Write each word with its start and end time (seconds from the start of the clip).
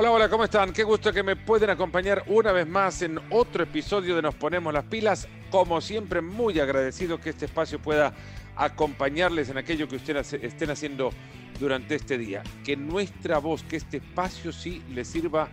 Hola, 0.00 0.12
hola, 0.12 0.28
¿cómo 0.30 0.44
están? 0.44 0.72
Qué 0.72 0.82
gusto 0.82 1.12
que 1.12 1.22
me 1.22 1.36
pueden 1.36 1.68
acompañar 1.68 2.24
una 2.28 2.52
vez 2.52 2.66
más 2.66 3.02
en 3.02 3.20
otro 3.28 3.64
episodio 3.64 4.16
de 4.16 4.22
Nos 4.22 4.34
Ponemos 4.34 4.72
las 4.72 4.84
Pilas. 4.84 5.28
Como 5.50 5.78
siempre, 5.82 6.22
muy 6.22 6.58
agradecido 6.58 7.20
que 7.20 7.28
este 7.28 7.44
espacio 7.44 7.78
pueda 7.78 8.14
acompañarles 8.56 9.50
en 9.50 9.58
aquello 9.58 9.88
que 9.88 9.96
ustedes 9.96 10.32
estén 10.32 10.70
haciendo 10.70 11.10
durante 11.58 11.96
este 11.96 12.16
día. 12.16 12.42
Que 12.64 12.78
nuestra 12.78 13.36
voz, 13.40 13.62
que 13.62 13.76
este 13.76 13.98
espacio 13.98 14.52
sí 14.52 14.82
les 14.88 15.06
sirva 15.06 15.50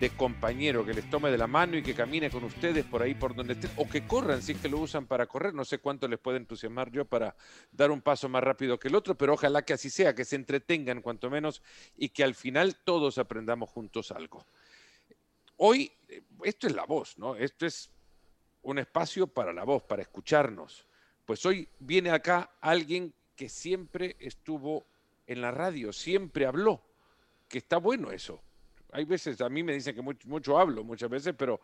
de 0.00 0.10
compañero, 0.10 0.84
que 0.84 0.94
les 0.94 1.08
tome 1.10 1.30
de 1.30 1.38
la 1.38 1.48
mano 1.48 1.76
y 1.76 1.82
que 1.82 1.94
camine 1.94 2.30
con 2.30 2.44
ustedes 2.44 2.84
por 2.84 3.02
ahí 3.02 3.14
por 3.14 3.34
donde 3.34 3.54
estén, 3.54 3.70
o 3.76 3.88
que 3.88 4.06
corran 4.06 4.42
si 4.42 4.52
es 4.52 4.58
que 4.58 4.68
lo 4.68 4.78
usan 4.78 5.06
para 5.06 5.26
correr. 5.26 5.54
No 5.54 5.64
sé 5.64 5.78
cuánto 5.78 6.06
les 6.06 6.20
puede 6.20 6.38
entusiasmar 6.38 6.90
yo 6.90 7.04
para 7.04 7.34
dar 7.72 7.90
un 7.90 8.00
paso 8.00 8.28
más 8.28 8.42
rápido 8.42 8.78
que 8.78 8.88
el 8.88 8.94
otro, 8.94 9.16
pero 9.16 9.34
ojalá 9.34 9.62
que 9.62 9.72
así 9.72 9.90
sea, 9.90 10.14
que 10.14 10.24
se 10.24 10.36
entretengan 10.36 11.02
cuanto 11.02 11.30
menos 11.30 11.62
y 11.96 12.10
que 12.10 12.22
al 12.22 12.34
final 12.34 12.76
todos 12.76 13.18
aprendamos 13.18 13.70
juntos 13.70 14.12
algo. 14.12 14.46
Hoy, 15.56 15.90
esto 16.44 16.68
es 16.68 16.74
la 16.74 16.84
voz, 16.84 17.18
¿no? 17.18 17.34
Esto 17.34 17.66
es 17.66 17.90
un 18.62 18.78
espacio 18.78 19.26
para 19.26 19.52
la 19.52 19.64
voz, 19.64 19.82
para 19.82 20.02
escucharnos. 20.02 20.86
Pues 21.26 21.44
hoy 21.44 21.68
viene 21.80 22.10
acá 22.10 22.52
alguien 22.60 23.12
que 23.34 23.48
siempre 23.48 24.16
estuvo 24.20 24.86
en 25.26 25.40
la 25.40 25.50
radio, 25.50 25.92
siempre 25.92 26.46
habló, 26.46 26.80
que 27.48 27.58
está 27.58 27.78
bueno 27.78 28.12
eso 28.12 28.40
hay 28.92 29.04
veces, 29.04 29.40
a 29.40 29.48
mí 29.48 29.62
me 29.62 29.74
dicen 29.74 29.94
que 29.94 30.02
mucho, 30.02 30.58
hablo 30.58 30.84
muchas 30.84 31.10
veces, 31.10 31.34
pero 31.36 31.60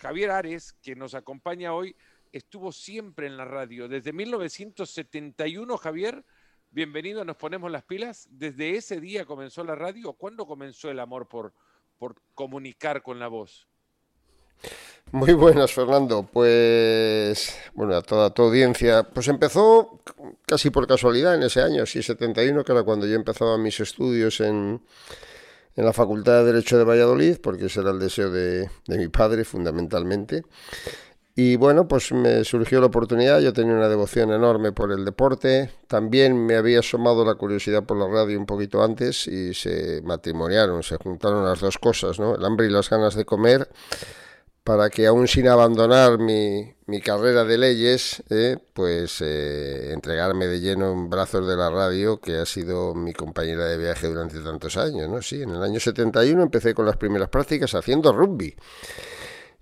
Javier 0.00 0.30
Ares, 0.30 0.72
que 0.82 0.94
nos 0.94 1.14
acompaña 1.14 1.74
hoy, 1.74 1.94
estuvo 2.32 2.72
siempre 2.72 3.26
en 3.26 3.36
la 3.36 3.44
radio. 3.44 3.88
Desde 3.88 4.12
1971, 4.12 5.76
Javier, 5.76 6.24
bienvenido, 6.70 7.24
nos 7.24 7.36
ponemos 7.36 7.70
las 7.70 7.84
pilas. 7.84 8.28
¿Desde 8.30 8.76
ese 8.76 9.00
día 9.00 9.26
comenzó 9.26 9.64
la 9.64 9.74
radio? 9.74 10.14
¿Cuándo 10.14 10.46
comenzó 10.46 10.90
el 10.90 11.00
amor 11.00 11.28
por, 11.28 11.52
por 11.98 12.16
comunicar 12.34 13.02
con 13.02 13.18
la 13.18 13.28
voz? 13.28 13.68
Muy 15.10 15.34
buenas, 15.34 15.72
Fernando. 15.72 16.26
Pues, 16.32 17.54
bueno, 17.74 17.96
a 17.96 18.02
toda 18.02 18.30
tu 18.30 18.42
audiencia, 18.42 19.02
pues 19.02 19.28
empezó 19.28 20.00
casi 20.46 20.70
por 20.70 20.86
casualidad 20.86 21.34
en 21.34 21.42
ese 21.42 21.60
año, 21.60 21.84
sí, 21.84 22.02
71, 22.02 22.64
que 22.64 22.72
era 22.72 22.82
cuando 22.82 23.06
yo 23.06 23.14
empezaba 23.14 23.58
mis 23.58 23.78
estudios 23.80 24.40
en, 24.40 24.80
en 25.76 25.84
la 25.84 25.92
Facultad 25.92 26.40
de 26.40 26.52
Derecho 26.52 26.78
de 26.78 26.84
Valladolid, 26.84 27.38
porque 27.42 27.66
ese 27.66 27.80
era 27.80 27.90
el 27.90 27.98
deseo 27.98 28.30
de, 28.30 28.68
mi 28.88 29.08
padre 29.08 29.44
fundamentalmente. 29.44 30.42
Y 31.34 31.56
bueno, 31.56 31.88
pues 31.88 32.12
me 32.12 32.44
surgió 32.44 32.78
la 32.80 32.86
oportunidad, 32.86 33.40
yo 33.40 33.54
tenía 33.54 33.72
una 33.72 33.88
devoción 33.88 34.32
enorme 34.32 34.72
por 34.72 34.92
el 34.92 35.02
deporte, 35.04 35.70
también 35.86 36.44
me 36.44 36.56
había 36.56 36.80
asomado 36.80 37.24
la 37.24 37.36
curiosidad 37.36 37.84
por 37.84 37.96
la 37.96 38.06
radio 38.06 38.38
un 38.38 38.44
poquito 38.44 38.82
antes 38.84 39.26
y 39.28 39.54
se 39.54 40.02
matrimoniaron, 40.02 40.82
se 40.82 40.98
juntaron 40.98 41.42
las 41.46 41.60
dos 41.60 41.78
cosas, 41.78 42.20
¿no? 42.20 42.34
El 42.34 42.44
hambre 42.44 42.66
y 42.66 42.70
las 42.70 42.90
ganas 42.90 43.14
de 43.14 43.24
comer 43.24 43.66
para 44.64 44.90
que 44.90 45.06
aún 45.06 45.26
sin 45.26 45.48
abandonar 45.48 46.18
mi, 46.18 46.72
mi 46.86 47.00
carrera 47.00 47.44
de 47.44 47.58
leyes, 47.58 48.22
eh, 48.30 48.58
pues 48.72 49.20
eh, 49.20 49.92
entregarme 49.92 50.46
de 50.46 50.60
lleno 50.60 50.92
en 50.92 51.10
brazos 51.10 51.46
de 51.48 51.56
la 51.56 51.68
radio, 51.70 52.20
que 52.20 52.36
ha 52.36 52.46
sido 52.46 52.94
mi 52.94 53.12
compañera 53.12 53.64
de 53.66 53.76
viaje 53.76 54.06
durante 54.06 54.38
tantos 54.40 54.76
años. 54.76 55.08
¿no? 55.08 55.20
Sí, 55.20 55.42
en 55.42 55.50
el 55.50 55.62
año 55.62 55.80
71 55.80 56.42
empecé 56.42 56.74
con 56.74 56.86
las 56.86 56.96
primeras 56.96 57.28
prácticas 57.28 57.74
haciendo 57.74 58.12
rugby. 58.12 58.54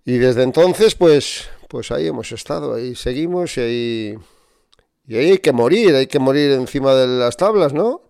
Y 0.05 0.19
desde 0.19 0.43
entonces, 0.43 0.95
pues, 0.95 1.49
pues 1.69 1.91
ahí 1.91 2.07
hemos 2.07 2.33
estado, 2.33 2.75
ahí 2.75 2.95
seguimos 2.95 3.57
y 3.57 3.61
ahí, 3.61 4.19
y 5.07 5.17
ahí 5.17 5.31
hay 5.31 5.39
que 5.39 5.53
morir, 5.53 5.95
hay 5.95 6.09
que 6.09 6.19
morir 6.19 6.53
encima 6.53 6.95
de 6.95 7.07
las 7.07 7.37
tablas, 7.37 7.73
¿no? 7.73 8.03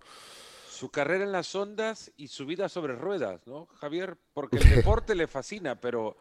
Su 0.70 0.90
carrera 0.90 1.24
en 1.24 1.32
las 1.32 1.54
ondas 1.54 2.10
y 2.16 2.28
su 2.28 2.46
vida 2.46 2.68
sobre 2.68 2.96
ruedas, 2.96 3.46
¿no, 3.46 3.66
Javier? 3.66 4.16
Porque 4.32 4.56
el 4.56 4.70
deporte 4.76 5.14
le 5.14 5.26
fascina, 5.26 5.80
pero 5.80 6.16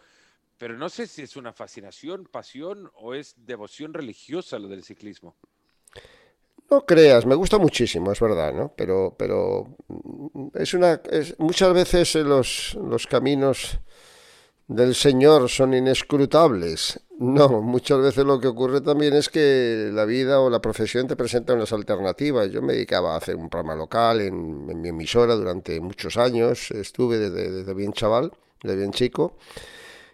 pero 0.59 0.77
no 0.77 0.89
sé 0.89 1.07
si 1.07 1.23
es 1.23 1.37
una 1.37 1.53
fascinación, 1.53 2.27
pasión 2.29 2.91
o 2.95 3.15
es 3.15 3.33
devoción 3.37 3.93
religiosa 3.93 4.59
lo 4.59 4.67
del 4.67 4.83
ciclismo. 4.83 5.35
No 6.69 6.85
creas, 6.85 7.25
me 7.25 7.33
gusta 7.33 7.57
muchísimo, 7.57 8.11
es 8.11 8.19
verdad, 8.19 8.53
¿no? 8.53 8.73
Pero, 8.75 9.15
pero 9.17 9.75
mm, 9.87 10.49
es 10.53 10.73
una, 10.73 11.01
muchas 11.39 11.73
veces 11.73 12.13
los, 12.15 12.77
los 12.83 13.07
caminos 13.07 13.79
del 14.67 14.93
Señor 14.93 15.49
son 15.49 15.73
inescrutables. 15.73 16.99
No, 17.17 17.61
muchas 17.61 17.99
veces 18.01 18.25
lo 18.25 18.39
que 18.39 18.47
ocurre 18.47 18.81
también 18.81 19.13
es 19.13 19.29
que 19.29 19.89
la 19.93 20.05
vida 20.05 20.41
o 20.41 20.49
la 20.49 20.61
profesión 20.61 21.07
te 21.07 21.15
presenta 21.15 21.53
unas 21.53 21.71
alternativas. 21.71 22.51
Yo 22.51 22.61
me 22.61 22.73
dedicaba 22.73 23.13
a 23.13 23.17
hacer 23.17 23.35
un 23.35 23.49
programa 23.49 23.75
local 23.75 24.21
en, 24.21 24.69
en 24.69 24.81
mi 24.81 24.89
emisora 24.89 25.35
durante 25.35 25.79
muchos 25.79 26.17
años, 26.17 26.69
estuve 26.71 27.17
desde, 27.17 27.49
desde 27.49 27.73
bien 27.73 27.93
chaval, 27.93 28.31
desde 28.61 28.77
bien 28.77 28.91
chico. 28.91 29.37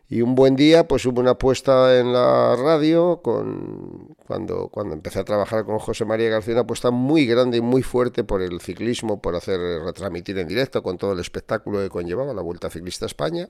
Y 0.08 0.22
un 0.22 0.36
buen 0.36 0.56
día, 0.56 0.88
pues 0.88 1.06
hubo 1.08 1.20
una 1.20 1.32
apuesta 1.32 2.00
en 2.00 2.14
la 2.14 2.56
radio, 2.56 3.22
con, 3.24 4.16
cuando, 4.28 4.68
cuando 4.68 4.94
empecé 4.94 5.20
a 5.20 5.26
trabajar 5.26 5.66
con 5.66 5.80
José 5.80 6.06
María 6.06 6.30
García, 6.30 6.54
una 6.54 6.62
apuesta 6.62 6.92
muy 6.92 7.26
grande 7.26 7.58
y 7.58 7.62
muy 7.62 7.82
fuerte 7.82 8.24
por 8.24 8.44
el 8.44 8.62
ciclismo, 8.62 9.20
por 9.20 9.36
hacer 9.36 9.60
retransmitir 9.84 10.38
en 10.38 10.48
directo 10.48 10.84
con 10.84 11.00
todo 11.00 11.14
el 11.14 11.20
espectáculo 11.20 11.80
que 11.80 11.90
conllevaba 11.90 12.34
la 12.36 12.44
Vuelta 12.44 12.70
Ciclista 12.70 13.06
a 13.06 13.08
España. 13.08 13.50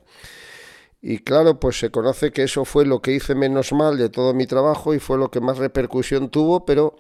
Y 1.02 1.20
claro, 1.20 1.60
pues 1.60 1.78
se 1.78 1.92
conoce 1.92 2.32
que 2.32 2.44
eso 2.44 2.64
fue 2.64 2.86
lo 2.86 3.02
que 3.02 3.12
hice 3.12 3.36
menos 3.36 3.74
mal 3.74 3.98
de 3.98 4.10
todo 4.10 4.34
mi 4.34 4.48
trabajo 4.48 4.94
y 4.94 5.00
fue 5.00 5.18
lo 5.18 5.30
que 5.30 5.42
más 5.42 5.58
repercusión 5.58 6.30
tuvo, 6.30 6.66
pero 6.66 6.96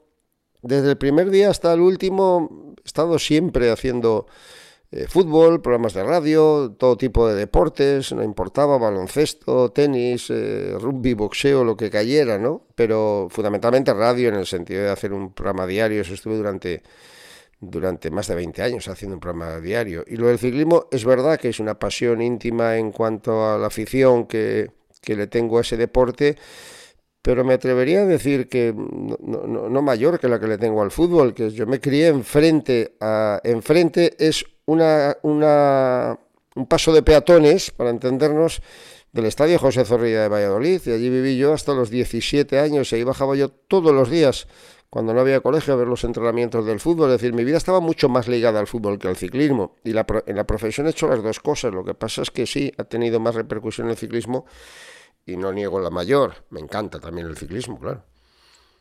desde 0.62 0.92
el 0.92 0.98
primer 0.98 1.30
día 1.30 1.50
hasta 1.50 1.74
el 1.74 1.80
último 1.80 2.76
he 2.78 2.88
estado 2.88 3.20
siempre 3.20 3.72
haciendo 3.72 4.28
eh, 4.91 5.07
fútbol, 5.07 5.62
programas 5.62 5.94
de 5.94 6.03
radio, 6.03 6.75
todo 6.78 6.96
tipo 6.96 7.28
de 7.28 7.35
deportes, 7.35 8.13
no 8.13 8.23
importaba, 8.23 8.78
baloncesto, 8.78 9.72
tenis, 9.72 10.29
eh, 10.29 10.75
rugby, 10.79 11.13
boxeo, 11.13 11.63
lo 11.63 11.75
que 11.75 11.90
cayera, 11.90 12.38
¿no? 12.38 12.68
Pero 12.75 13.28
fundamentalmente 13.29 13.94
radio 13.94 14.29
en 14.29 14.35
el 14.35 14.45
sentido 14.45 14.84
de 14.84 14.90
hacer 14.90 15.12
un 15.12 15.34
programa 15.34 15.66
diario, 15.66 16.01
eso 16.01 16.13
estuve 16.13 16.38
durante, 16.38 16.84
durante 17.59 18.12
más 18.12 18.28
de 18.28 18.35
20 18.35 18.62
años 18.62 18.88
haciendo 18.88 19.16
un 19.16 19.19
programa 19.19 19.59
diario. 19.59 20.03
Y 20.07 20.18
lo 20.18 20.28
del 20.28 20.38
ciclismo 20.38 20.88
es 20.91 21.03
verdad 21.03 21.40
que 21.40 21.50
es 21.50 21.59
una 21.59 21.79
pasión 21.79 22.22
íntima 22.22 22.78
en 22.78 22.91
cuanto 22.91 23.45
a 23.45 23.57
la 23.57 23.68
afición 23.68 24.28
que, 24.28 24.72
que 25.01 25.16
le 25.16 25.28
tengo 25.28 25.57
a 25.57 25.62
ese 25.62 25.78
deporte, 25.78 26.38
pero 27.25 27.44
me 27.44 27.56
atrevería 27.56 28.02
a 28.02 28.06
decir 28.06 28.47
que 28.47 28.72
no, 28.72 29.81
mayor 29.81 30.19
que 30.19 30.28
la 30.28 30.40
que 30.40 30.46
le 30.46 30.59
tengo 30.59 30.84
al 30.84 30.91
fútbol, 30.91 31.34
que 31.34 31.50
yo 31.50 31.66
me 31.66 31.80
crié 31.80 32.09
enfrente, 32.09 32.97
a, 33.02 33.41
enfrente 33.44 34.13
es 34.19 34.46
una, 34.68 35.18
un 35.24 36.68
paso 36.68 36.94
de 36.94 37.02
peatones, 37.02 37.72
para 37.72 37.90
entendernos, 37.90 38.62
del 39.12 39.25
Estadio 39.25 39.58
José 39.58 39.86
Zorrilla 39.86 40.22
de 40.22 40.28
Valladolid, 40.28 40.80
y 40.86 40.91
allí 40.91 41.09
viví 41.09 41.36
yo 41.36 41.53
hasta 41.53 41.74
los 41.74 41.90
17 41.90 42.59
años, 42.59 42.91
y 42.91 42.97
ahí 42.97 43.03
bajaba 43.03 43.36
yo 43.36 43.50
todos 43.50 43.92
los 43.92 44.12
días, 44.12 44.47
cuando 44.92 45.12
no 45.16 45.22
había 45.22 45.40
colegio, 45.40 45.74
a 45.74 45.78
ver 45.78 45.88
los 45.88 46.03
entrenamientos 46.03 46.63
del 46.68 46.80
fútbol, 46.80 47.09
es 47.09 47.22
decir, 47.22 47.34
mi 47.34 47.44
vida 47.44 47.57
estaba 47.57 47.80
mucho 47.80 48.07
más 48.07 48.28
ligada 48.28 48.59
al 48.59 48.68
fútbol 48.68 49.00
que 49.00 49.07
al 49.07 49.18
ciclismo, 49.18 49.78
y 49.84 49.90
en 49.97 50.36
la 50.36 50.46
profesión 50.46 50.86
he 50.86 50.92
hecho 50.92 51.07
las 51.07 51.24
dos 51.24 51.40
cosas, 51.40 51.74
lo 51.74 51.84
que 51.84 51.96
pasa 51.96 52.22
es 52.22 52.30
que 52.30 52.46
sí, 52.46 52.72
ha 52.78 52.84
tenido 52.84 53.19
más 53.19 53.34
repercusión 53.34 53.90
el 53.90 53.97
ciclismo, 53.97 54.46
y 55.25 55.38
no 55.38 55.52
niego 55.52 55.80
la 55.80 55.90
mayor, 55.90 56.46
me 56.50 56.59
encanta 56.59 57.00
también 57.00 57.28
el 57.28 57.38
ciclismo, 57.38 57.80
claro. 57.80 58.03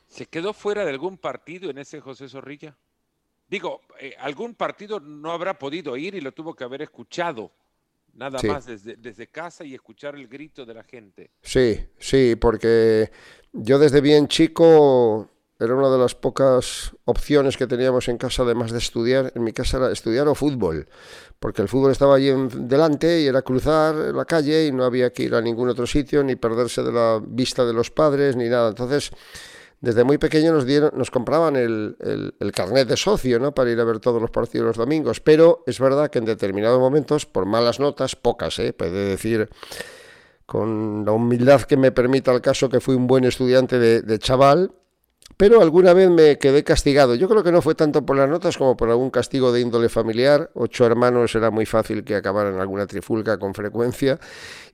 ¿Se 0.08 0.26
quedó 0.26 0.52
fuera 0.52 0.84
de 0.84 0.90
algún 0.90 1.18
partido 1.18 1.70
en 1.70 1.78
ese 1.78 2.00
José 2.00 2.28
Zorrilla? 2.28 2.76
Digo, 3.48 3.80
eh, 3.98 4.14
algún 4.18 4.54
partido 4.54 5.00
no 5.00 5.32
habrá 5.32 5.58
podido 5.58 5.96
ir 5.96 6.14
y 6.14 6.20
lo 6.20 6.32
tuvo 6.32 6.54
que 6.54 6.64
haber 6.64 6.82
escuchado, 6.82 7.52
nada 8.12 8.38
más 8.42 8.66
desde, 8.66 8.96
desde, 8.96 9.26
casa 9.28 9.64
y 9.64 9.74
escuchar 9.74 10.14
el 10.14 10.28
grito 10.28 10.64
de 10.64 10.74
la 10.74 10.84
gente. 10.84 11.30
Sí, 11.42 11.86
sí, 11.98 12.36
porque 12.36 13.10
yo 13.52 13.78
desde 13.78 14.00
bien 14.00 14.28
chico 14.28 15.30
era 15.64 15.74
una 15.74 15.90
de 15.90 15.98
las 15.98 16.14
pocas 16.14 16.92
opciones 17.04 17.56
que 17.56 17.66
teníamos 17.66 18.08
en 18.08 18.18
casa, 18.18 18.42
además 18.42 18.70
de 18.70 18.78
estudiar. 18.78 19.32
En 19.34 19.44
mi 19.44 19.52
casa 19.52 19.78
era 19.78 19.90
estudiar 19.90 20.28
o 20.28 20.34
fútbol, 20.34 20.86
porque 21.38 21.62
el 21.62 21.68
fútbol 21.68 21.92
estaba 21.92 22.16
allí 22.16 22.32
delante 22.54 23.20
y 23.20 23.26
era 23.26 23.42
cruzar 23.42 23.94
la 23.94 24.24
calle 24.24 24.66
y 24.66 24.72
no 24.72 24.84
había 24.84 25.12
que 25.12 25.24
ir 25.24 25.34
a 25.34 25.40
ningún 25.40 25.68
otro 25.68 25.86
sitio, 25.86 26.22
ni 26.22 26.36
perderse 26.36 26.82
de 26.82 26.92
la 26.92 27.20
vista 27.24 27.64
de 27.64 27.72
los 27.72 27.90
padres, 27.90 28.36
ni 28.36 28.48
nada. 28.48 28.68
Entonces 28.68 29.10
desde 29.84 30.02
muy 30.02 30.16
pequeño 30.16 30.52
nos, 30.52 30.64
dieron, 30.64 30.92
nos 30.94 31.10
compraban 31.10 31.56
el, 31.56 31.94
carnet 32.54 32.88
de 32.88 32.96
socio 32.96 33.38
¿no? 33.38 33.54
para 33.54 33.70
ir 33.70 33.78
a 33.78 33.84
ver 33.84 34.00
todos 34.00 34.20
los 34.20 34.30
partidos 34.30 34.66
los 34.68 34.76
domingos, 34.76 35.20
pero 35.20 35.62
es 35.66 35.78
verdad 35.78 36.08
que 36.10 36.18
en 36.18 36.24
determinados 36.24 36.80
momentos, 36.80 37.26
por 37.26 37.44
malas 37.44 37.80
notas, 37.80 38.16
pocas, 38.16 38.58
¿eh? 38.60 38.72
puede 38.72 39.10
decir 39.10 39.50
con 40.46 41.04
la 41.04 41.12
humildad 41.12 41.62
que 41.62 41.76
me 41.76 41.92
permita 41.92 42.32
el 42.32 42.40
caso 42.40 42.70
que 42.70 42.80
fui 42.80 42.94
un 42.94 43.06
buen 43.06 43.24
estudiante 43.24 43.78
de 43.78 44.18
chaval, 44.18 44.72
pero 45.36 45.60
alguna 45.60 45.92
vez 45.92 46.10
me 46.10 46.38
quedé 46.38 46.62
castigado. 46.62 47.14
Yo 47.14 47.28
creo 47.28 47.42
que 47.42 47.52
no 47.52 47.62
fue 47.62 47.74
tanto 47.74 48.04
por 48.04 48.16
las 48.16 48.28
notas 48.28 48.56
como 48.56 48.76
por 48.76 48.90
algún 48.90 49.10
castigo 49.10 49.52
de 49.52 49.60
índole 49.60 49.88
familiar. 49.88 50.50
Ocho 50.54 50.86
hermanos 50.86 51.34
era 51.34 51.50
muy 51.50 51.66
fácil 51.66 52.04
que 52.04 52.14
acabaran 52.14 52.60
alguna 52.60 52.86
trifulca 52.86 53.38
con 53.38 53.54
frecuencia. 53.54 54.18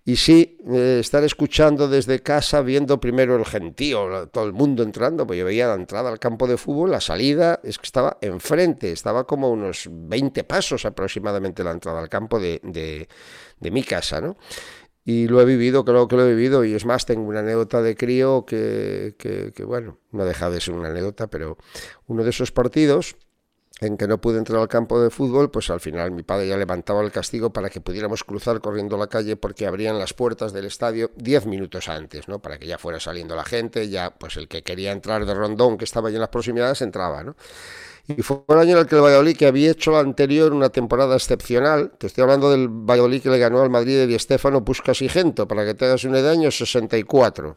Y 0.05 0.17
sí, 0.17 0.59
eh, 0.67 0.99
estar 1.01 1.23
escuchando 1.25 1.87
desde 1.87 2.21
casa, 2.21 2.63
viendo 2.63 2.99
primero 2.99 3.37
el 3.37 3.45
gentío, 3.45 4.29
todo 4.29 4.45
el 4.45 4.55
mundo 4.55 4.83
entrando, 4.83 5.27
pues 5.27 5.39
yo 5.39 5.45
veía 5.45 5.69
la 5.69 5.75
entrada 5.75 6.11
al 6.11 6.19
campo 6.19 6.47
de 6.47 6.57
fútbol, 6.57 6.91
la 6.91 7.03
salida, 7.03 7.61
es 7.63 7.79
que 7.79 7.85
estaba 7.85 8.17
enfrente, 8.23 8.93
estaba 8.93 9.25
como 9.25 9.51
unos 9.51 9.89
20 9.91 10.43
pasos 10.45 10.87
aproximadamente 10.87 11.63
la 11.63 11.73
entrada 11.73 12.01
al 12.01 12.09
campo 12.09 12.41
de, 12.41 12.61
de, 12.65 13.09
de 13.61 13.71
mi 13.71 13.83
casa, 13.83 14.23
¿no? 14.23 14.37
Y 15.11 15.27
lo 15.27 15.41
he 15.41 15.45
vivido, 15.45 15.85
creo 15.85 16.07
que 16.07 16.15
lo 16.15 16.25
he 16.25 16.29
vivido, 16.29 16.65
y 16.65 16.73
es 16.73 16.87
más, 16.87 17.05
tengo 17.05 17.27
una 17.27 17.41
anécdota 17.41 17.83
de 17.83 17.97
crío 17.97 18.45
que, 18.47 19.13
bueno, 19.67 19.99
no 20.13 20.25
deja 20.25 20.51
de 20.51 20.61
ser 20.61 20.75
una 20.75 20.89
anécdota, 20.89 21.27
pero 21.27 21.59
uno 22.07 22.23
de 22.23 22.31
esos 22.31 22.53
partidos 22.53 23.17
en 23.81 23.97
que 23.97 24.07
no 24.07 24.21
pude 24.21 24.39
entrar 24.39 24.61
al 24.61 24.69
campo 24.69 25.03
de 25.03 25.11
fútbol, 25.11 25.51
pues 25.51 25.69
al 25.71 25.81
final 25.81 26.13
mi 26.13 26.23
padre 26.23 26.47
ya 26.47 26.57
levantaba 26.57 27.03
el 27.03 27.11
castigo 27.11 27.53
para 27.53 27.71
que 27.71 27.81
pudiéramos 27.81 28.23
cruzar 28.23 28.61
corriendo 28.61 28.97
la 28.97 29.09
calle 29.09 29.35
porque 29.35 29.67
abrían 29.67 29.99
las 29.99 30.15
puertas 30.15 30.53
del 30.53 30.67
estadio 30.67 31.11
diez 31.17 31.45
minutos 31.45 31.89
antes, 31.89 32.29
¿no? 32.29 32.39
Para 32.39 32.59
que 32.59 32.69
ya 32.69 32.79
fuera 32.79 33.01
saliendo 33.01 33.35
la 33.35 33.45
gente, 33.45 33.89
ya 33.89 34.11
pues 34.11 34.37
el 34.37 34.47
que 34.47 34.63
quería 34.63 34.93
entrar 34.93 35.27
de 35.27 35.35
rondón, 35.35 35.77
que 35.77 35.87
estaba 35.87 36.07
allí 36.07 36.19
en 36.19 36.21
las 36.21 36.31
proximidades, 36.31 36.83
entraba, 36.83 37.25
¿no? 37.25 37.35
Y 38.17 38.23
fue 38.23 38.43
el 38.49 38.59
año 38.59 38.73
en 38.73 38.79
el 38.79 38.87
que 38.87 38.97
el 38.97 39.03
Valladolid, 39.03 39.37
que 39.37 39.47
había 39.47 39.71
hecho 39.71 39.93
la 39.93 40.01
anterior 40.01 40.53
una 40.53 40.71
temporada 40.71 41.15
excepcional, 41.15 41.93
te 41.99 42.07
estoy 42.07 42.23
hablando 42.23 42.51
del 42.51 42.69
Valladolid 42.69 43.23
que 43.23 43.31
le 43.31 43.39
ganó 43.39 43.63
al 43.63 43.71
Madrid 43.71 43.97
de 43.97 44.07
Di 44.07 44.19
Stéfano, 44.19 44.65
Puskas 44.65 45.03
y 45.03 45.09
Gento, 45.09 45.47
para 45.47 45.65
que 45.65 45.75
te 45.75 45.85
hagas 45.85 46.05
una 46.05 46.21
idea, 46.21 46.31
año 46.31 46.51
64, 46.51 47.57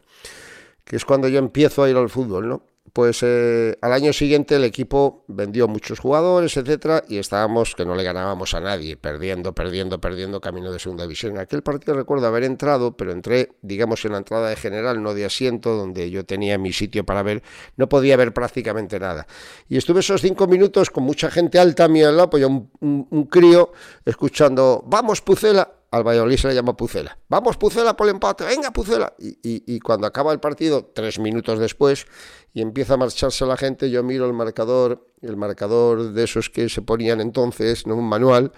que 0.84 0.96
es 0.96 1.04
cuando 1.04 1.28
yo 1.28 1.38
empiezo 1.38 1.82
a 1.82 1.90
ir 1.90 1.96
al 1.96 2.08
fútbol, 2.08 2.48
¿no? 2.48 2.62
Pues 2.92 3.22
eh, 3.22 3.76
al 3.80 3.92
año 3.92 4.12
siguiente 4.12 4.56
el 4.56 4.64
equipo 4.64 5.24
vendió 5.26 5.66
muchos 5.66 5.98
jugadores, 5.98 6.56
etcétera, 6.56 7.02
y 7.08 7.18
estábamos 7.18 7.74
que 7.74 7.84
no 7.84 7.94
le 7.94 8.04
ganábamos 8.04 8.54
a 8.54 8.60
nadie, 8.60 8.96
perdiendo, 8.96 9.52
perdiendo, 9.54 10.00
perdiendo 10.00 10.40
camino 10.40 10.70
de 10.70 10.78
segunda 10.78 11.04
división. 11.04 11.32
En 11.32 11.38
aquel 11.38 11.62
partido 11.62 11.94
recuerdo 11.94 12.26
haber 12.26 12.44
entrado, 12.44 12.96
pero 12.96 13.12
entré, 13.12 13.56
digamos, 13.62 14.04
en 14.04 14.12
la 14.12 14.18
entrada 14.18 14.50
de 14.50 14.56
general, 14.56 15.02
no 15.02 15.14
de 15.14 15.24
asiento, 15.24 15.74
donde 15.74 16.10
yo 16.10 16.24
tenía 16.24 16.58
mi 16.58 16.72
sitio 16.72 17.04
para 17.04 17.22
ver, 17.22 17.42
no 17.76 17.88
podía 17.88 18.16
ver 18.16 18.32
prácticamente 18.32 19.00
nada. 19.00 19.26
Y 19.68 19.76
estuve 19.76 20.00
esos 20.00 20.20
cinco 20.20 20.46
minutos 20.46 20.90
con 20.90 21.04
mucha 21.04 21.30
gente 21.30 21.58
alta 21.58 21.84
a 21.84 21.88
mi 21.88 22.02
lado, 22.02 22.30
pues 22.30 22.44
un, 22.44 22.70
un 22.80 23.24
crío 23.24 23.72
escuchando, 24.04 24.84
vamos 24.86 25.20
Pucela, 25.20 25.68
al 25.94 26.02
Valladolid 26.02 26.36
se 26.36 26.48
le 26.48 26.54
llama 26.54 26.76
Pucela. 26.76 27.16
Vamos, 27.28 27.56
Pucela 27.56 27.96
por 27.96 28.08
el 28.08 28.14
empate, 28.14 28.44
venga, 28.44 28.72
Pucela. 28.72 29.14
Y, 29.18 29.78
cuando 29.78 30.08
acaba 30.08 30.32
el 30.32 30.40
partido, 30.40 30.90
tres 30.92 31.20
minutos 31.20 31.60
después, 31.60 32.06
y 32.52 32.62
empieza 32.62 32.94
a 32.94 32.96
marcharse 32.96 33.46
la 33.46 33.56
gente, 33.56 33.88
yo 33.90 34.02
miro 34.02 34.26
el 34.26 34.32
marcador, 34.32 35.06
el 35.22 35.36
marcador 35.36 36.12
de 36.12 36.24
esos 36.24 36.50
que 36.50 36.68
se 36.68 36.82
ponían 36.82 37.20
entonces, 37.20 37.86
no 37.86 37.94
un 37.94 38.08
manual, 38.08 38.50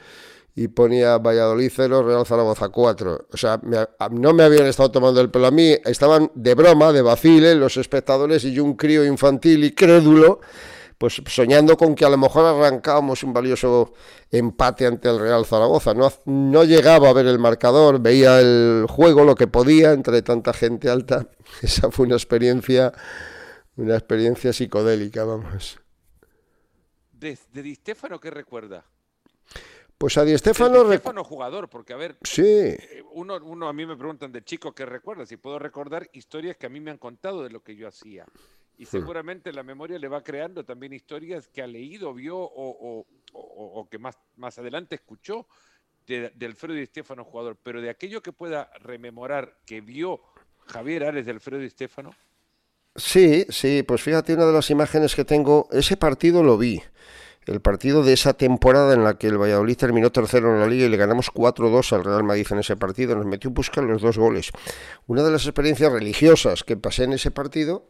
y 0.55 0.69
ponía 0.69 1.19
Valladolid 1.19 1.71
0, 1.75 2.05
Real 2.05 2.25
Zaragoza 2.25 2.71
4. 2.71 3.27
O 3.31 3.37
sea, 3.37 3.61
no 4.11 4.33
me 4.33 4.43
habían 4.43 4.65
estado 4.65 4.91
tomando 4.91 5.21
el 5.21 5.31
pelo 5.31 5.49
a 5.49 5.51
mí, 5.51 5.77
estaban 5.85 6.31
de 6.35 6.55
broma, 6.55 6.91
de 6.93 7.03
vacile, 7.03 7.55
los 7.55 7.77
espectadores 7.77 8.45
y 8.47 8.53
yo 8.53 8.65
un 8.65 8.77
crío 8.77 9.05
infantil 9.05 9.63
y 9.65 9.73
crédulo 9.73 10.41
pues 10.99 11.23
soñando 11.27 11.77
con 11.77 11.95
que 11.95 12.05
a 12.05 12.09
lo 12.09 12.17
mejor 12.17 12.45
arrancábamos 12.47 13.23
un 13.23 13.33
valioso 13.33 13.93
empate 14.31 14.87
ante 14.87 15.09
el 15.09 15.19
Real 15.19 15.45
Zaragoza. 15.45 15.93
No, 15.93 16.11
no 16.25 16.65
llegaba 16.65 17.11
a 17.11 17.13
ver 17.13 17.27
el 17.27 17.39
marcador, 17.39 18.01
veía 18.01 18.41
el 18.41 18.87
juego 18.89 19.25
lo 19.25 19.35
que 19.35 19.47
podía 19.47 19.93
entre 19.93 20.23
tanta 20.23 20.53
gente 20.53 20.89
alta. 20.89 21.29
Esa 21.63 21.91
fue 21.91 22.07
una 22.07 22.17
experiencia, 22.17 22.93
una 23.77 23.95
experiencia 23.95 24.53
psicodélica, 24.53 25.25
vamos. 25.25 25.79
¿De, 27.13 27.39
de 27.53 27.63
Di 27.63 27.77
qué 27.77 28.31
recuerda? 28.31 28.85
Pues 29.99 30.19
a 30.19 30.25
Di 30.25 30.37
Stefano... 30.37 30.85
Di 30.85 30.99
jugador, 31.25 31.69
porque 31.69 31.95
a 31.95 31.97
ver, 31.97 32.19
sí. 32.23 32.43
Eh, 32.43 33.03
uno, 33.13 33.37
uno 33.43 33.69
a 33.69 33.73
mí 33.73 33.87
me 33.87 33.97
preguntan 33.97 34.33
de 34.33 34.45
chico 34.45 34.75
qué 34.75 34.85
recuerda, 34.85 35.25
si 35.25 35.37
puedo 35.37 35.59
recordar 35.59 36.09
historias 36.13 36.57
que 36.57 36.67
a 36.67 36.69
mí 36.69 36.81
me 36.81 36.91
han 36.91 36.99
contado 36.99 37.43
de 37.43 37.51
lo 37.51 37.63
que 37.63 37.77
yo 37.77 37.89
hacía 37.89 38.27
y 38.79 38.85
seguramente 38.85 39.53
la 39.53 39.63
memoria 39.63 39.99
le 39.99 40.09
va 40.09 40.23
creando 40.23 40.65
también 40.65 40.93
historias 40.93 41.49
que 41.49 41.63
ha 41.63 41.67
leído, 41.67 42.13
vio 42.13 42.37
o, 42.39 43.89
que 43.91 43.99
más, 43.99 44.19
más 44.37 44.59
adelante 44.59 44.97
escuchó 44.97 45.47
de, 46.07 46.33
Alfredo 46.43 46.75
Di 46.75 46.87
Stefano 46.87 47.25
jugador, 47.25 47.57
pero 47.63 47.81
de 47.81 47.91
aquello 47.91 48.23
que 48.23 48.33
pueda 48.33 48.71
rememorar 48.81 49.59
que 49.65 49.81
vio 49.81 50.21
Javier 50.67 51.05
Ares 51.05 51.27
de 51.27 51.33
Alfredo 51.33 51.61
Di 51.61 51.71
Stefano. 51.71 52.15
Sí, 52.95 53.45
sí, 53.51 53.83
pues 53.83 54.03
fíjate 54.03 54.35
una 54.35 54.47
de 54.47 54.53
las 54.53 54.71
imágenes 54.71 55.15
que 55.15 55.25
tengo, 55.25 55.69
ese 55.71 55.97
partido 55.97 56.43
lo 56.43 56.57
vi, 56.57 56.81
el 57.47 57.61
partido 57.61 58.03
de 58.03 58.13
esa 58.13 58.35
temporada 58.35 58.95
en 58.95 59.05
la 59.05 59.19
que 59.19 59.27
el 59.27 59.39
Valladolid 59.39 59.77
terminó 59.77 60.11
tercero 60.11 60.55
en 60.55 60.61
la 60.61 60.67
liga 60.67 60.87
y 60.87 60.89
le 60.89 60.97
ganamos 60.97 61.31
4-2 61.31 61.93
al 61.93 62.05
Real 62.05 62.25
Madrid 62.25 62.47
en 62.51 62.59
ese 62.59 62.77
partido, 62.77 63.15
nos 63.15 63.27
metió 63.27 63.51
buscar 63.51 63.85
los 63.85 64.01
dos 64.01 64.17
goles. 64.17 64.51
Una 65.07 65.23
de 65.23 65.31
las 65.31 65.45
experiencias 65.45 65.93
religiosas 65.93 66.65
que 66.65 66.77
pasé 66.77 67.05
en 67.05 67.15
ese 67.15 67.31
partido 67.31 67.87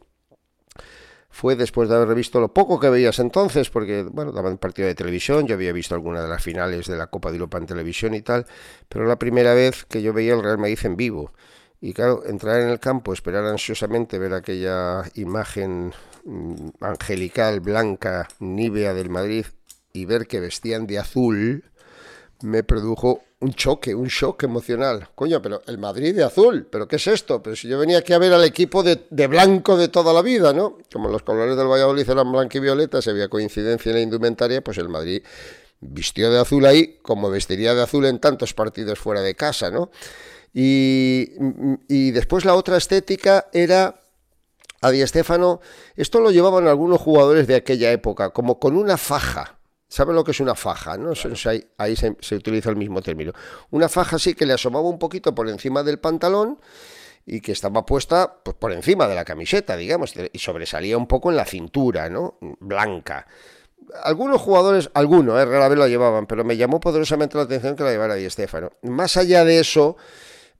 fue 1.29 1.55
después 1.55 1.89
de 1.89 1.95
haber 1.95 2.15
visto 2.15 2.39
lo 2.39 2.53
poco 2.53 2.79
que 2.79 2.89
veías 2.89 3.19
entonces, 3.19 3.69
porque, 3.69 4.03
bueno, 4.03 4.31
daban 4.31 4.57
partido 4.57 4.87
de 4.87 4.95
televisión, 4.95 5.45
yo 5.47 5.55
había 5.55 5.71
visto 5.71 5.93
alguna 5.93 6.21
de 6.21 6.29
las 6.29 6.41
finales 6.41 6.87
de 6.87 6.97
la 6.97 7.07
Copa 7.07 7.29
de 7.29 7.35
Europa 7.35 7.57
en 7.57 7.65
televisión 7.65 8.13
y 8.13 8.21
tal, 8.21 8.45
pero 8.89 9.05
la 9.05 9.19
primera 9.19 9.53
vez 9.53 9.85
que 9.85 10.01
yo 10.01 10.13
veía 10.13 10.33
el 10.33 10.43
Real 10.43 10.57
Madrid 10.57 10.79
en 10.83 10.95
vivo. 10.95 11.31
Y 11.79 11.93
claro, 11.93 12.23
entrar 12.25 12.61
en 12.61 12.69
el 12.69 12.79
campo, 12.79 13.13
esperar 13.13 13.45
ansiosamente 13.45 14.17
ver 14.17 14.33
aquella 14.33 15.03
imagen 15.13 15.93
mm, 16.25 16.69
angelical, 16.81 17.59
blanca, 17.59 18.27
nívea 18.39 18.95
del 18.95 19.09
Madrid 19.09 19.45
y 19.93 20.05
ver 20.05 20.25
que 20.25 20.39
vestían 20.39 20.87
de 20.87 20.97
azul, 20.97 21.65
me 22.41 22.63
produjo 22.63 23.21
un 23.39 23.53
choque, 23.53 23.93
un 23.93 24.07
shock 24.07 24.43
emocional. 24.43 25.09
Coño, 25.13 25.41
pero 25.41 25.61
el 25.67 25.77
Madrid 25.77 26.15
de 26.15 26.23
azul, 26.23 26.67
¿pero 26.69 26.87
qué 26.87 26.95
es 26.95 27.07
esto? 27.07 27.41
Pero 27.43 27.55
si 27.55 27.67
yo 27.67 27.77
venía 27.77 27.99
aquí 27.99 28.13
a 28.13 28.17
ver 28.17 28.33
al 28.33 28.43
equipo 28.43 28.81
de, 28.83 29.27
blanco 29.27 29.77
de 29.77 29.89
toda 29.89 30.13
la 30.13 30.21
vida, 30.21 30.53
¿no? 30.53 30.79
Como 30.91 31.09
los 31.09 31.21
colores 31.21 31.55
del 31.55 31.67
Valladolid 31.67 32.09
eran 32.09 32.31
blanco 32.31 32.57
y 32.57 32.61
violeta, 32.61 33.01
se 33.01 33.11
había 33.11 33.29
coincidencia 33.29 33.89
en 33.91 33.95
la 33.95 34.01
indumentaria, 34.01 34.63
pues 34.63 34.77
el 34.79 34.89
Madrid 34.89 35.21
vistió 35.79 36.31
de 36.31 36.39
azul 36.39 36.65
ahí, 36.65 36.97
como 37.03 37.29
vestiría 37.29 37.75
de 37.75 37.83
azul 37.83 38.05
en 38.05 38.19
tantos 38.19 38.55
partidos 38.55 38.97
fuera 38.97 39.21
de 39.21 39.35
casa, 39.35 39.69
¿no? 39.69 39.91
Y, 40.53 41.33
y 41.87 42.09
después 42.11 42.43
la 42.45 42.55
otra 42.55 42.77
estética 42.77 43.47
era 43.53 44.01
a 44.81 44.89
Di 44.89 45.05
Stéfano, 45.05 45.59
esto 45.95 46.19
lo 46.21 46.31
llevaban 46.31 46.67
algunos 46.67 46.99
jugadores 46.99 47.45
de 47.45 47.55
aquella 47.55 47.91
época, 47.91 48.29
como 48.29 48.59
con 48.59 48.75
una 48.75 48.97
faja, 48.97 49.56
¿Saben 49.89 50.15
lo 50.15 50.23
que 50.23 50.31
es 50.31 50.39
una 50.39 50.55
faja? 50.55 50.97
¿no? 50.97 51.13
ahí, 51.77 51.95
se, 51.95 52.35
utiliza 52.35 52.69
el 52.69 52.75
mismo 52.75 53.01
término. 53.01 53.31
Una 53.71 53.87
faja 53.87 54.19
sí 54.19 54.33
que 54.33 54.45
le 54.45 54.53
asomaba 54.53 54.87
un 54.89 54.99
poquito 54.99 55.33
por 55.33 55.47
encima 55.47 55.83
del 55.83 55.99
pantalón 55.99 56.59
y 57.25 57.39
que 57.41 57.53
estaba 57.53 57.85
puesta 57.85 58.39
pues, 58.43 58.55
por 58.57 58.73
encima 58.73 59.07
de 59.07 59.15
la 59.15 59.23
camiseta, 59.23 59.77
digamos, 59.77 60.13
y 60.31 60.39
sobresalía 60.39 60.97
un 60.97 61.07
poco 61.07 61.29
en 61.29 61.37
la 61.37 61.45
cintura, 61.45 62.09
¿no? 62.09 62.37
Blanca. 62.59 63.27
Algunos 64.03 64.41
jugadores, 64.41 64.89
algunos, 64.93 65.39
eh, 65.39 65.45
rara 65.45 65.69
vez 65.69 65.79
la 65.79 65.87
llevaban, 65.87 66.27
pero 66.27 66.43
me 66.43 66.57
llamó 66.57 66.79
poderosamente 66.79 67.37
la 67.37 67.43
atención 67.43 67.75
que 67.75 67.83
la 67.83 67.91
llevara 67.91 68.15
Di 68.15 68.29
Stéfano. 68.29 68.71
Más 68.81 69.15
allá 69.15 69.45
de 69.45 69.59
eso, 69.59 69.95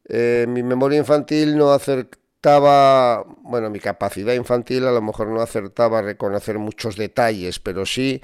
eh, 0.07 0.45
mi 0.47 0.63
memoria 0.63 0.97
infantil 0.97 1.57
no 1.57 1.71
acertaba, 1.71 3.25
bueno, 3.41 3.69
mi 3.69 3.79
capacidad 3.79 4.33
infantil 4.33 4.85
a 4.87 4.91
lo 4.91 5.01
mejor 5.01 5.27
no 5.27 5.41
acertaba 5.41 5.99
a 5.99 6.01
reconocer 6.01 6.57
muchos 6.59 6.95
detalles, 6.95 7.59
pero 7.59 7.85
sí 7.85 8.21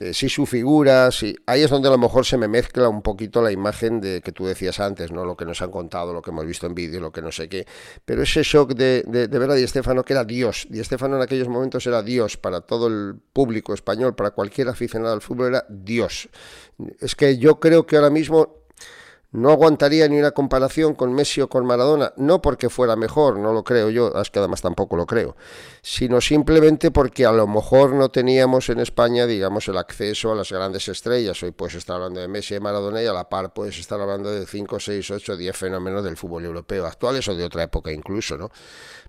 eh, 0.00 0.14
sí 0.14 0.28
su 0.28 0.46
figura, 0.46 1.10
sí, 1.10 1.36
ahí 1.46 1.62
es 1.62 1.70
donde 1.70 1.88
a 1.88 1.90
lo 1.90 1.98
mejor 1.98 2.24
se 2.24 2.38
me 2.38 2.48
mezcla 2.48 2.88
un 2.88 3.02
poquito 3.02 3.42
la 3.42 3.52
imagen 3.52 4.00
de 4.00 4.22
que 4.22 4.32
tú 4.32 4.46
decías 4.46 4.80
antes, 4.80 5.12
¿no? 5.12 5.24
Lo 5.24 5.36
que 5.36 5.44
nos 5.44 5.60
han 5.60 5.70
contado, 5.70 6.14
lo 6.14 6.22
que 6.22 6.30
hemos 6.30 6.46
visto 6.46 6.66
en 6.66 6.74
vídeo, 6.74 6.98
lo 7.00 7.12
que 7.12 7.20
no 7.20 7.30
sé 7.30 7.48
qué. 7.48 7.66
Pero 8.04 8.22
ese 8.22 8.42
shock 8.42 8.72
de, 8.72 9.02
de, 9.06 9.26
ver 9.26 9.50
a 9.50 9.54
Di 9.54 9.66
que 9.66 10.12
era 10.12 10.24
Dios. 10.24 10.66
Di 10.70 10.82
Stéfano 10.82 11.16
en 11.16 11.22
aquellos 11.22 11.48
momentos 11.48 11.86
era 11.86 12.02
Dios 12.02 12.38
para 12.38 12.62
todo 12.62 12.86
el 12.86 13.16
público 13.32 13.74
español, 13.74 14.14
para 14.14 14.30
cualquier 14.30 14.68
aficionado 14.68 15.12
al 15.12 15.20
fútbol, 15.20 15.48
era 15.48 15.66
Dios. 15.68 16.28
Es 17.00 17.14
que 17.14 17.36
yo 17.36 17.60
creo 17.60 17.86
que 17.86 17.96
ahora 17.96 18.10
mismo 18.10 18.61
no 19.32 19.50
aguantaría 19.50 20.06
ni 20.08 20.18
una 20.18 20.32
comparación 20.32 20.94
con 20.94 21.14
Messi 21.14 21.40
o 21.40 21.48
con 21.48 21.64
Maradona, 21.66 22.12
no 22.16 22.42
porque 22.42 22.68
fuera 22.68 22.96
mejor, 22.96 23.38
no 23.38 23.52
lo 23.52 23.64
creo 23.64 23.88
yo, 23.88 24.12
es 24.20 24.30
que 24.30 24.38
además 24.38 24.60
tampoco 24.60 24.94
lo 24.96 25.06
creo, 25.06 25.36
sino 25.80 26.20
simplemente 26.20 26.90
porque 26.90 27.24
a 27.24 27.32
lo 27.32 27.46
mejor 27.46 27.94
no 27.94 28.10
teníamos 28.10 28.68
en 28.68 28.80
España, 28.80 29.26
digamos, 29.26 29.66
el 29.68 29.78
acceso 29.78 30.32
a 30.32 30.34
las 30.34 30.52
grandes 30.52 30.86
estrellas. 30.88 31.42
Hoy 31.42 31.52
puedes 31.52 31.76
estar 31.76 31.96
hablando 31.96 32.20
de 32.20 32.28
Messi 32.28 32.54
y 32.54 32.60
Maradona 32.60 33.02
y 33.02 33.06
a 33.06 33.12
la 33.14 33.28
par 33.28 33.54
puedes 33.54 33.78
estar 33.78 33.98
hablando 33.98 34.30
de 34.30 34.46
5, 34.46 34.78
6, 34.78 35.10
8, 35.10 35.36
10 35.36 35.56
fenómenos 35.56 36.04
del 36.04 36.18
fútbol 36.18 36.44
europeo, 36.44 36.86
actuales 36.86 37.26
o 37.28 37.34
de 37.34 37.44
otra 37.44 37.62
época 37.62 37.90
incluso, 37.90 38.36
¿no? 38.36 38.50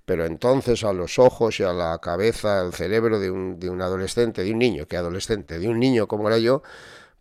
Pero 0.05 0.25
entonces 0.25 0.83
a 0.85 0.93
los 0.93 1.19
ojos 1.19 1.59
y 1.59 1.63
a 1.63 1.73
la 1.73 1.97
cabeza, 1.99 2.61
al 2.61 2.73
cerebro 2.73 3.19
de 3.19 3.29
un, 3.29 3.59
de 3.59 3.69
un 3.69 3.81
adolescente, 3.81 4.43
de 4.43 4.51
un 4.51 4.59
niño, 4.59 4.85
que 4.85 4.97
adolescente, 4.97 5.59
de 5.59 5.67
un 5.67 5.79
niño 5.79 6.07
como 6.07 6.27
era 6.27 6.37
yo, 6.37 6.61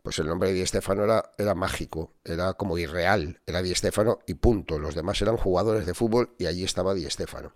pues 0.03 0.19
el 0.19 0.27
nombre 0.27 0.49
de 0.49 0.57
Di 0.57 0.67
Stefano 0.67 1.05
era, 1.05 1.33
era 1.39 1.55
mágico, 1.55 2.15
era 2.25 2.55
como 2.55 2.77
irreal, 2.79 3.41
era 3.47 3.63
Di 3.63 3.75
Stefano 3.75 4.19
y 4.27 4.35
punto. 4.35 4.79
Los 4.79 4.95
demás 4.95 5.21
eran 5.23 5.37
jugadores 5.37 5.87
de 5.87 5.95
fútbol 5.95 6.35
y 6.39 6.47
allí 6.47 6.65
estaba 6.65 6.95
Di 6.95 7.09
Stefano. 7.09 7.53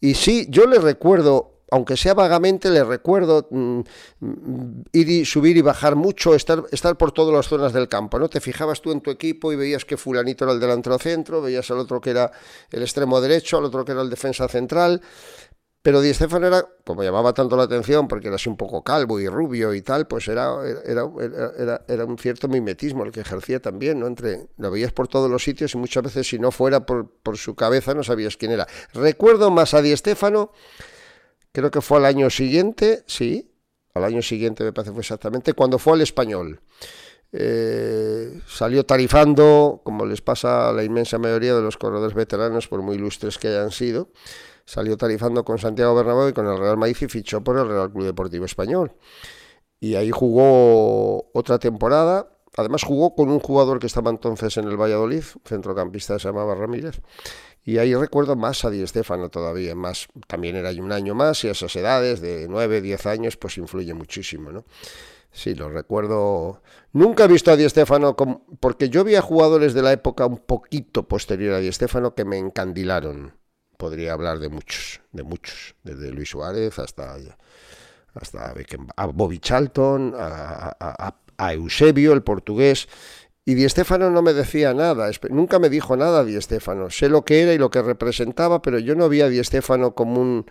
Y 0.00 0.14
sí, 0.14 0.46
yo 0.50 0.66
le 0.66 0.78
recuerdo 0.78 1.58
aunque 1.70 1.96
sea 1.96 2.14
vagamente, 2.14 2.70
le 2.70 2.82
recuerdo 2.82 3.46
mm, 3.50 3.80
ir 4.92 5.08
y 5.08 5.24
subir 5.24 5.56
y 5.56 5.60
bajar 5.60 5.96
mucho, 5.96 6.34
estar, 6.34 6.64
estar 6.72 6.96
por 6.96 7.12
todas 7.12 7.34
las 7.34 7.46
zonas 7.46 7.72
del 7.72 7.88
campo, 7.88 8.18
¿no? 8.18 8.28
Te 8.28 8.40
fijabas 8.40 8.80
tú 8.80 8.90
en 8.90 9.00
tu 9.00 9.10
equipo 9.10 9.52
y 9.52 9.56
veías 9.56 9.84
que 9.84 9.96
fulanito 9.96 10.44
era 10.44 10.54
el 10.54 10.60
delantero 10.60 10.98
centro, 10.98 11.42
veías 11.42 11.70
al 11.70 11.78
otro 11.78 12.00
que 12.00 12.10
era 12.10 12.32
el 12.70 12.82
extremo 12.82 13.20
derecho, 13.20 13.58
al 13.58 13.66
otro 13.66 13.84
que 13.84 13.92
era 13.92 14.02
el 14.02 14.10
defensa 14.10 14.48
central, 14.48 15.02
pero 15.88 16.02
Di 16.02 16.12
Stefano 16.12 16.46
era, 16.46 16.68
como 16.84 17.02
llamaba 17.02 17.32
tanto 17.32 17.56
la 17.56 17.62
atención, 17.62 18.08
porque 18.08 18.26
era 18.26 18.36
así 18.36 18.50
un 18.50 18.58
poco 18.58 18.84
calvo 18.84 19.18
y 19.20 19.26
rubio 19.26 19.72
y 19.72 19.80
tal, 19.80 20.06
pues 20.06 20.28
era, 20.28 20.54
era, 20.84 21.82
era, 21.88 22.04
un 22.04 22.18
cierto 22.18 22.46
mimetismo 22.46 23.04
el 23.04 23.10
que 23.10 23.20
ejercía 23.20 23.58
también, 23.58 23.98
¿no? 23.98 24.06
Entre, 24.06 24.48
lo 24.58 24.70
veías 24.70 24.92
por 24.92 25.08
todos 25.08 25.30
los 25.30 25.42
sitios 25.42 25.72
y 25.72 25.78
muchas 25.78 26.02
veces 26.02 26.28
si 26.28 26.38
no 26.38 26.50
fuera 26.50 26.84
por, 26.84 27.08
por 27.08 27.38
su 27.38 27.54
cabeza 27.54 27.94
no 27.94 28.04
sabías 28.04 28.36
quién 28.36 28.52
era. 28.52 28.66
Recuerdo 28.92 29.50
más 29.50 29.72
a 29.72 29.80
Di 29.80 29.96
Stefano 29.96 30.52
creo 31.52 31.70
que 31.70 31.80
fue 31.80 31.96
al 31.96 32.04
año 32.04 32.28
siguiente, 32.28 33.02
sí, 33.06 33.50
al 33.94 34.04
año 34.04 34.20
siguiente 34.20 34.64
me 34.64 34.74
parece 34.74 34.92
fue 34.92 35.00
exactamente, 35.00 35.54
cuando 35.54 35.78
fue 35.78 35.94
al 35.94 36.02
español. 36.02 36.60
Eh, 37.32 38.42
salió 38.46 38.84
tarifando, 38.84 39.80
como 39.84 40.04
les 40.04 40.20
pasa 40.20 40.68
a 40.68 40.72
la 40.74 40.84
inmensa 40.84 41.16
mayoría 41.16 41.54
de 41.54 41.62
los 41.62 41.78
corredores 41.78 42.12
veteranos, 42.12 42.68
por 42.68 42.82
muy 42.82 42.96
ilustres 42.96 43.38
que 43.38 43.48
hayan 43.48 43.70
sido, 43.70 44.10
salió 44.68 44.98
tarifando 44.98 45.46
con 45.46 45.56
Santiago 45.56 45.94
Bernabéu 45.94 46.28
y 46.28 46.32
con 46.34 46.46
el 46.46 46.58
Real 46.58 46.76
Madrid 46.76 46.96
y 47.00 47.08
fichó 47.08 47.42
por 47.42 47.56
el 47.56 47.66
Real 47.66 47.90
Club 47.90 48.04
Deportivo 48.04 48.44
Español. 48.44 48.92
Y 49.80 49.94
ahí 49.94 50.10
jugó 50.10 51.30
otra 51.32 51.58
temporada, 51.58 52.28
además 52.54 52.82
jugó 52.82 53.14
con 53.14 53.30
un 53.30 53.40
jugador 53.40 53.78
que 53.78 53.86
estaba 53.86 54.10
entonces 54.10 54.58
en 54.58 54.68
el 54.68 54.76
Valladolid, 54.76 55.24
centrocampista 55.46 56.18
se 56.18 56.28
llamaba 56.28 56.54
Ramírez, 56.54 57.00
y 57.64 57.78
ahí 57.78 57.94
recuerdo 57.94 58.36
más 58.36 58.62
a 58.66 58.70
Di 58.70 58.86
Stefano 58.86 59.30
todavía, 59.30 59.74
más, 59.74 60.06
también 60.26 60.54
era 60.54 60.70
un 60.70 60.92
año 60.92 61.14
más 61.14 61.42
y 61.44 61.48
a 61.48 61.52
esas 61.52 61.74
edades 61.74 62.20
de 62.20 62.46
9, 62.46 62.82
10 62.82 63.06
años 63.06 63.38
pues 63.38 63.56
influye 63.56 63.94
muchísimo, 63.94 64.52
¿no? 64.52 64.64
Sí, 65.30 65.54
lo 65.54 65.70
recuerdo. 65.70 66.60
Nunca 66.92 67.24
he 67.24 67.28
visto 67.28 67.50
a 67.50 67.56
Di 67.56 67.66
Stefano 67.68 68.14
porque 68.60 68.90
yo 68.90 69.02
vi 69.02 69.14
a 69.14 69.22
jugadores 69.22 69.72
de 69.72 69.80
la 69.80 69.92
época 69.92 70.26
un 70.26 70.38
poquito 70.38 71.08
posterior 71.08 71.54
a 71.54 71.58
Di 71.60 71.72
Stefano 71.72 72.14
que 72.14 72.26
me 72.26 72.36
encandilaron. 72.36 73.38
Podría 73.78 74.12
hablar 74.12 74.38
de 74.38 74.50
muchos, 74.50 75.00
de 75.12 75.22
muchos, 75.22 75.74
desde 75.82 76.10
Luis 76.10 76.28
Suárez 76.28 76.78
hasta 76.78 77.16
hasta 78.14 78.54
a 78.96 79.06
Bobby 79.06 79.38
Charlton, 79.38 80.14
a, 80.18 81.14
a 81.38 81.52
Eusebio, 81.54 82.12
el 82.12 82.22
portugués. 82.22 82.88
Y 83.44 83.54
Di 83.54 83.66
Stefano 83.66 84.10
no 84.10 84.20
me 84.20 84.34
decía 84.34 84.74
nada, 84.74 85.10
nunca 85.30 85.58
me 85.58 85.70
dijo 85.70 85.96
nada 85.96 86.22
Di 86.22 86.38
Stefano. 86.42 86.90
Sé 86.90 87.08
lo 87.08 87.24
que 87.24 87.40
era 87.40 87.54
y 87.54 87.58
lo 87.58 87.70
que 87.70 87.80
representaba, 87.80 88.60
pero 88.60 88.78
yo 88.78 88.94
no 88.94 89.08
vi 89.08 89.22
a 89.22 89.28
Di 89.28 89.42
Stefano 89.42 89.94
como 89.94 90.20
un, 90.20 90.44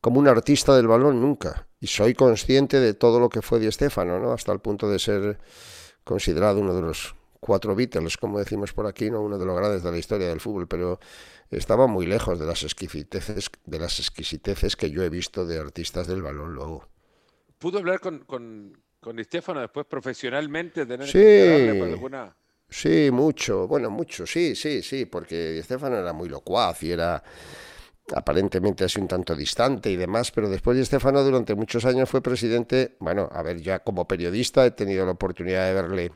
como 0.00 0.18
un 0.18 0.26
artista 0.26 0.74
del 0.74 0.88
balón 0.88 1.20
nunca. 1.20 1.68
Y 1.78 1.86
soy 1.86 2.14
consciente 2.14 2.80
de 2.80 2.94
todo 2.94 3.20
lo 3.20 3.28
que 3.28 3.40
fue 3.40 3.60
Di 3.60 3.70
Stefano, 3.70 4.18
¿no? 4.18 4.32
hasta 4.32 4.50
el 4.50 4.58
punto 4.58 4.90
de 4.90 4.98
ser 4.98 5.38
considerado 6.02 6.58
uno 6.58 6.74
de 6.74 6.82
los 6.82 7.14
cuatro 7.40 7.74
Beatles, 7.74 8.16
como 8.16 8.38
decimos 8.38 8.72
por 8.72 8.86
aquí, 8.86 9.10
no 9.10 9.22
uno 9.22 9.38
de 9.38 9.46
los 9.46 9.56
grandes 9.56 9.82
de 9.82 9.90
la 9.90 9.98
historia 9.98 10.28
del 10.28 10.40
fútbol, 10.40 10.68
pero 10.68 11.00
estaba 11.50 11.86
muy 11.86 12.06
lejos 12.06 12.38
de 12.38 12.46
las 12.46 12.62
exquisiteces, 12.62 13.50
de 13.64 13.78
las 13.78 13.98
exquisiteces 13.98 14.76
que 14.76 14.90
yo 14.90 15.02
he 15.02 15.08
visto 15.08 15.46
de 15.46 15.58
artistas 15.58 16.06
del 16.06 16.22
balón 16.22 16.54
luego. 16.54 16.86
¿Pudo 17.58 17.78
hablar 17.78 18.00
con, 18.00 18.20
con, 18.20 18.78
con 19.00 19.16
Di 19.16 19.24
Stefano 19.24 19.60
después 19.60 19.86
profesionalmente? 19.86 20.86
Tener 20.86 21.08
sí. 21.08 21.82
alguna... 21.82 22.36
Sí, 22.68 23.10
mucho, 23.10 23.66
bueno, 23.66 23.90
mucho, 23.90 24.26
sí, 24.26 24.54
sí, 24.54 24.80
sí, 24.82 25.06
porque 25.06 25.52
Di 25.52 25.62
Stefano 25.62 25.96
era 25.96 26.12
muy 26.12 26.28
locuaz 26.28 26.82
y 26.84 26.92
era 26.92 27.20
aparentemente 28.14 28.84
así 28.84 29.00
un 29.00 29.08
tanto 29.08 29.34
distante 29.34 29.90
y 29.90 29.96
demás, 29.96 30.30
pero 30.30 30.48
después 30.48 30.76
Di 30.76 30.84
Stefano 30.84 31.24
durante 31.24 31.56
muchos 31.56 31.84
años 31.84 32.08
fue 32.08 32.22
presidente, 32.22 32.96
bueno, 33.00 33.28
a 33.32 33.42
ver, 33.42 33.60
ya 33.60 33.80
como 33.80 34.06
periodista 34.06 34.64
he 34.64 34.70
tenido 34.70 35.04
la 35.04 35.12
oportunidad 35.12 35.66
de 35.66 35.74
verle 35.74 36.12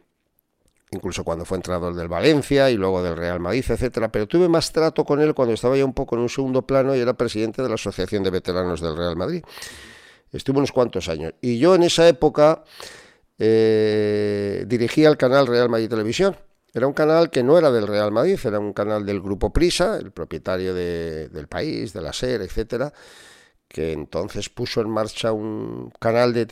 incluso 0.95 1.25
cuando 1.25 1.45
fue 1.45 1.59
entrenador 1.59 1.95
del 1.95 2.09
Valencia 2.09 2.71
y 2.71 2.77
luego 2.77 3.03
del 3.03 3.17
Real 3.17 3.41
Madrid, 3.41 3.65
etcétera, 3.69 4.11
pero 4.11 4.27
tuve 4.27 4.49
más 4.49 4.73
trato 4.73 5.05
con 5.05 5.21
él 5.21 5.35
cuando 5.35 5.55
estaba 5.55 5.77
ya 5.77 5.85
un 5.85 5.95
poco 5.95 6.17
en 6.17 6.23
un 6.23 6.29
segundo 6.29 6.63
plano 6.63 6.95
y 6.97 7.01
era 7.01 7.15
presidente 7.15 7.63
de 7.63 7.69
la 7.69 7.75
Asociación 7.75 8.23
de 8.23 8.31
Veteranos 8.31 8.81
del 8.81 8.97
Real 8.97 9.17
Madrid. 9.17 9.43
Estuvo 10.33 10.59
unos 10.59 10.73
cuantos 10.73 11.09
años. 11.09 11.35
Y 11.41 11.59
yo 11.59 11.75
en 11.75 11.85
esa 11.85 12.09
época 12.09 12.65
eh, 13.39 14.65
dirigía 14.67 15.09
el 15.09 15.17
canal 15.17 15.47
Real 15.47 15.69
Madrid 15.69 15.89
Televisión. 15.89 16.37
Era 16.73 16.89
un 16.89 16.93
canal 16.93 17.31
que 17.31 17.45
no 17.45 17.57
era 17.57 17.71
del 17.71 17.87
Real 17.87 18.11
Madrid, 18.11 18.39
era 18.43 18.59
un 18.59 18.73
canal 18.73 19.07
del 19.07 19.21
Grupo 19.21 19.53
Prisa, 19.53 19.97
el 19.97 20.11
propietario 20.11 20.75
del 20.75 21.47
país, 21.47 21.93
de 21.93 22.03
la 22.03 22.13
SER, 22.13 22.43
etcétera, 22.43 22.93
que 23.69 23.93
entonces 23.93 24.49
puso 24.49 24.81
en 24.81 24.91
marcha 24.91 25.31
un 25.31 25.93
canal 26.01 26.33
de, 26.33 26.47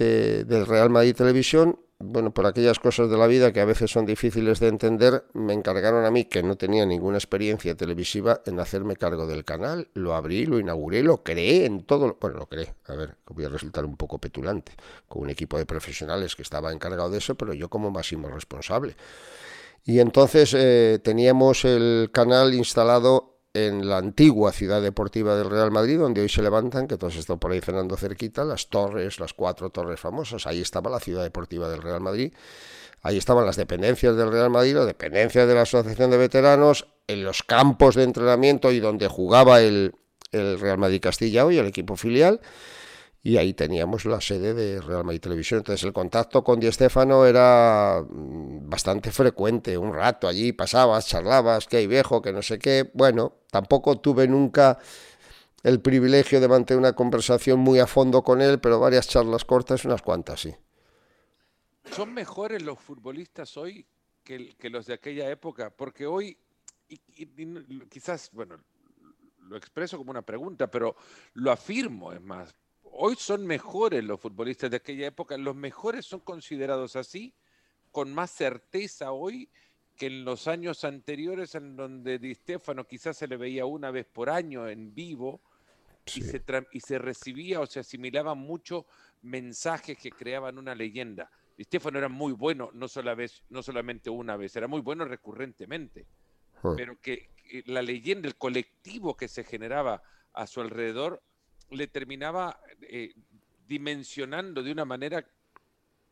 del 0.45 0.67
Real 0.67 0.91
Madrid 0.91 1.17
Televisión 1.17 1.77
bueno, 2.03 2.33
por 2.33 2.47
aquellas 2.47 2.79
cosas 2.79 3.09
de 3.09 3.17
la 3.17 3.27
vida 3.27 3.53
que 3.53 3.61
a 3.61 3.65
veces 3.65 3.91
son 3.91 4.05
difíciles 4.05 4.61
de 4.61 4.69
entender, 4.69 5.25
me 5.33 5.53
encargaron 5.53 6.05
a 6.05 6.11
mí, 6.11 6.25
que 6.25 6.43
no 6.43 6.57
tenía 6.57 6.85
ninguna 6.85 7.17
experiencia 7.17 7.75
televisiva, 7.75 8.43
en 8.47 8.61
hacerme 8.61 8.97
cargo 8.97 9.27
del 9.27 9.45
canal. 9.45 9.89
Lo 9.95 10.15
abrí, 10.15 10.47
lo 10.47 10.59
inauguré, 10.59 11.03
lo 11.03 11.23
creé 11.23 11.67
en 11.67 11.85
todo. 11.85 12.19
Bueno, 12.21 12.39
lo 12.39 12.47
creé, 12.47 12.75
a 12.87 12.95
ver, 12.95 13.17
voy 13.27 13.45
a 13.45 13.49
resultar 13.49 13.85
un 13.85 13.97
poco 13.97 14.19
petulante, 14.19 14.73
con 15.09 15.23
un 15.23 15.31
equipo 15.31 15.57
de 15.57 15.67
profesionales 15.67 16.37
que 16.37 16.43
estaba 16.43 16.73
encargado 16.73 17.11
de 17.11 17.19
eso, 17.19 17.35
pero 17.37 17.55
yo 17.55 17.69
como 17.69 17.91
máximo 17.91 18.29
responsable. 18.29 18.97
Y 19.85 19.99
entonces 19.99 20.55
eh, 20.57 21.01
teníamos 21.03 21.65
el 21.65 22.11
canal 22.13 22.55
instalado 22.55 23.32
en 23.55 23.89
la 23.89 23.99
antigua 23.99 24.51
ciudad 24.53 24.81
deportiva 24.81 25.37
del 25.37 25.51
Real 25.51 25.71
Madrid, 25.71 25.99
donde 25.99 26.23
hoy 26.23 26.29
se 26.29 26.43
levantan, 26.43 26.89
que 26.89 26.97
todos 26.97 27.17
están 27.17 27.39
por 27.39 27.53
ahí 27.53 27.61
cenando 27.61 27.97
cerquita, 27.97 28.45
las 28.45 28.69
torres, 28.69 29.21
las 29.21 29.35
cuatro 29.35 29.71
torres 29.71 30.01
famosas. 30.01 30.47
Ahí 30.47 30.61
estaba 30.61 30.91
la 30.91 31.01
ciudad 31.01 31.23
deportiva 31.23 31.69
del 31.69 31.83
Real 31.83 32.01
Madrid. 32.01 32.33
Ahí 33.03 33.19
estaban 33.19 33.45
las 33.45 33.57
dependencias 33.57 34.17
del 34.17 34.31
Real 34.31 34.49
Madrid, 34.49 34.75
las 34.75 34.87
dependencias 34.87 35.47
de 35.47 35.55
la 35.55 35.63
Asociación 35.63 36.11
de 36.11 36.17
Veteranos, 36.17 36.87
en 37.07 37.25
los 37.25 37.43
campos 37.43 37.95
de 37.95 38.05
entrenamiento 38.05 38.71
y 38.73 38.81
donde 38.81 39.09
jugaba 39.09 39.61
el, 39.61 39.95
el 40.31 40.59
Real 40.59 40.79
Madrid 40.79 41.01
Castilla 41.01 41.45
hoy, 41.45 41.59
el 41.59 41.67
equipo 41.67 41.97
filial 41.97 42.41
y 43.25 43.37
ahí 43.37 43.55
teníamos 43.55 44.05
la 44.05 44.21
sede 44.21 44.53
de 44.53 44.81
Real 44.81 45.05
Madrid 45.05 45.21
Televisión. 45.21 45.59
Entonces 45.59 45.85
el 45.85 45.93
contacto 45.93 46.43
con 46.43 46.59
Di 46.59 46.71
Stefano 46.73 47.25
era 47.25 48.05
mm, 48.09 48.69
bastante 48.69 49.13
frecuente, 49.13 49.79
un 49.79 49.95
rato 49.95 50.27
allí 50.27 50.53
pasabas, 50.53 51.07
charlabas, 51.07 51.67
que 51.67 51.77
hay 51.79 51.87
viejo, 51.87 52.21
que 52.21 52.33
no 52.33 52.43
sé 52.43 52.59
qué. 52.59 52.91
Bueno, 52.95 53.37
tampoco 53.51 54.01
tuve 54.01 54.27
nunca 54.27 54.79
el 55.63 55.81
privilegio 55.81 56.41
de 56.41 56.49
mantener 56.49 56.81
una 56.81 56.95
conversación 56.95 57.61
muy 57.61 57.79
a 57.79 57.87
fondo 57.87 58.23
con 58.23 58.41
él, 58.41 58.59
pero 58.59 58.81
varias 58.81 59.07
charlas 59.07 59.45
cortas, 59.45 59.85
unas 59.85 60.03
cuantas, 60.03 60.41
sí. 60.41 60.55
¿Son 61.93 62.13
mejores 62.13 62.63
los 62.63 62.81
futbolistas 62.81 63.57
hoy 63.57 63.87
que, 64.25 64.57
los 64.71 64.87
de 64.87 64.95
aquella 64.95 65.31
época? 65.31 65.71
Porque 65.71 66.07
hoy, 66.07 66.37
quizás, 67.89 68.31
bueno, 68.33 68.59
lo 69.39 69.57
expreso 69.57 69.97
como 69.97 70.11
una 70.11 70.23
pregunta, 70.23 70.69
pero 70.69 70.97
lo 71.35 71.53
afirmo, 71.53 72.13
es 72.13 72.21
más, 72.21 72.55
hoy 72.93 73.17
son 73.17 73.47
mejores 73.47 74.05
los 74.05 74.21
futbolistas 74.21 74.71
de 74.71 74.77
aquella 74.77 75.07
época, 75.07 75.37
los 75.37 75.57
mejores 75.57 76.07
son 76.07 76.21
considerados 76.21 76.97
así, 76.97 77.35
con 77.91 78.13
más 78.13 78.31
certeza 78.31 79.13
hoy 79.13 79.51
que 79.97 80.07
en 80.07 80.25
los 80.25 80.49
años 80.49 80.85
anteriores 80.85 81.55
en 81.55 81.77
donde 81.77 82.19
Di 82.19 82.35
Stefano 82.35 82.87
quizás 82.87 83.17
se 83.17 83.29
le 83.29 83.37
veía 83.37 83.67
una 83.67 83.91
vez 83.91 84.07
por 84.07 84.31
año 84.31 84.69
en 84.69 84.95
vivo 84.95 85.43
y, 86.15 86.23
se 86.23 86.43
y 86.73 86.81
se 86.81 86.99
recibía 86.99 87.61
o 87.61 87.67
se 87.67 87.81
asimilaban 87.81 88.39
mucho 88.39 88.87
mensajes 89.23 89.99
que 89.99 90.11
creaban 90.11 90.59
una 90.59 90.75
leyenda. 90.75 91.31
Di 91.57 91.65
Stefano 91.65 91.99
era 91.99 92.09
muy 92.09 92.33
bueno, 92.33 92.71
no, 92.73 92.89
sola 92.89 93.15
vez, 93.15 93.43
no 93.51 93.63
solamente 93.63 94.11
una 94.11 94.37
vez, 94.37 94.57
era 94.57 94.67
muy 94.67 94.81
bueno 94.81 95.05
recurrentemente, 95.05 96.07
ah. 96.63 96.73
pero 96.77 96.99
que 97.01 97.31
la 97.67 97.83
leyenda, 97.83 98.29
el 98.29 98.37
colectivo 98.37 99.17
que 99.17 99.29
se 99.29 99.45
generaba 99.45 100.03
a 100.33 100.47
su 100.47 100.61
alrededor 100.61 101.23
le 101.71 101.87
terminaba 101.87 102.61
eh, 102.89 103.15
dimensionando 103.67 104.63
de 104.63 104.73
una 104.73 104.85
manera 104.85 105.27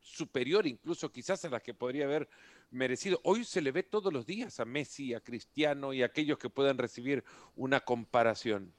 superior 0.00 0.66
incluso 0.66 1.12
quizás 1.12 1.44
a 1.44 1.50
la 1.50 1.60
que 1.60 1.74
podría 1.74 2.04
haber 2.04 2.28
merecido. 2.70 3.20
Hoy 3.24 3.44
se 3.44 3.60
le 3.60 3.72
ve 3.72 3.82
todos 3.82 4.12
los 4.12 4.26
días 4.26 4.60
a 4.60 4.64
Messi, 4.64 5.14
a 5.14 5.20
Cristiano 5.20 5.92
y 5.92 6.02
a 6.02 6.06
aquellos 6.06 6.38
que 6.38 6.50
puedan 6.50 6.78
recibir 6.78 7.24
una 7.56 7.80
comparación. 7.80 8.72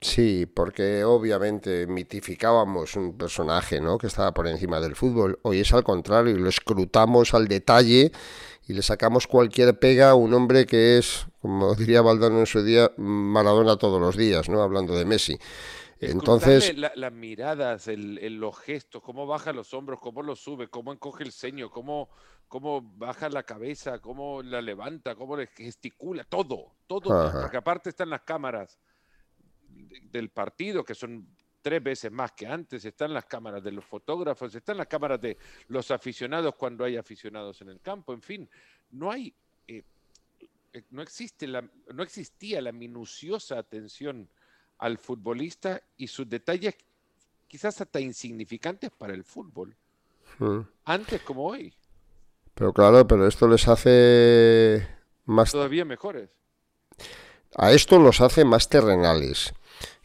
Sí, 0.00 0.44
porque 0.44 1.02
obviamente 1.02 1.86
mitificábamos 1.86 2.94
un 2.94 3.16
personaje 3.16 3.80
¿no? 3.80 3.96
que 3.96 4.08
estaba 4.08 4.34
por 4.34 4.46
encima 4.46 4.78
del 4.78 4.96
fútbol. 4.96 5.38
Hoy 5.42 5.60
es 5.60 5.72
al 5.72 5.82
contrario, 5.82 6.36
lo 6.36 6.48
escrutamos 6.48 7.32
al 7.32 7.48
detalle 7.48 8.12
y 8.66 8.74
le 8.74 8.82
sacamos 8.82 9.26
cualquier 9.26 9.78
pega 9.78 10.10
a 10.10 10.14
un 10.14 10.34
hombre 10.34 10.66
que 10.66 10.98
es, 10.98 11.26
como 11.40 11.74
diría 11.74 12.02
Valdano 12.02 12.40
en 12.40 12.46
su 12.46 12.62
día, 12.62 12.92
Maradona 12.98 13.76
todos 13.76 14.00
los 14.00 14.16
días, 14.16 14.48
¿no? 14.50 14.62
hablando 14.62 14.94
de 14.94 15.06
Messi. 15.06 15.38
Entonces, 16.10 16.76
las 16.76 17.12
miradas, 17.12 17.88
el, 17.88 18.36
los 18.38 18.58
gestos, 18.58 19.02
cómo 19.02 19.26
baja 19.26 19.52
los 19.52 19.72
hombros, 19.74 20.00
cómo 20.00 20.22
lo 20.22 20.36
sube, 20.36 20.68
cómo 20.68 20.92
encoge 20.92 21.24
el 21.24 21.32
ceño, 21.32 21.70
cómo, 21.70 22.08
cómo 22.48 22.82
baja 22.96 23.28
la 23.28 23.42
cabeza, 23.42 23.98
cómo 23.98 24.42
la 24.42 24.60
levanta, 24.62 25.14
cómo 25.14 25.36
le 25.36 25.46
gesticula, 25.46 26.24
todo, 26.24 26.74
todo, 26.86 27.32
porque 27.40 27.56
aparte 27.56 27.90
están 27.90 28.10
las 28.10 28.22
cámaras 28.22 28.78
del 29.68 30.30
partido 30.30 30.84
que 30.84 30.94
son 30.94 31.26
tres 31.64 31.82
veces 31.82 32.12
más 32.12 32.32
que 32.32 32.46
antes, 32.46 32.84
están 32.84 33.14
las 33.14 33.24
cámaras 33.24 33.64
de 33.64 33.72
los 33.72 33.84
fotógrafos, 33.84 34.54
están 34.54 34.76
las 34.76 34.86
cámaras 34.86 35.20
de 35.20 35.38
los 35.68 35.90
aficionados 35.90 36.54
cuando 36.56 36.84
hay 36.84 36.96
aficionados 36.96 37.60
en 37.62 37.70
el 37.70 37.80
campo, 37.80 38.12
en 38.12 38.20
fin, 38.20 38.50
no 38.90 39.10
hay, 39.10 39.34
eh, 39.66 39.82
eh, 40.74 40.82
no, 40.90 41.00
existe 41.00 41.46
la, 41.46 41.66
no 41.94 42.02
existía 42.02 42.60
la 42.60 42.70
minuciosa 42.70 43.58
atención 43.58 44.28
al 44.84 44.98
futbolista 44.98 45.80
y 45.96 46.08
sus 46.08 46.28
detalles 46.28 46.74
quizás 47.48 47.80
hasta 47.80 48.00
insignificantes 48.00 48.90
para 48.90 49.14
el 49.14 49.24
fútbol, 49.24 49.74
hmm. 50.38 50.60
antes 50.84 51.22
como 51.22 51.46
hoy. 51.46 51.72
Pero 52.54 52.74
claro, 52.74 53.06
pero 53.06 53.26
esto 53.26 53.48
les 53.48 53.66
hace 53.66 54.86
más... 55.24 55.52
Todavía 55.52 55.86
mejores. 55.86 56.28
A 57.56 57.72
esto 57.72 57.98
los 57.98 58.20
hace 58.20 58.44
más 58.44 58.68
terrenales 58.68 59.54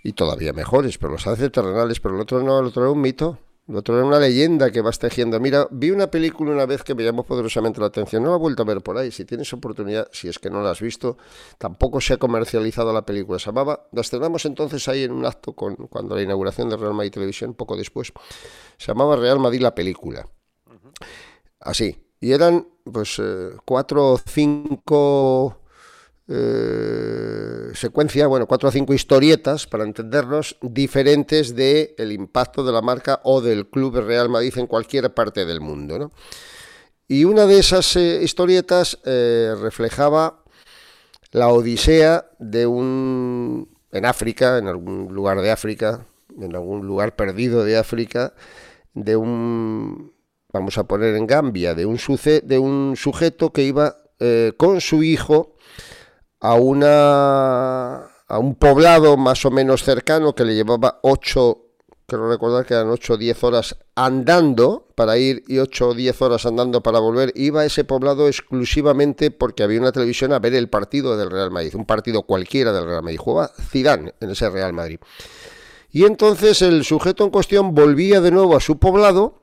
y 0.02 0.14
todavía 0.14 0.54
mejores, 0.54 0.98
pero 0.98 1.12
los 1.12 1.28
hace 1.28 1.50
terrenales, 1.50 2.00
pero 2.00 2.16
el 2.16 2.22
otro 2.22 2.42
no, 2.42 2.62
el 2.62 2.68
otro 2.68 2.84
era 2.84 2.92
un 2.92 3.02
mito. 3.02 3.38
Otro 3.72 3.98
era 3.98 4.06
una 4.06 4.20
leyenda 4.20 4.72
que 4.72 4.82
vas 4.82 4.98
tejiendo. 4.98 5.40
Mira, 5.40 5.68
vi 5.70 5.92
una 5.92 6.10
película 6.10 6.52
una 6.52 6.66
vez 6.66 6.84
que 6.84 6.96
me 6.96 7.04
llamó 7.04 7.24
poderosamente 7.24 7.80
la 7.80 7.88
atención. 7.88 8.24
No 8.24 8.30
la 8.30 8.36
he 8.38 8.40
vuelto 8.40 8.64
a 8.64 8.66
ver 8.66 8.82
por 8.82 8.98
ahí. 8.98 9.12
Si 9.12 9.26
tienes 9.26 9.54
oportunidad, 9.54 10.08
si 10.12 10.28
es 10.28 10.40
que 10.40 10.50
no 10.50 10.64
la 10.64 10.72
has 10.72 10.82
visto, 10.82 11.18
tampoco 11.60 12.02
se 12.02 12.14
ha 12.14 12.18
comercializado 12.18 12.92
la 12.92 13.06
película. 13.06 13.38
Se 13.38 13.46
llamaba, 13.48 13.88
la 13.92 14.02
estrenamos 14.02 14.46
entonces 14.46 14.88
ahí 14.88 15.04
en 15.04 15.12
un 15.12 15.26
acto 15.26 15.54
con, 15.54 15.76
cuando 15.76 16.16
la 16.16 16.24
inauguración 16.24 16.70
de 16.70 16.78
Real 16.78 16.96
Madrid 16.96 17.12
Televisión, 17.12 17.54
poco 17.54 17.78
después. 17.78 18.12
Se 18.78 18.88
llamaba 18.88 19.16
Real 19.16 19.40
Madrid 19.40 19.62
la 19.62 19.76
película. 19.76 20.28
Así. 21.60 21.96
Y 22.20 22.32
eran, 22.32 22.68
pues, 22.92 23.20
eh, 23.20 23.52
cuatro 23.66 24.14
o 24.14 24.18
cinco 24.18 25.60
eh, 26.32 27.72
secuencia, 27.74 28.28
bueno, 28.28 28.46
cuatro 28.46 28.70
o 28.70 28.72
cinco 28.72 28.94
historietas, 28.94 29.66
para 29.66 29.84
entendernos, 29.84 30.58
diferentes 30.62 31.56
del 31.56 31.96
el 31.98 32.12
impacto 32.12 32.64
de 32.64 32.72
la 32.72 32.84
marca 32.84 33.20
o 33.24 33.42
del 33.42 33.68
Club 33.68 33.98
Real 33.98 34.30
Madrid 34.30 34.54
en 34.58 34.68
cualquier 34.68 35.12
parte 35.12 35.46
del 35.46 35.60
mundo. 35.60 35.98
¿no? 35.98 36.12
Y 37.08 37.26
una 37.26 37.48
de 37.48 37.58
esas 37.58 37.96
eh, 37.96 38.22
historietas 38.22 39.00
eh, 39.06 39.56
reflejaba 39.60 40.44
la 41.32 41.48
odisea 41.48 42.30
de 42.38 42.68
un, 42.68 43.68
en 43.92 44.06
África, 44.06 44.60
en 44.60 44.68
algún 44.68 45.12
lugar 45.12 45.42
de 45.42 45.50
África, 45.50 46.06
en 46.40 46.56
algún 46.56 46.86
lugar 46.86 47.16
perdido 47.16 47.64
de 47.64 47.76
África, 47.76 48.36
de 48.94 49.16
un, 49.16 50.14
vamos 50.54 50.78
a 50.78 50.84
poner 50.84 51.16
en 51.16 51.26
Gambia, 51.26 51.74
de 51.74 51.88
un, 51.88 51.98
de 52.44 52.60
un 52.60 52.94
sujeto 52.96 53.52
que 53.52 53.64
iba 53.64 53.96
con 54.58 54.82
su 54.82 55.02
hijo, 55.02 55.56
a, 56.40 56.56
una, 56.56 57.96
a 58.28 58.40
un 58.40 58.56
poblado 58.56 59.18
más 59.18 59.46
o 59.46 59.52
menos 59.52 59.84
cercano 59.84 60.34
que 60.34 60.46
le 60.46 60.56
llevaba 60.56 61.00
8, 61.04 61.58
quiero 62.08 62.30
recordar 62.30 62.66
que 62.66 62.74
eran 62.74 62.90
8 62.90 63.14
o 63.14 63.18
10 63.18 63.44
horas 63.44 63.78
andando 63.96 64.88
para 64.96 65.18
ir 65.18 65.44
y 65.48 65.60
8 65.60 65.90
o 65.90 65.94
10 65.94 66.22
horas 66.22 66.46
andando 66.46 66.82
para 66.82 67.00
volver. 67.00 67.32
Iba 67.36 67.62
a 67.62 67.66
ese 67.66 67.84
poblado 67.84 68.28
exclusivamente 68.28 69.32
porque 69.32 69.64
había 69.64 69.80
una 69.80 69.92
televisión 69.92 70.34
a 70.34 70.40
ver 70.40 70.54
el 70.56 70.70
partido 70.70 71.18
del 71.18 71.30
Real 71.30 71.52
Madrid, 71.52 71.76
un 71.76 71.86
partido 71.86 72.24
cualquiera 72.24 72.72
del 72.74 72.86
Real 72.86 73.04
Madrid. 73.04 73.20
Jugaba 73.20 73.52
Zidane 73.70 74.14
en 74.20 74.30
ese 74.30 74.50
Real 74.50 74.74
Madrid. 74.74 75.00
Y 75.92 76.06
entonces 76.06 76.62
el 76.62 76.84
sujeto 76.84 77.24
en 77.24 77.32
cuestión 77.32 77.74
volvía 77.74 78.22
de 78.22 78.32
nuevo 78.32 78.56
a 78.56 78.60
su 78.60 78.78
poblado 78.78 79.42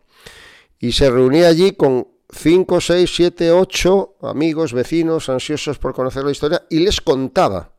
y 0.79 0.93
se 0.93 1.11
reunía 1.11 1.49
allí 1.49 1.73
con 1.73 2.09
5, 2.31 2.81
6, 2.81 3.11
7, 3.15 3.53
8 3.53 4.17
amigos, 4.23 4.73
vecinos, 4.73 5.29
ansiosos 5.29 5.79
por 5.79 5.95
conocer 5.95 6.25
la 6.25 6.33
historia, 6.33 6.67
y 6.69 6.81
les 6.81 7.01
contaba. 7.01 7.73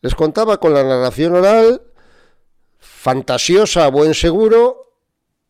Les 0.00 0.14
contaba 0.14 0.58
con 0.58 0.74
la 0.74 0.82
narración 0.82 1.34
oral, 1.34 1.82
fantasiosa, 2.78 3.88
buen 3.88 4.14
seguro, 4.14 4.96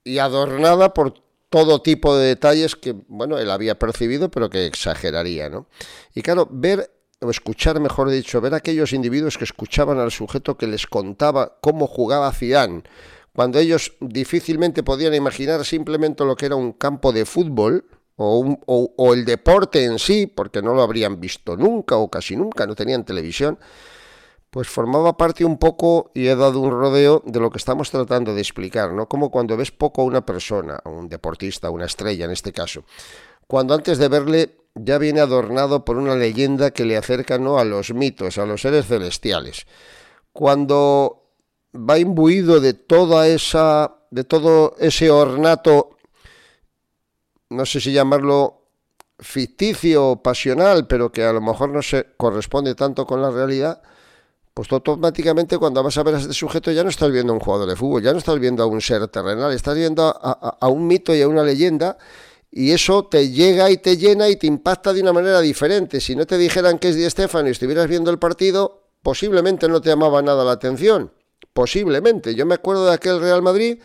y 0.04 0.18
adornada 0.18 0.92
por 0.94 1.14
todo 1.48 1.82
tipo 1.82 2.16
de 2.16 2.28
detalles 2.28 2.76
que, 2.76 2.94
bueno, 3.08 3.38
él 3.38 3.50
había 3.50 3.78
percibido, 3.78 4.30
pero 4.30 4.48
que 4.48 4.66
exageraría, 4.66 5.48
¿no? 5.50 5.66
Y 6.14 6.22
claro, 6.22 6.48
ver, 6.50 6.90
o 7.20 7.30
escuchar, 7.30 7.78
mejor 7.78 8.08
dicho, 8.08 8.40
ver 8.40 8.54
aquellos 8.54 8.92
individuos 8.92 9.36
que 9.36 9.44
escuchaban 9.44 9.98
al 9.98 10.10
sujeto 10.10 10.56
que 10.56 10.66
les 10.66 10.86
contaba 10.86 11.58
cómo 11.60 11.86
jugaba 11.86 12.32
Zidane, 12.32 12.82
cuando 13.34 13.58
ellos 13.58 13.92
difícilmente 14.00 14.82
podían 14.82 15.14
imaginar 15.14 15.64
simplemente 15.64 16.24
lo 16.24 16.36
que 16.36 16.46
era 16.46 16.56
un 16.56 16.72
campo 16.72 17.12
de 17.12 17.24
fútbol, 17.24 17.84
o, 18.16 19.14
el 19.14 19.24
deporte 19.24 19.84
en 19.84 19.98
sí, 19.98 20.26
porque 20.26 20.62
no 20.62 20.74
lo 20.74 20.82
habrían 20.82 21.20
visto 21.20 21.56
nunca 21.56 21.96
o 21.96 22.08
casi 22.10 22.36
nunca, 22.36 22.66
no 22.66 22.74
tenían 22.74 23.04
televisión, 23.04 23.58
pues 24.50 24.68
formaba 24.68 25.16
parte 25.16 25.44
un 25.44 25.58
poco, 25.58 26.10
y 26.14 26.26
he 26.26 26.36
dado 26.36 26.60
un 26.60 26.70
rodeo, 26.70 27.22
de 27.24 27.40
lo 27.40 27.50
que 27.50 27.58
estamos 27.58 27.90
tratando 27.90 28.34
de 28.34 28.40
explicar, 28.42 28.92
¿no? 28.92 29.08
Como 29.08 29.30
cuando 29.30 29.56
ves 29.56 29.70
poco 29.70 30.02
a 30.02 30.04
una 30.04 30.26
persona, 30.26 30.78
a 30.84 30.88
un 30.88 31.08
deportista, 31.08 31.70
una 31.70 31.86
estrella 31.86 32.26
en 32.26 32.32
este 32.32 32.52
caso, 32.52 32.84
cuando 33.46 33.74
antes 33.74 33.98
de 33.98 34.08
verle 34.08 34.56
ya 34.74 34.98
viene 34.98 35.20
adornado 35.20 35.84
por 35.84 35.96
una 35.96 36.16
leyenda 36.16 36.70
que 36.70 36.84
le 36.84 36.96
acerca 36.96 37.38
¿no? 37.38 37.58
a 37.58 37.64
los 37.64 37.92
mitos, 37.92 38.38
a 38.38 38.46
los 38.46 38.62
seres 38.62 38.86
celestiales. 38.86 39.66
Cuando 40.32 41.30
va 41.74 41.98
imbuido 41.98 42.60
de 42.60 42.74
toda 42.74 43.28
esa, 43.28 43.96
de 44.10 44.24
todo 44.24 44.74
ese 44.78 45.10
ornato 45.10 45.91
no 47.52 47.66
sé 47.66 47.80
si 47.80 47.92
llamarlo 47.92 48.62
ficticio 49.18 50.10
o 50.10 50.22
pasional, 50.22 50.86
pero 50.86 51.12
que 51.12 51.24
a 51.24 51.32
lo 51.32 51.40
mejor 51.40 51.70
no 51.70 51.82
se 51.82 52.06
corresponde 52.16 52.74
tanto 52.74 53.06
con 53.06 53.22
la 53.22 53.30
realidad, 53.30 53.82
pues 54.54 54.70
automáticamente 54.70 55.56
cuando 55.58 55.82
vas 55.82 55.96
a 55.96 56.02
ver 56.02 56.16
a 56.16 56.18
este 56.18 56.34
sujeto 56.34 56.70
ya 56.70 56.82
no 56.82 56.90
estás 56.90 57.10
viendo 57.10 57.32
a 57.32 57.36
un 57.36 57.40
jugador 57.40 57.68
de 57.68 57.76
fútbol, 57.76 58.02
ya 58.02 58.12
no 58.12 58.18
estás 58.18 58.38
viendo 58.38 58.62
a 58.62 58.66
un 58.66 58.80
ser 58.80 59.06
terrenal, 59.08 59.52
estás 59.52 59.76
viendo 59.76 60.02
a, 60.04 60.68
un 60.68 60.86
mito 60.86 61.14
y 61.14 61.22
a 61.22 61.28
una 61.28 61.42
leyenda 61.42 61.96
y 62.50 62.72
eso 62.72 63.06
te 63.06 63.30
llega 63.30 63.70
y 63.70 63.78
te 63.78 63.96
llena 63.96 64.28
y 64.28 64.36
te 64.36 64.46
impacta 64.46 64.92
de 64.92 65.00
una 65.00 65.14
manera 65.14 65.40
diferente. 65.40 66.00
Si 66.00 66.14
no 66.14 66.26
te 66.26 66.36
dijeran 66.36 66.78
que 66.78 66.90
es 66.90 66.96
Di 66.96 67.08
Stefano 67.08 67.48
y 67.48 67.52
estuvieras 67.52 67.88
viendo 67.88 68.10
el 68.10 68.18
partido, 68.18 68.88
posiblemente 69.02 69.68
no 69.68 69.80
te 69.80 69.88
llamaba 69.88 70.20
nada 70.20 70.44
la 70.44 70.52
atención. 70.52 71.12
Posiblemente. 71.54 72.34
Yo 72.34 72.44
me 72.44 72.54
acuerdo 72.54 72.86
de 72.86 72.92
aquel 72.92 73.20
Real 73.20 73.40
Madrid 73.40 73.78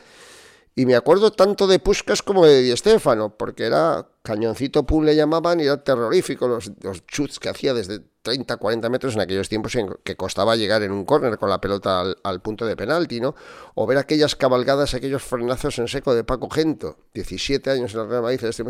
y 0.78 0.86
me 0.86 0.96
acuerdo 0.96 1.32
tanto 1.32 1.66
de 1.66 1.80
Puskas 1.80 2.22
como 2.22 2.46
de 2.46 2.62
Di 2.62 2.78
Stefano, 2.78 3.36
porque 3.36 3.66
era 3.66 4.08
cañoncito 4.22 4.86
pum 4.86 5.06
le 5.06 5.16
llamaban 5.16 5.60
y 5.60 5.64
era 5.64 5.84
terrorífico 5.84 6.48
los, 6.48 6.72
los 6.84 7.04
chuts 7.08 7.40
que 7.40 7.50
hacía 7.50 7.74
desde 7.74 8.02
30, 8.22 8.58
40 8.58 8.88
metros 8.88 9.16
en 9.16 9.22
aquellos 9.22 9.50
tiempos 9.50 9.76
que 10.04 10.16
costaba 10.16 10.56
llegar 10.56 10.84
en 10.84 10.92
un 10.92 11.04
córner 11.04 11.40
con 11.40 11.50
la 11.50 11.60
pelota 11.60 12.04
al, 12.22 12.42
punto 12.44 12.68
de 12.68 12.76
penalti, 12.76 13.20
¿no? 13.20 13.34
O 13.74 13.88
ver 13.88 13.98
aquellas 13.98 14.36
cabalgadas, 14.36 14.94
aquellos 14.94 15.24
frenazos 15.24 15.80
en 15.80 15.88
seco 15.88 16.14
de 16.14 16.24
Paco 16.24 16.48
Gento, 16.48 16.98
17 17.16 17.72
años 17.72 17.94
en 17.94 18.02
la 18.02 18.06
Real 18.06 18.22
Madrid, 18.22 18.44
este 18.44 18.64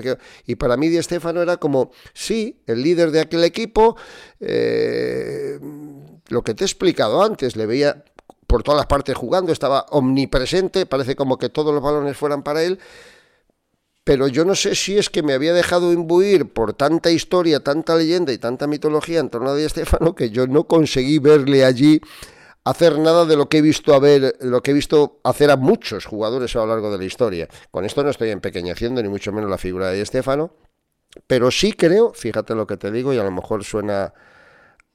y 0.46 0.56
para 0.56 0.78
mí 0.78 0.88
Di 0.88 1.04
Stefano 1.04 1.42
era 1.42 1.58
como, 1.58 1.92
sí, 2.14 2.62
el 2.68 2.84
líder 2.84 3.12
de 3.12 3.20
aquel 3.20 3.44
equipo, 3.44 3.98
eh, 4.40 5.60
lo 6.30 6.42
que 6.42 6.54
te 6.54 6.64
he 6.64 6.68
explicado 6.68 7.22
antes, 7.22 7.58
le 7.58 7.66
veía 7.66 8.06
por 8.48 8.64
todas 8.64 8.78
las 8.80 8.88
partes 8.88 9.16
jugando, 9.16 9.52
estaba 9.52 9.86
omnipresente, 9.90 10.86
parece 10.86 11.16
como 11.16 11.38
que 11.38 11.50
todos 11.50 11.74
los 11.74 11.84
balones 11.84 12.18
fueran 12.18 12.44
para 12.44 12.64
él, 12.64 12.80
pero 14.04 14.30
yo 14.30 14.46
no 14.46 14.56
sé 14.56 14.74
si 14.74 14.98
es 14.98 15.10
que 15.10 15.22
me 15.22 15.34
había 15.34 15.54
dejado 15.54 15.92
imbuir 15.92 16.54
por 16.54 16.74
tanta 16.74 17.12
historia, 17.12 17.60
tanta 17.60 17.94
leyenda 17.96 18.32
y 18.32 18.38
tanta 18.38 18.66
mitología 18.66 19.20
en 19.20 19.30
torno 19.30 19.50
a 19.50 19.56
Di 19.56 19.68
que 20.16 20.30
yo 20.30 20.48
no 20.48 20.64
conseguí 20.64 21.20
verle 21.20 21.66
allí 21.66 22.00
hacer 22.64 23.00
nada 23.00 23.26
de 23.26 23.36
lo 23.36 23.50
que 23.50 23.58
he 23.58 23.62
visto 23.62 23.94
a 23.94 24.00
ver, 24.00 24.38
lo 24.40 24.62
que 24.64 24.72
he 24.72 24.74
visto 24.74 25.20
hacer 25.24 25.52
a 25.52 25.58
muchos 25.58 26.06
jugadores 26.06 26.56
a 26.56 26.60
lo 26.60 26.68
largo 26.68 26.90
de 26.90 26.98
la 26.98 27.04
historia. 27.04 27.50
Con 27.70 27.84
esto 27.84 28.02
no 28.02 28.10
estoy 28.10 28.30
empequeñeciendo 28.30 29.04
ni 29.04 29.10
mucho 29.10 29.34
menos 29.34 29.50
la 29.50 29.58
figura 29.58 29.90
de 29.90 30.02
Estefano, 30.02 30.54
pero 31.28 31.52
sí 31.52 31.74
creo, 31.74 32.14
fíjate 32.14 32.56
lo 32.56 32.68
que 32.68 32.78
te 32.78 32.92
digo 32.92 33.14
y 33.14 33.18
a 33.18 33.24
lo 33.24 33.32
mejor 33.32 33.64
suena 33.64 34.14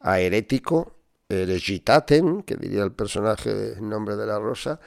a 0.00 0.20
herético, 0.20 1.01
Regitaten, 1.46 2.42
que 2.42 2.56
diría 2.56 2.82
el 2.82 2.92
personaje 2.92 3.52
de 3.52 3.80
Nombre 3.80 4.16
de 4.16 4.26
la 4.26 4.38
Rosa, 4.38 4.80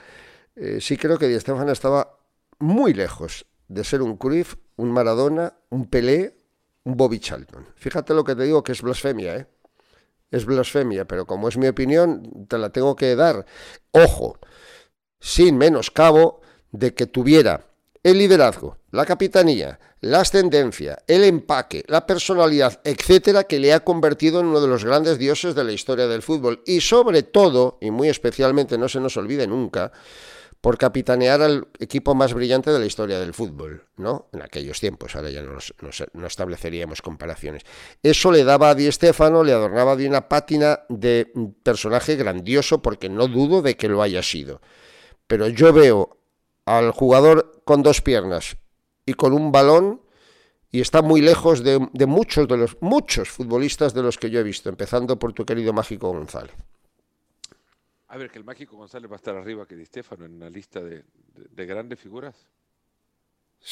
eh, 0.55 0.79
sí 0.79 0.97
creo 0.97 1.17
que 1.17 1.27
Di 1.27 1.39
Stefano 1.39 1.71
estaba 1.71 2.17
muy 2.59 2.93
lejos 2.93 3.45
de 3.67 3.83
ser 3.83 4.01
un 4.01 4.17
Cruyff, 4.17 4.55
un 4.77 4.91
Maradona, 4.91 5.53
un 5.69 5.89
Pelé, 5.89 6.37
un 6.83 6.95
Bobby 6.95 7.19
Charlton. 7.19 7.67
Fíjate 7.75 8.13
lo 8.13 8.23
que 8.23 8.35
te 8.35 8.43
digo 8.43 8.63
que 8.63 8.71
es 8.71 8.81
blasfemia, 8.81 9.35
¿eh? 9.35 9.47
Es 10.31 10.45
blasfemia, 10.45 11.05
pero 11.05 11.25
como 11.25 11.47
es 11.47 11.57
mi 11.57 11.67
opinión, 11.67 12.47
te 12.47 12.57
la 12.57 12.69
tengo 12.69 12.95
que 12.95 13.15
dar. 13.15 13.45
Ojo, 13.91 14.39
sin 15.19 15.57
menoscabo 15.57 16.41
de 16.71 16.93
que 16.93 17.05
tuviera 17.05 17.65
el 18.05 18.19
liderazgo, 18.19 18.77
la 18.91 19.03
capitanía, 19.03 19.79
la 20.01 20.19
ascendencia, 20.19 20.99
el 21.07 21.23
empaque, 21.23 21.83
la 21.87 22.05
personalidad, 22.05 22.79
etcétera, 22.83 23.45
que 23.45 23.57
le 23.57 23.73
ha 23.73 23.79
convertido 23.79 24.39
en 24.39 24.45
uno 24.45 24.61
de 24.61 24.67
los 24.67 24.85
grandes 24.85 25.17
dioses 25.17 25.55
de 25.55 25.63
la 25.63 25.71
historia 25.71 26.05
del 26.05 26.21
fútbol. 26.21 26.61
Y 26.67 26.81
sobre 26.81 27.23
todo, 27.23 27.79
y 27.81 27.89
muy 27.89 28.09
especialmente, 28.09 28.77
no 28.77 28.87
se 28.89 28.99
nos 28.99 29.17
olvide 29.17 29.47
nunca, 29.47 29.91
por 30.61 30.77
capitanear 30.77 31.41
al 31.41 31.67
equipo 31.79 32.13
más 32.13 32.35
brillante 32.35 32.69
de 32.69 32.77
la 32.77 32.85
historia 32.85 33.19
del 33.19 33.33
fútbol, 33.33 33.87
¿no? 33.97 34.29
En 34.33 34.43
aquellos 34.43 34.79
tiempos, 34.79 35.15
ahora 35.15 35.31
ya 35.31 35.41
no, 35.41 36.27
estableceríamos 36.27 37.01
comparaciones. 37.01 37.63
Eso 38.03 38.31
le 38.31 38.43
daba 38.43 38.69
a 38.69 38.75
Di 38.75 38.91
Stefano, 38.91 39.43
le 39.43 39.51
adornaba 39.51 39.95
de 39.95 40.07
una 40.07 40.29
pátina 40.29 40.81
de 40.89 41.31
personaje 41.63 42.17
grandioso, 42.17 42.83
porque 42.83 43.09
no 43.09 43.27
dudo 43.27 43.63
de 43.63 43.75
que 43.75 43.89
lo 43.89 44.03
haya 44.03 44.21
sido 44.21 44.61
pero 45.27 45.47
yo 45.47 45.73
veo 45.73 46.14
al 46.65 46.91
jugador 46.91 47.61
con 47.63 47.83
dos 47.83 48.01
piernas 48.01 48.57
y 49.05 49.13
con 49.13 49.33
un 49.33 49.51
balón 49.51 50.01
y 50.71 50.81
está 50.81 51.01
muy 51.01 51.21
lejos 51.21 51.63
de, 51.63 51.79
muchos 52.05 52.47
de 52.47 52.57
los 52.57 52.77
muchos 52.81 53.29
futbolistas 53.29 53.93
de 53.93 54.01
los 54.01 54.17
que 54.17 54.29
yo 54.29 54.41
he 54.41 54.43
visto, 54.43 54.67
empezando 54.67 55.17
por 55.17 55.31
tu 55.31 55.45
querido 55.45 55.71
Mágico 55.71 56.09
González. 56.09 56.53
A 58.09 58.17
ver, 58.17 58.29
que 58.29 58.39
el 58.39 58.43
Mágico 58.43 58.75
González 58.75 59.09
va 59.09 59.15
a 59.15 59.17
estar 59.17 59.35
arriba 59.35 59.65
que 59.65 59.75
Di 59.75 59.85
Stefano 59.85 60.25
en 60.25 60.39
la 60.39 60.49
lista 60.49 60.81
de, 60.81 61.05
grandes 61.65 61.99
figuras. 61.99 62.47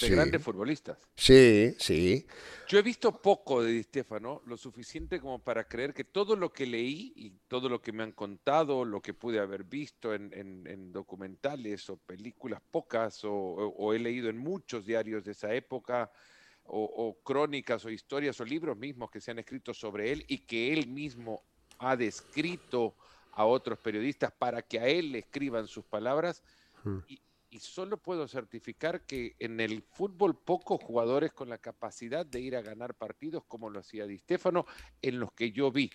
De 0.01 0.10
grandes 0.10 0.41
futbolistas. 0.41 0.97
Sí, 1.15 1.75
sí. 1.77 2.25
Yo 2.67 2.79
he 2.79 2.82
visto 2.82 3.21
poco 3.21 3.62
de 3.62 3.71
Di 3.73 3.84
Stefano, 3.84 4.41
lo 4.47 4.58
suficiente 4.58 5.19
como 5.19 5.38
para 5.43 5.67
creer 5.67 5.93
que 5.93 6.03
todo 6.03 6.36
lo 6.36 6.51
que 6.51 6.65
leí 6.65 7.13
y 7.15 7.29
todo 7.47 7.69
lo 7.69 7.79
que 7.79 7.91
me 7.91 8.01
han 8.01 8.13
contado, 8.13 8.86
lo 8.86 9.01
que 9.01 9.13
pude 9.13 9.39
haber 9.39 9.63
visto 9.63 10.13
en, 10.15 10.91
documentales 10.91 11.88
o 11.91 11.97
películas 11.97 12.60
pocas, 12.71 13.21
o, 13.23 13.93
he 13.93 13.99
leído 13.99 14.29
en 14.29 14.38
muchos 14.39 14.86
diarios 14.86 15.23
de 15.23 15.34
esa 15.34 15.53
época, 15.53 16.12
o, 16.63 17.19
crónicas 17.23 17.86
o 17.86 17.91
historias 17.91 18.39
o 18.39 18.45
libros 18.45 18.75
mismos 18.75 19.12
que 19.12 19.21
se 19.21 19.29
han 19.29 19.39
escrito 19.39 19.73
sobre 19.73 20.12
él 20.12 20.25
y 20.27 20.39
que 20.39 20.73
él 20.73 20.88
mismo 20.88 21.43
ha 21.77 21.95
descrito 21.95 22.95
a 23.34 23.45
otros 23.45 23.77
periodistas 23.77 24.32
para 24.32 24.63
que 24.63 24.79
a 24.79 24.88
él 24.88 25.12
le 25.12 25.19
escriban 25.19 25.67
sus 25.67 25.86
palabras. 25.86 26.41
Hmm. 26.84 26.99
Y, 27.08 27.21
y, 27.54 27.60
solo 27.60 27.98
puedo 27.98 28.28
certificar 28.28 29.06
que 29.06 29.36
en 29.39 29.60
el 29.60 29.84
fútbol 29.84 30.36
pocos 30.36 30.82
jugadores 30.82 31.34
con 31.34 31.50
la 31.50 31.58
capacidad 31.58 32.26
de 32.26 32.39
ir 32.39 32.56
a 32.56 32.62
ganar 32.62 32.96
partidos 32.96 33.44
como 33.48 33.70
lo 33.70 33.80
hacía 33.80 34.08
Di 34.08 34.18
Stefano 34.18 34.66
en 35.02 35.20
los 35.20 35.32
que 35.34 35.52
yo 35.52 35.72
vi. 35.72 35.92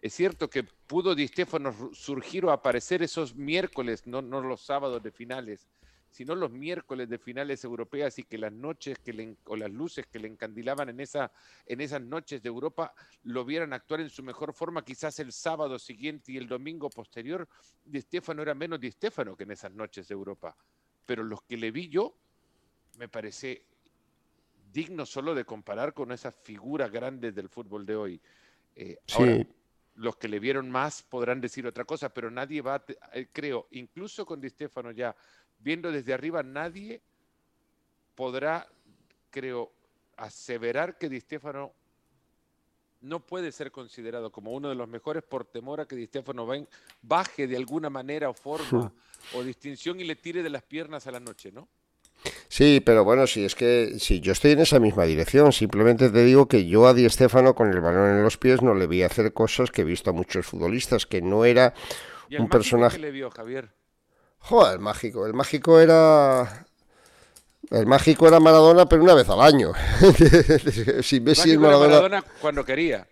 Es 0.00 0.14
cierto 0.14 0.48
que 0.48 0.62
pudo 0.62 1.14
Di 1.14 1.26
Stefano 1.26 1.74
surgir 1.92 2.44
o 2.44 2.52
aparecer 2.52 3.02
esos 3.02 3.34
miércoles, 3.34 4.06
no, 4.06 4.20
los 4.22 4.60
sábados 4.60 5.02
de 5.02 5.10
finales, 5.10 5.66
sino 6.10 6.34
los 6.34 6.50
miércoles 6.50 7.08
de 7.08 7.18
finales 7.18 7.64
europeas 7.64 8.18
y 8.18 8.24
que 8.24 8.38
las 8.38 8.52
noches 8.52 8.98
que 8.98 9.12
le, 9.12 9.36
o 9.44 9.56
las 9.56 9.70
luces 9.70 10.06
que 10.06 10.18
le 10.18 10.28
encandilaban 10.28 10.88
en, 10.88 11.00
esa, 11.00 11.32
en 11.66 11.80
esas 11.80 12.00
noches 12.00 12.42
de 12.42 12.48
Europa 12.48 12.94
lo 13.24 13.44
vieran 13.44 13.72
actuar 13.72 14.00
en 14.00 14.10
su 14.10 14.22
mejor 14.22 14.52
forma, 14.52 14.84
quizás 14.84 15.18
el 15.18 15.32
sábado 15.32 15.78
siguiente 15.78 16.32
y 16.32 16.36
el 16.36 16.48
domingo 16.48 16.88
posterior, 16.90 17.48
Di 17.84 18.00
Stefano 18.00 18.42
era 18.42 18.54
menos 18.54 18.80
Di 18.80 18.90
Stefano 18.90 19.36
que 19.36 19.44
en 19.44 19.50
esas 19.50 19.72
noches 19.72 20.08
de 20.08 20.14
Europa. 20.14 20.56
Pero 21.08 21.24
los 21.24 21.40
que 21.40 21.56
le 21.56 21.70
vi 21.70 21.88
yo, 21.88 22.14
me 22.98 23.08
parece 23.08 23.64
digno 24.70 25.06
solo 25.06 25.34
de 25.34 25.46
comparar 25.46 25.94
con 25.94 26.12
esas 26.12 26.34
figuras 26.34 26.90
grandes 26.90 27.34
del 27.34 27.48
fútbol 27.48 27.86
de 27.86 27.96
hoy. 27.96 28.20
Eh, 28.76 28.98
ahora, 29.14 29.46
los 29.94 30.16
que 30.16 30.28
le 30.28 30.38
vieron 30.38 30.70
más 30.70 31.02
podrán 31.02 31.40
decir 31.40 31.66
otra 31.66 31.86
cosa, 31.86 32.12
pero 32.12 32.30
nadie 32.30 32.60
va, 32.60 32.84
eh, 33.14 33.26
creo, 33.32 33.68
incluso 33.70 34.26
con 34.26 34.38
Di 34.38 34.50
Stefano 34.50 34.90
ya 34.90 35.16
viendo 35.58 35.90
desde 35.90 36.12
arriba, 36.12 36.42
nadie 36.42 37.00
podrá, 38.14 38.68
creo, 39.30 39.72
aseverar 40.14 40.98
que 40.98 41.08
Di 41.08 41.20
Stefano 41.20 41.72
no 43.00 43.20
puede 43.20 43.52
ser 43.52 43.70
considerado 43.70 44.30
como 44.30 44.52
uno 44.52 44.68
de 44.68 44.74
los 44.74 44.88
mejores 44.88 45.22
por 45.22 45.44
temor 45.44 45.80
a 45.80 45.86
que 45.86 45.96
Di 45.96 46.06
Stefano 46.06 46.46
baje 47.02 47.46
de 47.46 47.56
alguna 47.56 47.90
manera 47.90 48.28
o 48.28 48.34
forma 48.34 48.92
o 49.34 49.42
distinción 49.42 50.00
y 50.00 50.04
le 50.04 50.16
tire 50.16 50.42
de 50.42 50.50
las 50.50 50.62
piernas 50.62 51.06
a 51.06 51.12
la 51.12 51.20
noche, 51.20 51.52
¿no? 51.52 51.68
Sí, 52.48 52.82
pero 52.84 53.04
bueno, 53.04 53.26
sí, 53.26 53.44
es 53.44 53.54
que 53.54 53.96
sí, 54.00 54.20
yo 54.20 54.32
estoy 54.32 54.52
en 54.52 54.60
esa 54.60 54.80
misma 54.80 55.04
dirección. 55.04 55.52
Simplemente 55.52 56.10
te 56.10 56.24
digo 56.24 56.48
que 56.48 56.66
yo 56.66 56.86
a 56.88 56.94
Di 56.94 57.08
Stefano 57.08 57.54
con 57.54 57.70
el 57.70 57.80
balón 57.80 58.10
en 58.10 58.22
los 58.22 58.36
pies 58.36 58.62
no 58.62 58.74
le 58.74 58.86
vi 58.86 59.02
hacer 59.02 59.32
cosas 59.32 59.70
que 59.70 59.82
he 59.82 59.84
visto 59.84 60.10
a 60.10 60.12
muchos 60.12 60.46
futbolistas, 60.46 61.06
que 61.06 61.22
no 61.22 61.44
era 61.44 61.74
un 62.36 62.48
personaje. 62.48 62.96
¿Qué 62.96 63.02
le 63.02 63.10
vio, 63.12 63.30
Javier? 63.30 63.70
Joder, 64.38 64.74
el 64.74 64.80
mágico. 64.80 65.26
El 65.26 65.34
mágico 65.34 65.78
era. 65.78 66.66
El 67.70 67.86
mágico 67.86 68.26
era 68.26 68.40
Maradona, 68.40 68.86
pero 68.86 69.02
una 69.02 69.14
vez 69.14 69.28
al 69.28 69.40
año. 69.40 69.72
si 71.02 71.20
Messi 71.20 71.58
Maradona... 71.58 71.88
Maradona 71.88 72.24
cuando 72.40 72.64
quería. 72.64 73.06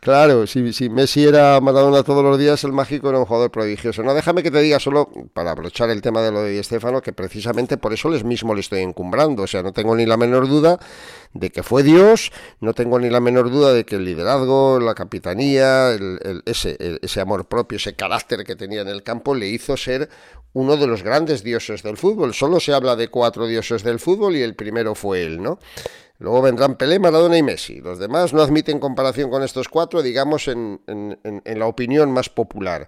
Claro, 0.00 0.46
si, 0.46 0.72
si, 0.72 0.88
Messi 0.88 1.24
era 1.24 1.60
Maradona 1.60 2.02
todos 2.02 2.24
los 2.24 2.38
días, 2.38 2.64
el 2.64 2.72
mágico 2.72 3.08
era 3.08 3.18
un 3.18 3.24
jugador 3.24 3.50
prodigioso. 3.50 4.02
No, 4.02 4.14
déjame 4.14 4.42
que 4.42 4.50
te 4.50 4.60
diga 4.60 4.80
solo, 4.80 5.08
para 5.32 5.52
abrochar 5.52 5.90
el 5.90 6.02
tema 6.02 6.22
de 6.22 6.32
lo 6.32 6.42
de 6.42 6.50
Di 6.50 6.62
Stefano, 6.62 7.00
que 7.00 7.12
precisamente 7.12 7.76
por 7.76 7.92
eso 7.92 8.08
les 8.08 8.24
mismo 8.24 8.54
le 8.54 8.60
estoy 8.60 8.80
encumbrando. 8.80 9.42
O 9.44 9.46
sea, 9.46 9.62
no 9.62 9.72
tengo 9.72 9.94
ni 9.94 10.06
la 10.06 10.16
menor 10.16 10.48
duda 10.48 10.78
de 11.34 11.50
que 11.50 11.62
fue 11.62 11.82
Dios, 11.82 12.32
no 12.60 12.74
tengo 12.74 12.98
ni 12.98 13.10
la 13.10 13.20
menor 13.20 13.50
duda 13.50 13.72
de 13.72 13.84
que 13.84 13.96
el 13.96 14.04
liderazgo, 14.04 14.80
la 14.80 14.94
capitanía, 14.94 15.96
ese, 16.46 16.98
ese 17.00 17.20
amor 17.20 17.46
propio, 17.46 17.76
ese 17.76 17.94
carácter 17.94 18.44
que 18.44 18.56
tenía 18.56 18.82
en 18.82 18.88
el 18.88 19.02
campo, 19.02 19.34
le 19.34 19.48
hizo 19.48 19.76
ser 19.76 20.08
uno 20.54 20.76
de 20.76 20.86
los 20.86 21.02
grandes 21.02 21.42
dioses 21.42 21.82
del 21.82 21.96
fútbol. 21.96 22.34
Solo 22.34 22.60
se 22.60 22.72
habla 22.72 22.96
de 22.96 23.08
cuatro 23.08 23.46
dioses 23.46 23.82
del 23.82 23.98
fútbol 23.98 24.36
y 24.36 24.42
el 24.42 24.54
primero 24.54 24.94
fue 24.94 25.22
él, 25.22 25.42
¿no? 25.42 25.58
Luego 26.22 26.40
vendrán 26.40 26.76
Pelé, 26.76 27.00
Maradona 27.00 27.36
y 27.36 27.42
Messi. 27.42 27.80
Los 27.80 27.98
demás 27.98 28.32
no 28.32 28.42
admiten 28.42 28.78
comparación 28.78 29.28
con 29.28 29.42
estos 29.42 29.68
cuatro, 29.68 30.02
digamos, 30.02 30.46
en, 30.46 30.80
la 31.44 31.66
opinión 31.66 32.12
más 32.12 32.28
popular. 32.28 32.86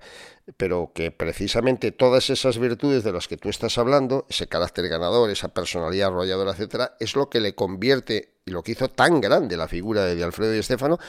Pero 0.57 0.93
que 0.95 1.11
precisamente 1.11 1.91
todas 1.91 2.31
esas 2.31 2.59
virtudes 2.59 3.03
de 3.03 3.13
las 3.13 3.27
que 3.27 3.37
tú 3.37 3.49
estás 3.49 3.77
hablando, 3.77 4.25
ese 4.31 4.47
carácter 4.47 4.89
ganador, 4.89 5.31
esa 5.31 5.49
personalidad 5.49 6.11
arrolladora, 6.11 6.53
etcétera, 6.53 6.95
es 7.01 7.17
lo 7.17 7.29
que 7.29 7.41
le 7.41 7.57
convierte 7.57 8.37
y 8.47 8.53
lo 8.53 8.63
que 8.63 8.73
hizo 8.73 8.89
tan 8.89 9.21
grande 9.21 9.57
la 9.57 9.67
figura 9.67 10.05
de 10.05 10.15
Di 10.15 10.23
Alfredo 10.23 10.55
y 10.55 10.59
Estefano, 10.59 11.01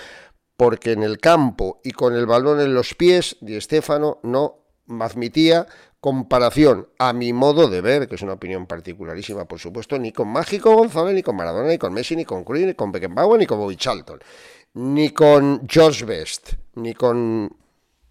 porque 0.57 0.93
en 0.93 1.03
el 1.03 1.19
campo 1.19 1.79
y 1.83 1.91
con 1.91 2.15
el 2.15 2.25
balón 2.25 2.59
en 2.59 2.73
los 2.73 2.95
pies, 2.95 3.37
Di 3.39 3.55
Estefano 3.55 4.19
no 4.23 4.65
admitía 4.99 5.67
comparación, 6.05 6.87
a 6.99 7.13
mi 7.13 7.33
modo 7.33 7.67
de 7.67 7.81
ver, 7.81 8.07
que 8.07 8.13
es 8.13 8.21
una 8.21 8.33
opinión 8.33 8.67
particularísima, 8.67 9.45
por 9.45 9.57
supuesto, 9.57 9.97
ni 9.97 10.11
con 10.11 10.27
Mágico 10.27 10.75
González, 10.75 11.15
ni 11.15 11.23
con 11.23 11.35
Maradona, 11.35 11.67
ni 11.67 11.79
con 11.79 11.91
Messi, 11.95 12.15
ni 12.15 12.25
con 12.25 12.43
Cruyff, 12.43 12.67
ni 12.67 12.73
con 12.75 12.91
Beckenbauer, 12.91 13.39
ni 13.39 13.47
con 13.47 13.57
Bobby 13.57 13.75
Charlton, 13.75 14.19
ni 14.75 15.09
con 15.09 15.67
George 15.67 16.05
Best, 16.05 16.53
ni 16.75 16.93
con... 16.93 17.49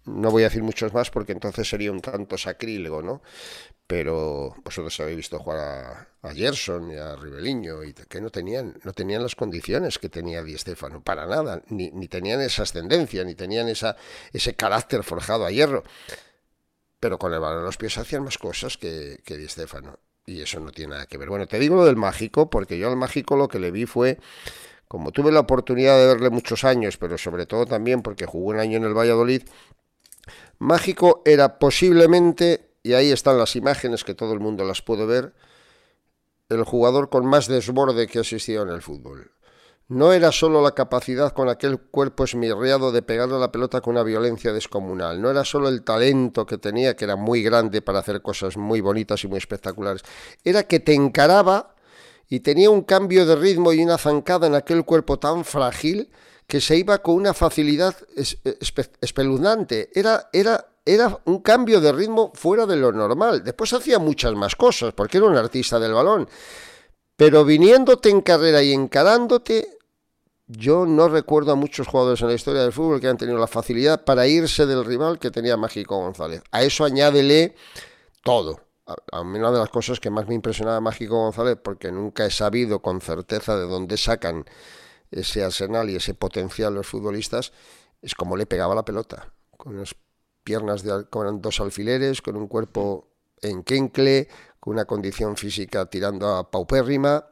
No 0.07 0.29
voy 0.29 0.43
a 0.43 0.47
decir 0.47 0.61
muchos 0.61 0.93
más 0.93 1.09
porque 1.09 1.31
entonces 1.31 1.69
sería 1.69 1.89
un 1.89 2.01
tanto 2.01 2.37
sacrílego, 2.37 3.01
¿no? 3.01 3.21
Pero 3.87 4.53
vosotros 4.65 4.99
habéis 4.99 5.15
visto 5.15 5.39
jugar 5.39 6.09
a, 6.21 6.33
Gerson 6.33 6.91
y 6.91 6.97
a 6.97 7.15
Ribeliño 7.15 7.81
y 7.85 7.93
que 7.93 8.19
no 8.19 8.29
tenían, 8.29 8.77
no 8.83 8.91
tenían 8.91 9.23
las 9.23 9.35
condiciones 9.35 9.99
que 9.99 10.09
tenía 10.09 10.43
Di 10.43 10.57
Stefano, 10.57 11.01
para 11.01 11.25
nada, 11.27 11.61
ni, 11.69 11.91
ni 11.91 12.09
tenían 12.09 12.41
esa 12.41 12.63
ascendencia, 12.63 13.23
ni 13.23 13.35
tenían 13.35 13.69
esa, 13.69 13.95
ese 14.33 14.53
carácter 14.53 15.01
forjado 15.03 15.45
a 15.45 15.51
hierro 15.51 15.83
pero 16.99 17.17
con 17.17 17.33
el 17.33 17.39
balón 17.39 17.59
en 17.59 17.65
los 17.65 17.77
pies 17.77 17.97
hacían 17.97 18.23
más 18.23 18.37
cosas 18.37 18.77
que, 18.77 19.19
que 19.23 19.37
Di 19.37 19.47
Stefano. 19.47 19.99
Y 20.25 20.41
eso 20.41 20.59
no 20.59 20.71
tiene 20.71 20.93
nada 20.93 21.05
que 21.05 21.17
ver. 21.17 21.29
Bueno, 21.29 21.47
te 21.47 21.59
digo 21.59 21.75
lo 21.75 21.85
del 21.85 21.97
mágico, 21.97 22.49
porque 22.49 22.77
yo 22.77 22.89
al 22.89 22.97
mágico 22.97 23.35
lo 23.35 23.47
que 23.47 23.59
le 23.59 23.71
vi 23.71 23.85
fue, 23.85 24.17
como 24.87 25.11
tuve 25.11 25.31
la 25.31 25.41
oportunidad 25.41 25.97
de 25.99 26.07
verle 26.07 26.29
muchos 26.29 26.63
años, 26.63 26.97
pero 26.97 27.17
sobre 27.17 27.45
todo 27.45 27.65
también 27.65 28.01
porque 28.01 28.25
jugó 28.25 28.49
un 28.49 28.59
año 28.59 28.77
en 28.77 28.85
el 28.85 28.97
Valladolid, 28.97 29.43
mágico 30.57 31.21
era 31.25 31.59
posiblemente, 31.59 32.71
y 32.81 32.93
ahí 32.93 33.11
están 33.11 33.37
las 33.37 33.55
imágenes 33.55 34.03
que 34.03 34.15
todo 34.15 34.33
el 34.33 34.39
mundo 34.39 34.63
las 34.63 34.81
puede 34.81 35.05
ver, 35.05 35.33
el 36.49 36.63
jugador 36.63 37.09
con 37.09 37.25
más 37.25 37.47
desborde 37.47 38.07
que 38.07 38.19
ha 38.19 38.21
existido 38.21 38.63
en 38.63 38.69
el 38.69 38.81
fútbol. 38.81 39.31
No 39.87 40.13
era 40.13 40.31
solo 40.31 40.63
la 40.63 40.71
capacidad 40.71 41.31
con 41.31 41.47
aquel 41.47 41.79
cuerpo 41.79 42.23
esmirriado 42.23 42.91
de 42.91 43.03
pegarle 43.03 43.35
a 43.35 43.39
la 43.39 43.51
pelota 43.51 43.81
con 43.81 43.93
una 43.93 44.03
violencia 44.03 44.51
descomunal, 44.51 45.21
no 45.21 45.29
era 45.29 45.45
solo 45.45 45.69
el 45.69 45.83
talento 45.83 46.47
que 46.47 46.57
tenía, 46.57 46.95
que 46.95 47.05
era 47.05 47.15
muy 47.15 47.43
grande 47.43 47.83
para 47.83 47.99
hacer 47.99 48.23
cosas 48.23 48.57
muy 48.57 48.81
bonitas 48.81 49.23
y 49.23 49.27
muy 49.27 49.37
espectaculares, 49.37 50.01
era 50.43 50.63
que 50.63 50.79
te 50.79 50.95
encaraba 50.95 51.75
y 52.27 52.39
tenía 52.39 52.71
un 52.71 52.81
cambio 52.81 53.27
de 53.27 53.35
ritmo 53.35 53.73
y 53.73 53.83
una 53.83 53.99
zancada 53.99 54.47
en 54.47 54.55
aquel 54.55 54.83
cuerpo 54.85 55.19
tan 55.19 55.45
frágil 55.45 56.09
que 56.47 56.61
se 56.61 56.77
iba 56.77 56.97
con 56.99 57.15
una 57.15 57.33
facilidad 57.33 57.95
espeluznante. 59.01 59.89
Era, 59.93 60.29
era, 60.31 60.67
era 60.85 61.19
un 61.25 61.39
cambio 61.39 61.81
de 61.81 61.91
ritmo 61.91 62.31
fuera 62.35 62.65
de 62.65 62.75
lo 62.75 62.91
normal. 62.91 63.43
Después 63.43 63.73
hacía 63.73 63.99
muchas 63.99 64.33
más 64.33 64.55
cosas, 64.55 64.93
porque 64.93 65.17
era 65.17 65.27
un 65.27 65.35
artista 65.35 65.79
del 65.79 65.93
balón. 65.93 66.27
Pero 67.15 67.45
viniéndote 67.45 68.09
en 68.09 68.21
carrera 68.21 68.61
y 68.61 68.73
encarándote, 68.73 69.77
yo 70.47 70.85
no 70.85 71.07
recuerdo 71.07 71.53
a 71.53 71.55
muchos 71.55 71.87
jugadores 71.87 72.21
en 72.21 72.27
la 72.27 72.33
historia 72.33 72.61
del 72.61 72.73
fútbol 72.73 72.99
que 72.99 73.07
han 73.07 73.17
tenido 73.17 73.37
la 73.37 73.47
facilidad 73.47 74.03
para 74.03 74.27
irse 74.27 74.65
del 74.65 74.85
rival 74.85 75.17
que 75.17 75.31
tenía 75.31 75.57
Mágico 75.57 75.97
González. 75.97 76.43
A 76.51 76.63
eso 76.63 76.83
añádele 76.83 77.55
todo. 78.23 78.59
A, 79.11 79.23
mí 79.23 79.39
una 79.39 79.51
de 79.51 79.57
las 79.57 79.69
cosas 79.69 79.99
que 79.99 80.11
más 80.11 80.27
me 80.27 80.35
impresionaba 80.35 80.79
Mágico 80.79 81.15
González, 81.15 81.57
porque 81.63 81.91
nunca 81.91 82.25
he 82.25 82.31
sabido 82.31 82.81
con 82.81 83.01
certeza 83.01 83.57
de 83.57 83.65
dónde 83.65 83.97
sacan 83.97 84.45
ese 85.09 85.43
arsenal 85.43 85.89
y 85.89 85.95
ese 85.95 86.13
potencial 86.13 86.75
los 86.75 86.85
futbolistas, 86.85 87.51
es 88.01 88.13
cómo 88.13 88.37
le 88.37 88.45
pegaba 88.45 88.75
la 88.75 88.85
pelota. 88.85 89.33
Con 89.57 89.75
unas 89.75 89.95
piernas 90.43 90.83
de, 90.83 91.05
con 91.09 91.41
dos 91.41 91.59
alfileres, 91.59 92.21
con 92.21 92.35
un 92.35 92.47
cuerpo 92.47 93.07
en 93.41 93.63
quencle, 93.63 94.27
una 94.65 94.85
condición 94.85 95.37
física 95.37 95.85
tirando 95.87 96.35
a 96.35 96.51
paupérrima 96.51 97.25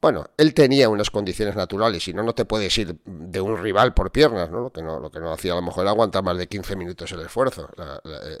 bueno, 0.00 0.26
él 0.36 0.54
tenía 0.54 0.88
unas 0.88 1.10
condiciones 1.10 1.56
naturales, 1.56 2.04
si 2.04 2.12
no, 2.12 2.22
no 2.22 2.34
te 2.34 2.44
puedes 2.44 2.76
ir 2.78 2.96
de 3.04 3.40
un 3.40 3.56
rival 3.56 3.94
por 3.94 4.12
piernas, 4.12 4.50
¿no? 4.50 4.60
Lo 4.60 4.72
que 4.72 4.82
no, 4.82 5.00
lo 5.00 5.10
que 5.10 5.18
no 5.18 5.32
hacía 5.32 5.52
a 5.52 5.56
lo 5.56 5.62
mejor 5.62 5.88
aguantar 5.88 6.22
más 6.22 6.36
de 6.38 6.46
15 6.46 6.76
minutos 6.76 7.10
el 7.12 7.20
esfuerzo. 7.22 7.68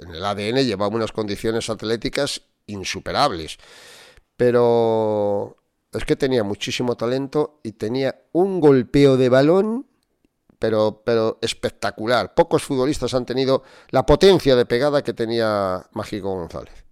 en 0.00 0.14
el 0.14 0.24
ADN 0.24 0.64
llevaba 0.64 0.94
unas 0.94 1.12
condiciones 1.12 1.68
atléticas 1.70 2.42
insuperables. 2.66 3.58
Pero 4.36 5.56
es 5.92 6.04
que 6.04 6.14
tenía 6.14 6.44
muchísimo 6.44 6.96
talento 6.96 7.58
y 7.64 7.72
tenía 7.72 8.20
un 8.32 8.60
golpeo 8.60 9.16
de 9.16 9.28
balón, 9.28 9.86
pero, 10.60 11.02
pero 11.04 11.38
espectacular. 11.40 12.34
Pocos 12.34 12.62
futbolistas 12.62 13.14
han 13.14 13.26
tenido 13.26 13.64
la 13.90 14.06
potencia 14.06 14.54
de 14.56 14.66
pegada 14.66 15.02
que 15.02 15.14
tenía 15.14 15.86
Mágico 15.92 16.34
González. 16.34 16.85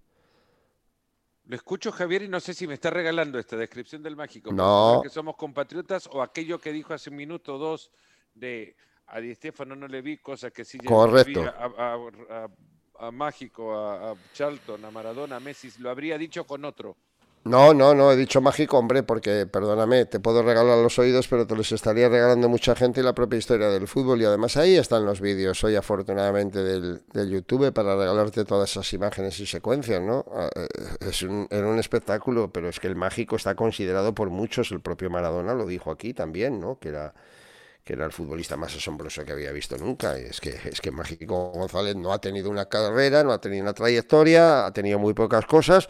Lo 1.47 1.55
escucho, 1.55 1.91
Javier, 1.91 2.23
y 2.23 2.27
no 2.27 2.39
sé 2.39 2.53
si 2.53 2.65
me 2.65 2.73
está 2.73 2.89
regalando 2.89 3.37
esta 3.37 3.55
descripción 3.55 4.01
del 4.01 4.15
mágico. 4.15 4.51
No. 4.51 4.99
Que 5.03 5.09
somos 5.09 5.35
compatriotas 5.35 6.09
o 6.11 6.21
aquello 6.21 6.59
que 6.59 6.71
dijo 6.71 6.93
hace 6.93 7.11
un 7.11 7.17
minuto 7.17 7.55
o 7.55 7.57
dos 7.57 7.91
de 8.33 8.75
a 9.07 9.19
Di 9.19 9.33
Stefano 9.35 9.75
no 9.75 9.87
le 9.87 10.01
vi, 10.01 10.17
cosa 10.17 10.49
que 10.49 10.65
sí 10.65 10.79
Correcto. 10.79 11.43
a, 11.43 12.47
a, 12.97 13.11
Mágico, 13.11 13.77
a, 13.77 14.15
Charlton, 14.33 14.83
a 14.83 14.89
Maradona, 14.89 15.35
a 15.35 15.39
Messi, 15.39 15.69
lo 15.79 15.89
habría 15.91 16.17
dicho 16.17 16.45
con 16.45 16.65
otro. 16.65 16.97
No, 17.45 17.75
no, 17.75 17.93
no, 17.93 18.11
he 18.11 18.15
dicho 18.15 18.41
mágico, 18.41 18.79
hombre, 18.79 19.03
porque, 19.03 19.45
perdóname, 19.45 20.05
te 20.05 20.19
puedo 20.19 20.41
regalar 20.41 20.79
los 20.79 20.97
oídos, 20.97 21.27
pero 21.27 21.45
te 21.45 21.55
los 21.55 21.71
estaría 21.71 22.09
regalando 22.09 22.49
mucha 22.49 22.75
gente 22.75 23.01
y 23.01 23.03
la 23.03 23.13
propia 23.13 23.37
historia 23.37 23.69
del 23.69 23.87
fútbol. 23.87 24.19
Y 24.19 24.25
además 24.25 24.57
ahí 24.57 24.75
están 24.75 25.05
los 25.05 25.21
vídeos, 25.21 25.63
hoy 25.63 25.75
afortunadamente, 25.75 26.63
del, 26.63 27.03
YouTube 27.13 27.71
para 27.71 27.95
regalarte 27.95 28.45
todas 28.45 28.71
esas 28.71 28.91
imágenes 28.93 29.39
y 29.39 29.45
secuencias, 29.45 30.01
¿no? 30.01 30.25
Ah, 30.33 30.49
eh, 30.55 30.67
es 31.01 31.21
un, 31.21 31.47
era 31.51 31.67
un 31.67 31.77
espectáculo, 31.77 32.51
pero 32.51 32.67
es 32.67 32.79
que 32.79 32.87
el 32.87 32.95
mágico 32.95 33.35
está 33.35 33.53
considerado 33.53 34.15
por 34.15 34.31
muchos, 34.31 34.71
el 34.71 34.81
propio 34.81 35.11
Maradona 35.11 35.53
lo 35.53 35.67
dijo 35.67 35.91
aquí 35.91 36.15
también, 36.15 36.59
¿no? 36.59 36.79
Que 36.79 36.89
era 36.89 37.13
que 37.83 37.93
era 37.93 38.05
el 38.05 38.11
futbolista 38.11 38.57
más 38.57 38.75
asombroso 38.75 39.23
que 39.23 39.33
había 39.33 39.51
visto 39.51 39.77
nunca. 39.77 40.17
Es 40.17 40.41
que, 40.41 40.49
es 40.65 40.81
que 40.81 40.89
Mágico 40.89 41.51
González 41.51 41.95
no 41.95 42.11
ha 42.11 42.19
tenido 42.19 42.49
una 42.49 42.65
carrera, 42.65 43.23
no 43.23 43.31
ha 43.31 43.39
tenido 43.39 43.61
una 43.61 43.73
trayectoria, 43.75 44.65
ha 44.65 44.73
tenido 44.73 44.97
muy 44.97 45.13
pocas 45.13 45.45
cosas 45.45 45.87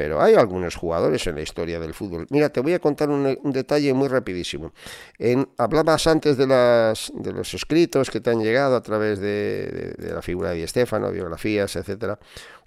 pero 0.00 0.18
hay 0.22 0.32
algunos 0.34 0.76
jugadores 0.76 1.26
en 1.26 1.34
la 1.34 1.42
historia 1.42 1.78
del 1.78 1.92
fútbol. 1.92 2.26
Mira, 2.30 2.48
te 2.48 2.60
voy 2.60 2.72
a 2.72 2.78
contar 2.78 3.10
un, 3.10 3.36
detalle 3.52 3.92
muy 3.92 4.08
rapidísimo. 4.08 4.72
En, 5.18 5.46
hablabas 5.58 6.06
antes 6.06 6.38
de, 6.38 6.46
las, 6.46 7.12
de 7.14 7.34
los 7.34 7.52
escritos 7.52 8.08
que 8.10 8.22
te 8.22 8.30
han 8.30 8.42
llegado 8.42 8.76
a 8.76 8.82
través 8.82 9.20
de, 9.20 9.94
la 9.98 10.22
figura 10.22 10.52
de 10.52 10.62
Estefano, 10.62 11.12
biografías, 11.12 11.76
etcétera. 11.76 12.18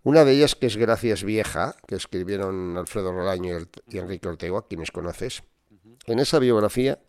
Una 0.04 0.24
de 0.26 0.34
ellas 0.34 0.54
que 0.54 0.67
es 0.67 0.78
Gracias 0.78 1.24
Vieja, 1.24 1.76
que 1.88 1.96
escribieron 1.96 2.78
Alfredo 2.78 3.12
Rolaño 3.12 3.58
y, 3.88 3.98
Enrique 3.98 4.28
Ortega, 4.28 4.63
quienes 4.69 4.91
conoces. 4.91 5.41
En 6.06 6.19
esa 6.19 6.38
biografía, 6.38 7.00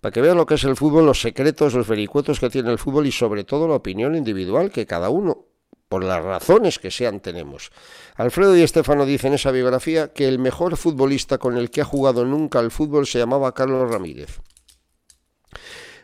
para 0.00 0.10
que 0.10 0.22
veas 0.22 0.36
lo 0.36 0.46
que 0.46 0.54
es 0.54 0.64
el 0.64 0.76
fútbol, 0.76 1.04
los 1.04 1.20
secretos, 1.20 1.74
los 1.74 1.86
vericuetos 1.86 2.40
que 2.40 2.48
tiene 2.48 2.72
el 2.72 2.78
fútbol 2.78 3.06
y 3.06 3.12
sobre 3.12 3.44
todo 3.44 3.68
la 3.68 3.74
opinión 3.74 4.16
individual 4.16 4.70
que 4.70 4.86
cada 4.86 5.10
uno 5.10 5.49
por 5.90 6.04
las 6.04 6.22
razones 6.22 6.78
que 6.78 6.92
sean 6.92 7.18
tenemos. 7.18 7.72
Alfredo 8.14 8.56
y 8.56 8.62
Estefano 8.62 9.04
dicen 9.04 9.32
en 9.32 9.34
esa 9.34 9.50
biografía 9.50 10.12
que 10.12 10.28
el 10.28 10.38
mejor 10.38 10.76
futbolista 10.76 11.38
con 11.38 11.56
el 11.56 11.68
que 11.68 11.80
ha 11.80 11.84
jugado 11.84 12.24
nunca 12.24 12.60
al 12.60 12.70
fútbol 12.70 13.08
se 13.08 13.18
llamaba 13.18 13.52
Carlos 13.52 13.90
Ramírez. 13.90 14.40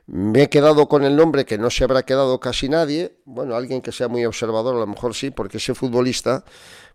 Me 0.06 0.42
he 0.42 0.48
quedado 0.48 0.88
con 0.88 1.04
el 1.04 1.14
nombre 1.14 1.44
que 1.44 1.56
no 1.56 1.70
se 1.70 1.84
habrá 1.84 2.02
quedado 2.02 2.40
casi 2.40 2.68
nadie, 2.68 3.20
bueno, 3.26 3.54
alguien 3.54 3.80
que 3.80 3.92
sea 3.92 4.08
muy 4.08 4.24
observador 4.24 4.74
a 4.74 4.80
lo 4.80 4.88
mejor 4.88 5.14
sí, 5.14 5.30
porque 5.30 5.58
ese 5.58 5.72
futbolista 5.72 6.44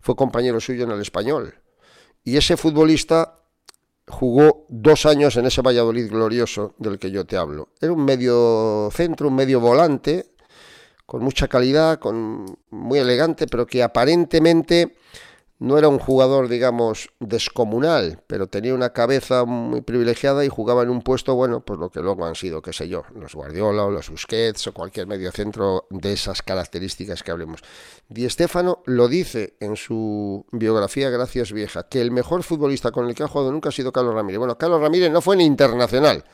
fue 0.02 0.14
compañero 0.14 0.60
suyo 0.60 0.84
en 0.84 0.90
el 0.90 1.00
español. 1.00 1.54
Y 2.24 2.36
ese 2.36 2.58
futbolista 2.58 3.38
jugó 4.06 4.66
dos 4.68 5.06
años 5.06 5.36
en 5.38 5.46
ese 5.46 5.62
Valladolid 5.62 6.10
glorioso 6.10 6.74
del 6.76 6.98
que 6.98 7.10
yo 7.10 7.24
te 7.24 7.38
hablo. 7.38 7.70
Era 7.80 7.92
un 7.92 8.04
medio 8.04 8.90
centro, 8.92 9.28
un 9.28 9.34
medio 9.34 9.60
volante, 9.60 10.31
con 11.12 11.22
mucha 11.22 11.46
calidad, 11.46 11.98
con 11.98 12.56
muy 12.70 12.98
elegante, 12.98 13.46
pero 13.46 13.66
que 13.66 13.82
aparentemente 13.82 14.94
no 15.62 15.78
era 15.78 15.86
un 15.86 16.00
jugador, 16.00 16.48
digamos, 16.48 17.10
descomunal, 17.20 18.20
pero 18.26 18.48
tenía 18.48 18.74
una 18.74 18.92
cabeza 18.92 19.44
muy 19.44 19.80
privilegiada 19.80 20.44
y 20.44 20.48
jugaba 20.48 20.82
en 20.82 20.90
un 20.90 21.02
puesto, 21.02 21.36
bueno, 21.36 21.64
pues 21.64 21.78
lo 21.78 21.88
que 21.88 22.00
luego 22.00 22.26
han 22.26 22.34
sido, 22.34 22.60
qué 22.60 22.72
sé 22.72 22.88
yo, 22.88 23.04
los 23.14 23.36
Guardiola 23.36 23.84
o 23.84 23.90
los 23.92 24.10
Busquets 24.10 24.66
o 24.66 24.74
cualquier 24.74 25.06
mediocentro 25.06 25.86
de 25.90 26.14
esas 26.14 26.42
características 26.42 27.22
que 27.22 27.30
hablemos. 27.30 27.60
Di 28.08 28.28
Stefano 28.28 28.82
lo 28.86 29.06
dice 29.06 29.54
en 29.60 29.76
su 29.76 30.44
biografía 30.50 31.10
Gracias 31.10 31.52
Vieja, 31.52 31.84
que 31.84 32.00
el 32.00 32.10
mejor 32.10 32.42
futbolista 32.42 32.90
con 32.90 33.08
el 33.08 33.14
que 33.14 33.22
ha 33.22 33.28
jugado 33.28 33.52
nunca 33.52 33.68
ha 33.68 33.72
sido 33.72 33.92
Carlos 33.92 34.16
Ramírez. 34.16 34.40
Bueno, 34.40 34.58
Carlos 34.58 34.80
Ramírez 34.80 35.12
no 35.12 35.20
fue 35.20 35.36
ni 35.36 35.44
internacional. 35.44 36.24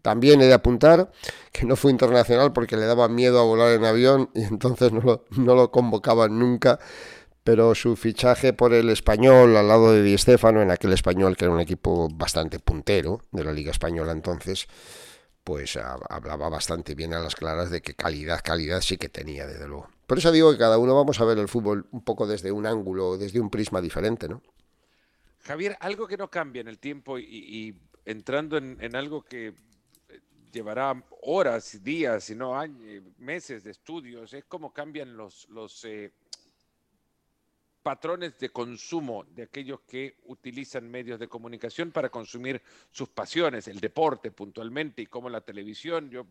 También 0.00 0.40
he 0.40 0.46
de 0.46 0.54
apuntar 0.54 1.12
que 1.52 1.66
no 1.66 1.76
fue 1.76 1.90
internacional 1.90 2.54
porque 2.54 2.78
le 2.78 2.86
daba 2.86 3.06
miedo 3.08 3.38
a 3.38 3.44
volar 3.44 3.72
en 3.72 3.84
avión 3.84 4.30
y 4.34 4.44
entonces 4.44 4.92
no 4.92 5.02
lo, 5.02 5.24
no 5.36 5.54
lo 5.54 5.70
convocaban 5.70 6.38
nunca 6.38 6.78
pero 7.48 7.74
su 7.74 7.96
fichaje 7.96 8.52
por 8.52 8.74
el 8.74 8.90
español 8.90 9.56
al 9.56 9.68
lado 9.68 9.90
de 9.90 10.02
Di 10.02 10.18
Stéfano, 10.18 10.60
en 10.60 10.70
aquel 10.70 10.92
español 10.92 11.34
que 11.34 11.46
era 11.46 11.54
un 11.54 11.60
equipo 11.60 12.10
bastante 12.10 12.58
puntero 12.58 13.22
de 13.32 13.42
la 13.42 13.52
Liga 13.52 13.70
Española 13.70 14.12
entonces, 14.12 14.66
pues 15.44 15.78
hablaba 15.78 16.50
bastante 16.50 16.94
bien 16.94 17.14
a 17.14 17.20
las 17.20 17.34
claras 17.34 17.70
de 17.70 17.80
que 17.80 17.94
calidad, 17.94 18.42
calidad 18.44 18.82
sí 18.82 18.98
que 18.98 19.08
tenía, 19.08 19.46
desde 19.46 19.66
luego. 19.66 19.88
Por 20.06 20.18
eso 20.18 20.30
digo 20.30 20.52
que 20.52 20.58
cada 20.58 20.76
uno 20.76 20.94
vamos 20.94 21.22
a 21.22 21.24
ver 21.24 21.38
el 21.38 21.48
fútbol 21.48 21.86
un 21.90 22.04
poco 22.04 22.26
desde 22.26 22.52
un 22.52 22.66
ángulo, 22.66 23.16
desde 23.16 23.40
un 23.40 23.48
prisma 23.48 23.80
diferente, 23.80 24.28
¿no? 24.28 24.42
Javier, 25.44 25.78
algo 25.80 26.06
que 26.06 26.18
no 26.18 26.28
cambia 26.28 26.60
en 26.60 26.68
el 26.68 26.78
tiempo 26.78 27.18
y, 27.18 27.74
entrando 28.04 28.58
en, 28.58 28.94
algo 28.94 29.22
que 29.22 29.46
eh, 29.46 30.20
llevará 30.52 31.02
horas, 31.22 31.82
días, 31.82 32.24
si 32.24 32.34
no 32.34 32.58
años, 32.58 33.04
meses 33.16 33.64
de 33.64 33.70
estudios, 33.70 34.34
es 34.34 34.44
cómo 34.44 34.74
cambian 34.74 35.16
los, 35.16 35.46
eh, 35.84 36.12
patrones 37.88 38.38
de 38.38 38.50
consumo 38.50 39.24
de 39.34 39.44
aquellos 39.44 39.80
que 39.88 40.16
utilizan 40.26 40.90
medios 40.90 41.18
de 41.18 41.26
comunicación 41.26 41.90
para 41.90 42.10
consumir 42.10 42.60
sus 42.90 43.08
pasiones, 43.08 43.66
el 43.66 43.80
deporte 43.80 44.30
puntualmente 44.30 45.00
y 45.00 45.06
como 45.06 45.30
la 45.30 45.40
televisión. 45.40 46.10
Yo 46.10 46.26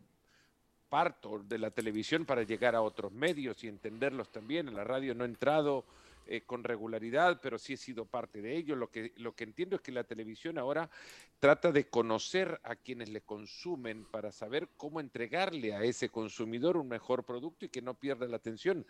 parto 0.87 1.39
de 1.39 1.57
la 1.57 1.71
televisión 1.71 2.25
para 2.25 2.43
llegar 2.43 2.75
a 2.75 2.83
otros 2.83 3.11
medios 3.11 3.63
y 3.63 3.69
entenderlos 3.69 4.31
también. 4.31 4.67
En 4.67 4.75
la 4.75 4.83
radio 4.83 5.15
no 5.15 5.23
he 5.23 5.27
entrado 5.27 5.83
eh, 6.27 6.41
con 6.41 6.63
regularidad, 6.63 7.39
pero 7.41 7.57
sí 7.57 7.73
he 7.73 7.77
sido 7.77 8.05
parte 8.05 8.39
de 8.39 8.55
ello. 8.55 8.75
Lo 8.75 8.91
que, 8.91 9.13
lo 9.17 9.33
que 9.33 9.45
entiendo 9.45 9.77
es 9.77 9.81
que 9.81 9.91
la 9.91 10.03
televisión 10.03 10.59
ahora 10.59 10.91
trata 11.39 11.71
de 11.71 11.89
conocer 11.89 12.61
a 12.65 12.75
quienes 12.75 13.09
le 13.09 13.21
consumen 13.21 14.05
para 14.05 14.31
saber 14.31 14.69
cómo 14.77 14.99
entregarle 14.99 15.73
a 15.73 15.81
ese 15.81 16.09
consumidor 16.09 16.77
un 16.77 16.87
mejor 16.87 17.23
producto 17.23 17.65
y 17.65 17.69
que 17.69 17.81
no 17.81 17.95
pierda 17.95 18.27
la 18.27 18.37
atención. 18.37 18.85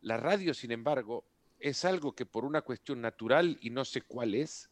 La 0.00 0.16
radio, 0.16 0.54
sin 0.54 0.72
embargo, 0.72 1.24
es 1.58 1.84
algo 1.84 2.14
que 2.14 2.26
por 2.26 2.44
una 2.44 2.62
cuestión 2.62 3.00
natural 3.00 3.58
y 3.60 3.70
no 3.70 3.84
sé 3.84 4.02
cuál 4.02 4.34
es, 4.34 4.70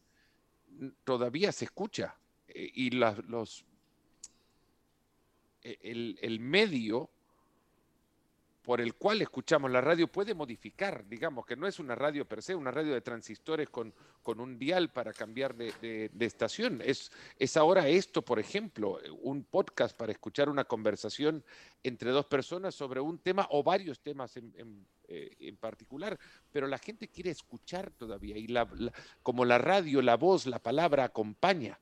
todavía 1.04 1.52
se 1.52 1.66
escucha. 1.66 2.16
Eh, 2.48 2.70
y 2.74 2.90
los, 2.90 3.64
e, 5.62 5.78
el, 5.82 6.18
el, 6.20 6.40
medio 6.40 7.10
por 8.64 8.80
el 8.80 8.94
cual 8.94 9.20
escuchamos 9.20 9.70
la 9.70 9.82
radio 9.82 10.08
puede 10.08 10.32
modificar, 10.32 11.06
digamos, 11.06 11.44
que 11.44 11.54
no 11.54 11.66
es 11.66 11.78
una 11.78 11.94
radio 11.94 12.26
per 12.26 12.42
se, 12.42 12.54
una 12.54 12.70
radio 12.70 12.94
de 12.94 13.02
transistores 13.02 13.68
con, 13.68 13.92
con 14.22 14.40
un 14.40 14.58
dial 14.58 14.90
para 14.90 15.12
cambiar 15.12 15.54
de, 15.54 16.10
estación. 16.18 16.80
Es, 16.82 17.12
es 17.38 17.58
ahora 17.58 17.88
esto, 17.88 18.22
por 18.22 18.38
ejemplo, 18.38 18.98
un 19.20 19.44
podcast 19.44 19.94
para 19.94 20.12
escuchar 20.12 20.48
una 20.48 20.64
conversación 20.64 21.44
entre 21.82 22.10
dos 22.10 22.24
personas 22.24 22.74
sobre 22.74 23.00
un 23.00 23.18
tema 23.18 23.46
o 23.50 23.62
varios 23.62 24.00
temas 24.00 24.34
en, 24.38 24.54
en, 24.56 24.86
eh, 25.08 25.54
particular, 25.60 26.18
pero 26.50 26.66
la 26.66 26.78
gente 26.78 27.08
quiere 27.08 27.30
escuchar 27.30 27.90
todavía 27.90 28.38
y 28.38 28.46
la, 28.46 28.66
como 29.22 29.44
la 29.44 29.58
radio, 29.58 30.00
la 30.00 30.16
voz, 30.16 30.46
la 30.46 30.58
palabra 30.58 31.04
acompaña. 31.04 31.78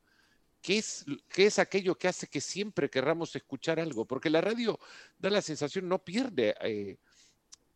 ¿Qué 0.62 0.78
es, 0.78 1.04
¿Qué 1.28 1.46
es 1.46 1.58
aquello 1.58 1.96
que 1.96 2.08
hace 2.08 2.28
que 2.28 2.40
siempre 2.40 2.88
querramos 2.88 3.34
escuchar 3.34 3.80
algo? 3.80 4.04
Porque 4.04 4.30
la 4.30 4.40
radio 4.40 4.78
da 5.18 5.28
la 5.28 5.42
sensación, 5.42 5.88
no 5.88 5.98
pierde, 5.98 6.54
eh, 6.62 6.96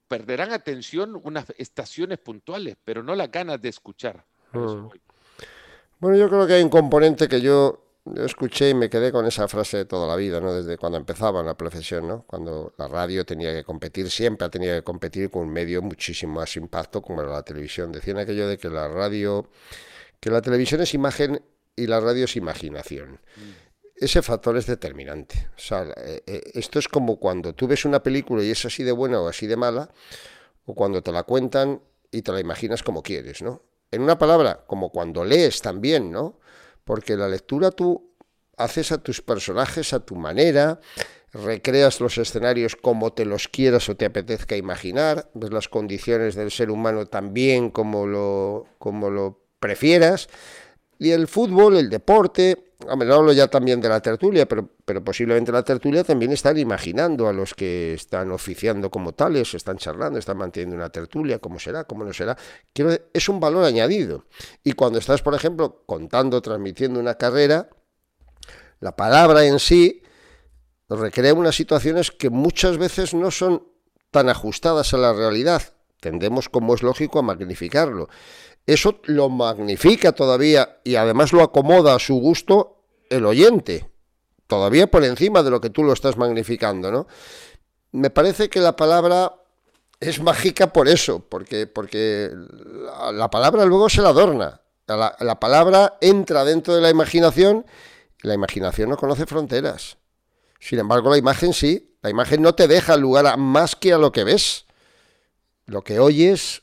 perderán 0.07 0.53
atención 0.53 1.21
unas 1.25 1.47
estaciones 1.59 2.19
puntuales, 2.19 2.77
pero 2.85 3.03
no 3.03 3.17
las 3.17 3.31
ganas 3.31 3.61
de 3.61 3.71
escuchar. 3.71 4.25
Mm. 4.53 4.87
Bueno, 5.99 6.17
yo 6.17 6.29
creo 6.29 6.47
que 6.47 6.55
hay 6.55 6.63
un 6.63 6.71
componente 6.71 7.27
que 7.29 7.41
yo, 7.41 7.87
escuché 8.15 8.71
y 8.71 8.75
me 8.75 8.89
quedé 8.89 9.11
con 9.11 9.27
esa 9.27 9.49
frase 9.49 9.79
de 9.79 9.85
toda 9.85 10.07
la 10.07 10.15
vida, 10.15 10.41
¿no? 10.41 10.55
Desde 10.55 10.79
cuando 10.79 10.97
empezaba 10.97 11.43
la 11.43 11.57
profesión, 11.57 12.07
¿no? 12.07 12.23
Cuando 12.23 12.73
la 12.79 12.87
radio 12.87 13.27
tenía 13.27 13.53
que 13.53 13.65
competir, 13.65 14.11
siempre 14.11 14.47
ha 14.47 14.51
tenido 14.51 14.77
que 14.77 14.85
competir 14.85 15.31
con 15.31 15.43
un 15.43 15.53
medio 15.53 15.83
muchísimo 15.83 16.35
más 16.35 16.57
impacto 16.57 17.03
como 17.03 17.23
era 17.23 17.33
la 17.33 17.43
televisión. 17.43 17.91
Decían 17.91 18.19
aquello 18.19 18.47
de 18.47 18.59
que 18.59 18.69
la 18.69 18.87
radio, 18.87 19.49
que 20.21 20.31
la 20.31 20.41
televisión 20.41 20.81
es 20.83 20.95
imagen 20.95 21.43
y 21.77 21.87
la 21.87 22.01
radio 22.01 22.25
es 22.25 22.37
imaginación. 22.37 23.21
Mm. 23.37 23.67
Ese 23.97 24.21
factor 24.23 24.57
es 24.57 24.67
determinante. 24.67 25.49
O 25.57 25.59
sea, 25.61 25.85
eh, 25.97 26.23
eh, 26.27 26.43
esto 26.55 26.79
es 26.79 26.89
como 26.89 27.19
cuando 27.19 27.55
tú 27.55 27.67
ves 27.67 27.85
una 27.85 28.03
película 28.03 28.43
y 28.43 28.51
es 28.51 28.65
así 28.65 28.83
de 28.83 28.93
buena 28.93 29.21
o 29.21 29.29
así 29.29 29.47
de 29.47 29.57
mala, 29.57 29.91
o 30.65 30.75
cuando 30.75 31.03
te 31.03 31.13
la 31.13 31.23
cuentan 31.23 31.81
y 32.11 32.23
te 32.23 32.33
la 32.33 32.41
imaginas 32.41 32.83
como 32.83 33.03
quieres, 33.03 33.43
¿no? 33.43 33.63
En 33.91 34.03
una 34.03 34.19
palabra, 34.19 34.65
como 34.67 34.91
cuando 34.91 35.25
lees 35.25 35.63
también, 35.63 36.11
¿no? 36.11 36.39
Porque 36.85 37.17
la 37.17 37.29
lectura 37.29 37.71
tú 37.71 38.13
haces 38.57 38.93
a 38.93 38.99
tus 38.99 39.23
personajes 39.23 39.93
a 39.93 40.01
tu 40.01 40.17
manera, 40.17 40.81
recreas 41.33 42.01
los 42.01 42.19
escenarios 42.19 42.77
como 42.77 43.13
te 43.13 43.25
los 43.25 43.49
quieras 43.49 43.89
o 43.89 43.97
te 43.97 44.07
apetezca 44.07 44.57
imaginar, 44.57 45.31
ves 45.35 45.51
las 45.53 45.69
condiciones 45.69 46.35
del 46.35 46.51
ser 46.51 46.71
humano 46.71 47.07
también 47.07 47.71
como 47.71 48.07
lo, 48.07 48.67
como 48.79 49.11
lo 49.11 49.41
prefieras. 49.61 50.29
Y 50.99 51.11
el 51.11 51.29
fútbol, 51.29 51.77
el 51.77 51.91
deporte, 51.91 52.75
no 52.85 53.15
hablo 53.15 53.33
ya 53.33 53.49
también 53.49 53.81
de 53.81 53.89
la 53.89 54.01
tertulia, 54.01 54.47
pero, 54.47 54.69
pero 54.85 55.03
posiblemente 55.03 55.51
la 55.51 55.63
tertulia 55.63 56.05
también 56.05 56.33
están 56.33 56.59
imaginando 56.59 57.29
a 57.29 57.33
los 57.33 57.55
que 57.55 57.95
están 57.95 58.31
oficiando 58.31 58.91
como 58.91 59.13
tales, 59.13 59.55
están 59.55 59.79
charlando, 59.79 60.19
están 60.19 60.37
manteniendo 60.37 60.77
una 60.77 60.91
tertulia, 60.91 61.39
cómo 61.39 61.59
será, 61.59 61.85
cómo 61.85 62.05
no 62.05 62.13
será. 62.13 62.37
Es 63.13 63.29
un 63.29 63.41
valor 63.41 63.65
añadido. 63.65 64.27
Y 64.63 64.73
cuando 64.73 64.99
estás, 64.99 65.23
por 65.23 65.35
ejemplo, 65.35 65.83
contando, 65.87 66.41
transmitiendo 66.43 67.01
una 67.01 67.15
carrera, 67.15 67.69
la 68.81 68.95
palabra 68.95 69.45
en 69.45 69.59
sí 69.59 70.03
recrea 70.89 71.35
unas 71.35 71.57
situaciones 71.57 72.11
que 72.11 72.31
muchas 72.31 72.79
veces 72.79 73.15
no 73.15 73.31
son 73.31 73.67
tan 74.11 74.29
ajustadas 74.29 74.95
a 74.95 74.99
la 74.99 75.13
realidad. 75.13 75.63
Tendemos, 76.01 76.49
como 76.49 76.75
es 76.75 76.83
lógico, 76.83 77.19
a 77.19 77.23
magnificarlo. 77.23 78.09
Eso 78.67 79.01
lo 79.05 79.29
magnifica 79.29 80.13
todavía 80.13 80.81
y 80.83 80.97
además 80.97 81.33
lo 81.33 81.43
acomoda 81.43 81.95
a 81.95 81.99
su 82.01 82.17
gusto 82.17 82.83
el 83.09 83.25
oyente, 83.25 83.89
todavía 84.49 84.89
por 84.89 85.05
encima 85.05 85.43
de 85.45 85.51
lo 85.51 85.61
que 85.61 85.71
tú 85.71 85.85
lo 85.85 85.93
estás 85.93 86.17
magnificando, 86.17 86.91
¿no? 86.91 87.07
Me 87.93 88.11
parece 88.11 88.51
que 88.51 88.61
la 88.61 88.75
palabra 88.75 89.37
es 90.01 90.21
mágica 90.21 90.73
por 90.73 90.89
eso, 90.89 91.21
porque, 91.21 91.67
porque 91.69 92.31
la, 93.13 93.31
palabra 93.31 93.65
luego 93.65 93.89
se 93.89 94.03
la 94.03 94.09
adorna. 94.09 94.61
La, 94.89 95.17
la 95.21 95.41
palabra 95.41 95.97
entra 96.01 96.45
dentro 96.45 96.75
de 96.75 96.81
la 96.81 96.91
imaginación 96.91 97.65
y 98.23 98.27
la 98.27 98.35
imaginación 98.35 98.91
no 98.91 98.97
conoce 98.97 99.27
fronteras. 99.27 99.97
Sin 100.59 100.79
embargo, 100.79 101.11
la 101.11 101.19
imagen 101.19 101.53
sí. 101.53 101.97
La 102.03 102.11
imagen 102.11 102.43
no 102.43 102.55
te 102.55 102.69
deja 102.69 102.97
lugar 102.97 103.27
a 103.27 103.37
más 103.37 103.77
que 103.77 103.93
a 103.93 103.99
lo 103.99 104.13
que 104.13 104.25
ves. 104.25 104.67
Lo 105.67 105.83
que 105.83 105.99
oyes 105.99 106.63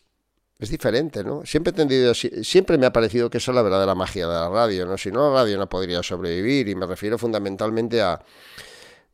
es 0.59 0.69
diferente, 0.69 1.23
¿no? 1.23 1.45
Siempre 1.45 1.71
he 1.71 1.73
entendido, 1.73 2.13
siempre 2.13 2.77
me 2.77 2.85
ha 2.85 2.93
parecido 2.93 3.29
que 3.29 3.37
esa 3.39 3.51
es 3.51 3.55
la 3.55 3.61
verdadera 3.61 3.95
magia 3.95 4.27
de 4.27 4.33
la 4.33 4.49
radio, 4.49 4.85
¿no? 4.85 4.97
Si 4.97 5.11
no, 5.11 5.33
la 5.33 5.41
radio 5.41 5.57
no 5.57 5.67
podría 5.67 6.01
sobrevivir 6.03 6.69
y 6.69 6.75
me 6.75 6.85
refiero 6.85 7.17
fundamentalmente 7.17 8.01
a 8.01 8.23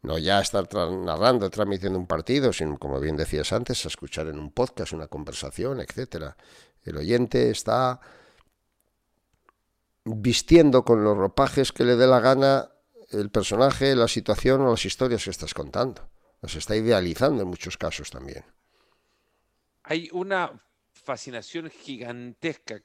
no 0.01 0.17
ya 0.17 0.39
estar 0.39 0.67
narrando, 0.73 1.49
transmitiendo 1.49 1.99
un 1.99 2.07
partido, 2.07 2.53
sino, 2.53 2.77
como 2.77 2.99
bien 2.99 3.17
decías 3.17 3.51
antes, 3.51 3.83
a 3.85 3.87
escuchar 3.89 4.27
en 4.27 4.39
un 4.39 4.51
podcast, 4.51 4.93
una 4.93 5.07
conversación, 5.07 5.79
etcétera. 5.79 6.37
El 6.83 6.97
oyente 6.97 7.49
está 7.49 7.99
vistiendo 10.05 10.83
con 10.83 11.03
los 11.03 11.17
ropajes 11.17 11.71
que 11.71 11.83
le 11.83 11.95
dé 11.95 12.07
la 12.07 12.19
gana 12.19 12.69
el 13.11 13.29
personaje, 13.29 13.95
la 13.95 14.07
situación 14.07 14.61
o 14.61 14.71
las 14.71 14.85
historias 14.85 15.23
que 15.23 15.31
estás 15.31 15.53
contando. 15.53 16.09
Las 16.41 16.55
está 16.55 16.75
idealizando 16.75 17.41
en 17.41 17.49
muchos 17.49 17.77
casos 17.77 18.09
también. 18.11 18.45
Hay 19.83 20.09
una 20.13 20.61
fascinación 20.99 21.69
gigantesca, 21.69 22.81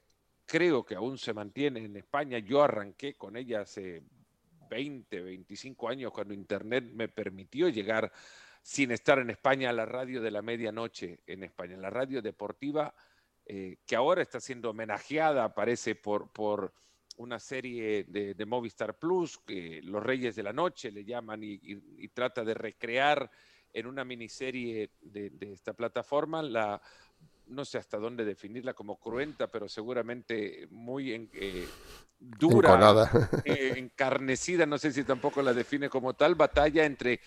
creo 0.46 0.84
que 0.84 0.94
aún 0.94 1.18
se 1.18 1.32
mantiene 1.32 1.80
en 1.84 1.96
España. 1.96 2.38
Yo 2.38 2.62
arranqué 2.62 3.14
con 3.14 3.36
ella 3.36 3.62
hace 3.62 4.02
20, 4.68 5.20
25 5.20 5.88
años 5.88 6.12
cuando 6.12 6.34
Internet 6.34 6.84
me 6.92 7.08
permitió 7.08 7.68
llegar 7.68 8.12
sin 8.62 8.90
estar 8.92 9.18
en 9.18 9.30
España 9.30 9.70
a 9.70 9.74
la 9.74 9.84
radio 9.84 10.22
de 10.22 10.30
la 10.30 10.40
medianoche 10.40 11.20
en 11.26 11.44
España, 11.44 11.76
la 11.76 11.90
radio 11.90 12.22
deportiva 12.22 12.94
eh, 13.46 13.76
que 13.84 13.94
ahora 13.94 14.22
está 14.22 14.40
siendo 14.40 14.70
homenajeada, 14.70 15.52
parece, 15.54 15.94
por, 15.94 16.30
por 16.30 16.72
una 17.18 17.38
serie 17.38 18.04
de, 18.04 18.46
Movistar 18.46 18.98
Plus, 18.98 19.38
que 19.38 19.80
Los 19.82 20.02
Reyes 20.02 20.34
de 20.34 20.42
la 20.42 20.54
Noche 20.54 20.90
le 20.90 21.04
llaman 21.04 21.40
y, 21.42 22.08
trata 22.08 22.42
de 22.42 22.54
recrear 22.54 23.30
en 23.72 23.86
una 23.86 24.02
miniserie 24.04 24.92
de, 25.02 25.30
esta 25.52 25.74
plataforma 25.74 26.42
la, 26.42 26.80
no 27.46 27.64
sé 27.64 27.78
hasta 27.78 27.98
dónde 27.98 28.24
definirla 28.24 28.74
como 28.74 28.98
cruenta, 28.98 29.50
pero 29.50 29.68
seguramente 29.68 30.66
muy 30.70 31.28
eh, 31.32 31.66
dura, 32.18 33.10
eh, 33.44 33.74
encarnecida, 33.76 34.66
no 34.66 34.78
sé 34.78 34.92
si 34.92 35.04
tampoco 35.04 35.42
la 35.42 35.52
define 35.52 35.88
como 35.88 36.14
tal, 36.14 36.34
batalla 36.34 36.84
entre 36.84 37.20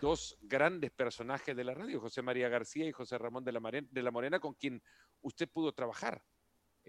dos 0.00 0.38
grandes 0.42 0.90
personajes 0.90 1.56
de 1.56 1.64
la 1.64 1.74
radio, 1.74 2.00
José 2.00 2.22
María 2.22 2.48
García 2.48 2.86
y 2.86 2.92
José 2.92 3.18
Ramón 3.18 3.44
de 3.44 3.52
la, 3.52 3.60
de 3.60 4.02
la 4.02 4.10
Morena, 4.10 4.40
con 4.40 4.54
quien 4.54 4.82
usted 5.22 5.48
pudo 5.48 5.72
trabajar. 5.72 6.22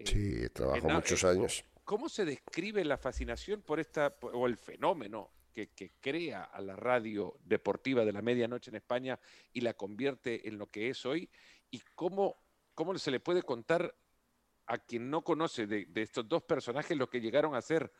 Sí, 0.04 0.48
trabajó 0.50 0.88
muchos 0.88 1.24
años. 1.24 1.64
¿Cómo 1.84 2.08
se 2.08 2.24
describe 2.24 2.84
la 2.84 2.98
fascinación 2.98 3.62
por 3.62 3.80
esta, 3.80 4.16
o 4.20 4.46
el 4.46 4.56
fenómeno 4.56 5.30
que, 5.52 5.70
crea 6.00 6.44
a 6.44 6.60
la 6.60 6.76
radio 6.76 7.38
deportiva 7.44 8.04
de 8.04 8.12
la 8.12 8.22
medianoche 8.22 8.70
en 8.70 8.76
España 8.76 9.18
y 9.52 9.60
la 9.60 9.74
convierte 9.74 10.48
en 10.48 10.58
lo 10.58 10.66
que 10.66 10.90
es 10.90 11.06
hoy? 11.06 11.30
¿Y 11.70 11.80
cómo, 11.94 12.45
cómo 12.76 12.96
se 12.96 13.10
le 13.10 13.18
puede 13.18 13.42
contar 13.42 13.92
a 14.66 14.78
quien 14.78 15.10
no 15.10 15.22
conoce 15.22 15.66
de, 15.66 15.88
estos 15.96 16.28
dos 16.28 16.42
personajes 16.42 16.96
lo 16.96 17.08
que 17.08 17.20
llegaron 17.20 17.56
a 17.56 17.62
ser 17.62 17.90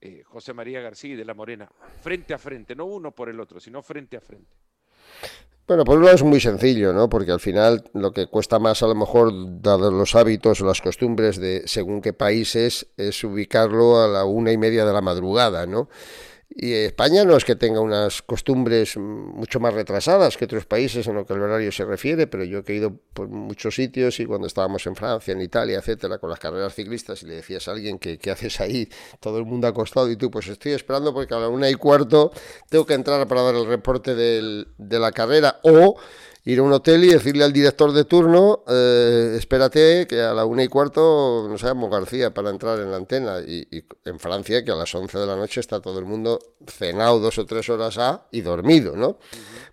eh, 0.00 0.22
José 0.24 0.52
María 0.52 0.80
García 0.80 1.12
y 1.12 1.16
de 1.16 1.24
la 1.24 1.34
Morena, 1.34 1.70
frente 2.02 2.34
a 2.34 2.38
frente, 2.38 2.74
no 2.74 2.86
uno 2.86 3.12
por 3.12 3.28
el 3.28 3.38
otro, 3.38 3.60
sino 3.60 3.82
frente 3.82 4.16
a 4.16 4.20
frente? 4.20 4.56
Bueno, 5.66 5.84
por 5.84 5.98
un 5.98 6.04
lado 6.04 6.16
es 6.16 6.22
muy 6.22 6.40
sencillo, 6.40 6.92
¿no? 6.92 7.08
Porque 7.08 7.32
al 7.32 7.40
final 7.40 7.84
lo 7.94 8.12
que 8.12 8.26
cuesta 8.26 8.58
más, 8.58 8.82
a 8.82 8.86
lo 8.86 8.94
mejor, 8.94 9.32
dados 9.62 9.92
los 9.92 10.14
hábitos 10.14 10.60
o 10.60 10.66
las 10.66 10.80
costumbres 10.80 11.38
de 11.38 11.62
según 11.66 12.02
qué 12.02 12.12
países, 12.12 12.86
es 12.96 13.24
ubicarlo 13.24 14.02
a 14.02 14.08
la 14.08 14.24
una 14.24 14.52
y 14.52 14.58
media 14.58 14.84
de 14.84 14.92
la 14.92 15.00
madrugada, 15.00 15.66
¿no? 15.66 15.88
Y 16.56 16.72
España 16.72 17.24
no 17.24 17.36
es 17.36 17.44
que 17.44 17.56
tenga 17.56 17.80
unas 17.80 18.22
costumbres 18.22 18.96
mucho 18.96 19.58
más 19.58 19.74
retrasadas 19.74 20.36
que 20.36 20.44
otros 20.44 20.66
países 20.66 21.04
en 21.08 21.16
lo 21.16 21.26
que 21.26 21.32
el 21.32 21.42
horario 21.42 21.72
se 21.72 21.84
refiere, 21.84 22.28
pero 22.28 22.44
yo 22.44 22.62
he 22.64 22.74
ido 22.74 22.96
por 23.12 23.26
muchos 23.28 23.74
sitios 23.74 24.20
y 24.20 24.26
cuando 24.26 24.46
estábamos 24.46 24.86
en 24.86 24.94
Francia, 24.94 25.32
en 25.32 25.40
Italia, 25.40 25.78
etcétera, 25.78 26.18
con 26.18 26.30
las 26.30 26.38
carreras 26.38 26.72
ciclistas 26.72 27.24
y 27.24 27.26
le 27.26 27.34
decías 27.36 27.66
a 27.66 27.72
alguien 27.72 27.98
que 27.98 28.18
qué 28.18 28.30
haces 28.30 28.60
ahí, 28.60 28.88
todo 29.18 29.38
el 29.38 29.44
mundo 29.46 29.66
acostado 29.66 30.08
y 30.08 30.16
tú 30.16 30.30
pues 30.30 30.46
estoy 30.46 30.72
esperando 30.72 31.12
porque 31.12 31.34
a 31.34 31.38
la 31.38 31.48
una 31.48 31.68
y 31.68 31.74
cuarto 31.74 32.30
tengo 32.68 32.86
que 32.86 32.94
entrar 32.94 33.26
para 33.26 33.42
dar 33.42 33.56
el 33.56 33.66
reporte 33.66 34.14
de 34.14 34.98
la 35.00 35.10
carrera 35.10 35.58
o 35.64 35.96
ir 36.46 36.58
a 36.58 36.62
un 36.62 36.72
hotel 36.72 37.04
y 37.04 37.08
decirle 37.08 37.42
al 37.42 37.52
director 37.52 37.92
de 37.92 38.04
turno, 38.04 38.64
eh, 38.68 39.34
espérate 39.38 40.06
que 40.06 40.20
a 40.20 40.34
la 40.34 40.44
una 40.44 40.62
y 40.62 40.68
cuarto 40.68 41.46
nos 41.48 41.62
llamo 41.62 41.88
García 41.88 42.34
para 42.34 42.50
entrar 42.50 42.78
en 42.80 42.90
la 42.90 42.98
antena. 42.98 43.40
Y, 43.40 43.66
en 44.04 44.18
Francia, 44.18 44.62
que 44.62 44.70
a 44.70 44.74
las 44.74 44.94
once 44.94 45.18
de 45.18 45.26
la 45.26 45.36
noche 45.36 45.60
está 45.60 45.80
todo 45.80 45.98
el 45.98 46.04
mundo 46.04 46.38
cenado 46.66 47.18
dos 47.18 47.38
o 47.38 47.46
tres 47.46 47.68
horas 47.70 47.96
a 47.96 48.26
y 48.30 48.42
dormido, 48.42 48.94
¿no? 48.94 49.18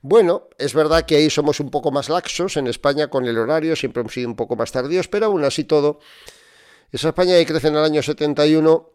Bueno, 0.01 0.47
es 0.57 0.73
verdad 0.73 1.05
que 1.05 1.17
ahí 1.17 1.29
somos 1.29 1.59
un 1.59 1.69
poco 1.69 1.91
más 1.91 2.09
laxos, 2.09 2.55
en 2.55 2.67
España 2.67 3.09
con 3.09 3.25
el 3.25 3.37
horario 3.37 3.75
siempre 3.75 4.01
hemos 4.01 4.13
sido 4.13 4.29
un 4.29 4.35
poco 4.35 4.55
más 4.55 4.71
tardíos, 4.71 5.09
pero 5.09 5.25
aún 5.25 5.43
así 5.43 5.65
todo, 5.65 5.99
esa 6.91 7.09
España 7.09 7.33
que 7.37 7.45
crece 7.45 7.67
en 7.67 7.75
el 7.75 7.83
año 7.83 8.01
71 8.01 8.89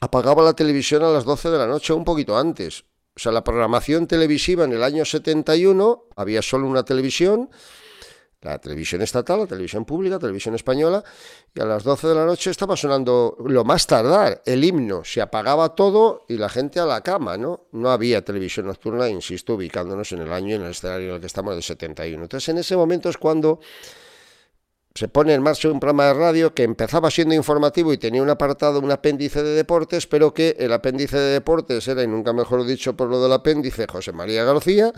apagaba 0.00 0.42
la 0.42 0.52
televisión 0.52 1.02
a 1.02 1.08
las 1.08 1.24
12 1.24 1.50
de 1.50 1.58
la 1.58 1.66
noche, 1.66 1.94
un 1.94 2.04
poquito 2.04 2.36
antes. 2.36 2.84
O 3.16 3.20
sea, 3.20 3.30
la 3.30 3.44
programación 3.44 4.06
televisiva 4.06 4.64
en 4.64 4.72
el 4.72 4.82
año 4.82 5.04
71 5.04 6.08
había 6.16 6.42
solo 6.42 6.66
una 6.66 6.84
televisión, 6.84 7.48
la 8.40 8.58
televisión 8.58 9.02
estatal, 9.02 9.38
la 9.38 9.46
televisión 9.46 9.84
pública, 9.84 10.16
la 10.16 10.20
televisión 10.20 10.54
española, 10.56 11.02
y 11.54 11.60
a 11.60 11.64
las 11.64 11.84
12 11.84 12.08
de 12.08 12.14
la 12.16 12.26
noche 12.26 12.50
estaba 12.50 12.76
sonando 12.76 13.36
lo 13.46 13.64
más 13.64 13.86
tardar 13.86 14.42
el 14.44 14.64
himno, 14.64 15.04
se 15.04 15.22
apagaba 15.22 15.76
todo 15.76 16.24
y 16.28 16.36
la 16.36 16.48
gente 16.48 16.80
a 16.80 16.86
la 16.86 17.02
cama, 17.02 17.38
¿no? 17.38 17.68
No 17.70 17.90
había 17.90 18.24
televisión 18.24 18.66
nocturna, 18.66 19.08
insisto, 19.08 19.54
ubicándonos 19.54 20.10
en 20.12 20.22
el 20.22 20.32
año 20.32 20.48
y 20.50 20.54
en 20.54 20.62
el 20.62 20.72
escenario 20.72 21.10
en 21.10 21.14
el 21.14 21.20
que 21.20 21.28
estamos 21.28 21.54
del 21.54 21.62
71. 21.62 22.20
Entonces, 22.20 22.48
en 22.48 22.58
ese 22.58 22.76
momento 22.76 23.08
es 23.08 23.16
cuando 23.16 23.60
se 24.94 25.08
pone 25.08 25.34
en 25.34 25.42
marcha 25.42 25.68
un 25.68 25.80
programa 25.80 26.06
de 26.06 26.14
radio 26.14 26.54
que 26.54 26.62
empezaba 26.62 27.10
siendo 27.10 27.34
informativo 27.34 27.92
y 27.92 27.98
tenía 27.98 28.22
un 28.22 28.30
apartado, 28.30 28.78
un 28.78 28.92
apéndice 28.92 29.42
de 29.42 29.50
deportes, 29.50 30.06
pero 30.06 30.32
que 30.32 30.54
el 30.58 30.72
apéndice 30.72 31.18
de 31.18 31.32
deportes 31.32 31.88
era, 31.88 32.04
y 32.04 32.06
nunca 32.06 32.32
mejor 32.32 32.64
dicho 32.64 32.96
por 32.96 33.08
lo 33.08 33.20
del 33.20 33.32
apéndice, 33.32 33.88
José 33.90 34.12
María 34.12 34.44
García, 34.44 34.92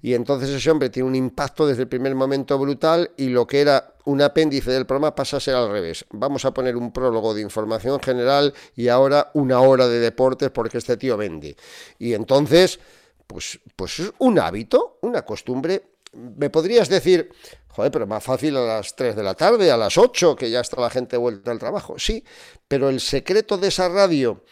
y 0.00 0.14
entonces 0.14 0.48
ese 0.48 0.70
hombre 0.70 0.88
tiene 0.88 1.08
un 1.08 1.14
impacto 1.14 1.66
desde 1.66 1.82
el 1.82 1.88
primer 1.88 2.14
momento 2.14 2.58
brutal 2.58 3.10
y 3.18 3.28
lo 3.28 3.46
que 3.46 3.60
era 3.60 3.94
un 4.04 4.22
apéndice 4.22 4.70
del 4.70 4.86
programa 4.86 5.14
pasa 5.14 5.36
a 5.36 5.40
ser 5.40 5.54
al 5.54 5.70
revés. 5.70 6.06
Vamos 6.10 6.46
a 6.46 6.54
poner 6.54 6.76
un 6.76 6.92
prólogo 6.92 7.34
de 7.34 7.42
información 7.42 8.00
general 8.00 8.54
y 8.74 8.88
ahora 8.88 9.30
una 9.34 9.60
hora 9.60 9.88
de 9.88 10.00
deportes 10.00 10.50
porque 10.50 10.78
este 10.78 10.96
tío 10.96 11.16
vende. 11.16 11.56
Y 11.98 12.12
entonces, 12.14 12.80
pues, 13.26 13.60
pues 13.76 13.98
es 14.00 14.12
un 14.18 14.38
hábito, 14.38 14.98
una 15.02 15.22
costumbre. 15.22 15.93
Me 16.14 16.50
podrías 16.50 16.88
decir, 16.88 17.30
Joder, 17.74 17.90
pero 17.90 18.06
más 18.06 18.22
fácil 18.22 18.56
a 18.56 18.60
las 18.60 18.94
3 18.94 19.16
de 19.16 19.22
la 19.24 19.34
tarde, 19.34 19.72
a 19.72 19.76
las 19.76 19.98
8, 19.98 20.36
que 20.36 20.48
ya 20.48 20.60
está 20.60 20.80
la 20.80 20.90
gente 20.90 21.16
vuelta 21.16 21.50
al 21.50 21.58
trabajo. 21.58 21.98
Sí, 21.98 22.22
pero 22.68 22.88
el 22.88 23.00
secreto 23.00 23.58
de 23.58 23.66
esa 23.66 23.88
radio, 23.88 24.44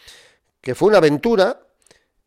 que 0.59 0.75
fue 0.75 0.89
una 0.89 0.97
aventura, 0.97 1.65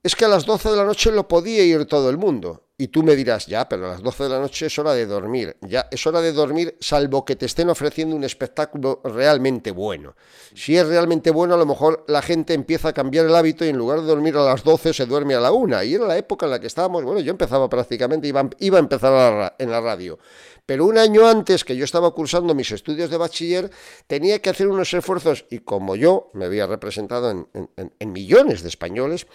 es 0.02 0.16
que 0.16 0.24
a 0.24 0.28
las 0.28 0.46
12 0.46 0.70
de 0.70 0.76
la 0.76 0.84
noche 0.84 1.12
lo 1.12 1.28
podía 1.28 1.62
ir 1.64 1.84
todo 1.84 2.08
el 2.08 2.16
mundo. 2.16 2.65
Y 2.78 2.88
tú 2.88 3.02
me 3.02 3.16
dirás, 3.16 3.46
ya, 3.46 3.66
pero 3.66 3.86
a 3.86 3.92
las 3.92 4.02
12 4.02 4.24
de 4.24 4.28
la 4.28 4.38
noche 4.38 4.66
es 4.66 4.78
hora 4.78 4.92
de 4.92 5.06
dormir. 5.06 5.56
Ya, 5.62 5.88
es 5.90 6.06
hora 6.06 6.20
de 6.20 6.32
dormir, 6.32 6.76
salvo 6.78 7.24
que 7.24 7.34
te 7.34 7.46
estén 7.46 7.70
ofreciendo 7.70 8.14
un 8.14 8.22
espectáculo 8.22 9.00
realmente 9.02 9.70
bueno. 9.70 10.14
Si 10.54 10.76
es 10.76 10.86
realmente 10.86 11.30
bueno, 11.30 11.54
a 11.54 11.56
lo 11.56 11.64
mejor 11.64 12.04
la 12.06 12.20
gente 12.20 12.52
empieza 12.52 12.88
a 12.88 12.92
cambiar 12.92 13.24
el 13.24 13.34
hábito 13.34 13.64
y 13.64 13.70
en 13.70 13.78
lugar 13.78 14.02
de 14.02 14.06
dormir 14.06 14.36
a 14.36 14.44
las 14.44 14.62
12 14.62 14.92
se 14.92 15.06
duerme 15.06 15.34
a 15.34 15.40
la 15.40 15.52
1. 15.52 15.84
Y 15.84 15.94
era 15.94 16.06
la 16.06 16.18
época 16.18 16.44
en 16.44 16.52
la 16.52 16.60
que 16.60 16.66
estábamos, 16.66 17.02
bueno, 17.02 17.20
yo 17.20 17.30
empezaba 17.30 17.66
prácticamente, 17.70 18.28
iba, 18.28 18.46
iba 18.58 18.76
a 18.76 18.80
empezar 18.80 19.54
en 19.58 19.70
la 19.70 19.80
radio. 19.80 20.18
Pero 20.66 20.84
un 20.84 20.98
año 20.98 21.26
antes 21.26 21.64
que 21.64 21.76
yo 21.76 21.84
estaba 21.84 22.10
cursando 22.10 22.54
mis 22.54 22.72
estudios 22.72 23.08
de 23.08 23.16
bachiller, 23.16 23.70
tenía 24.06 24.42
que 24.42 24.50
hacer 24.50 24.68
unos 24.68 24.92
esfuerzos, 24.92 25.46
y 25.48 25.60
como 25.60 25.96
yo 25.96 26.30
me 26.34 26.44
había 26.44 26.66
representado 26.66 27.30
en 27.30 28.12
millones 28.12 28.62
de 28.62 28.68
españoles, 28.68 29.26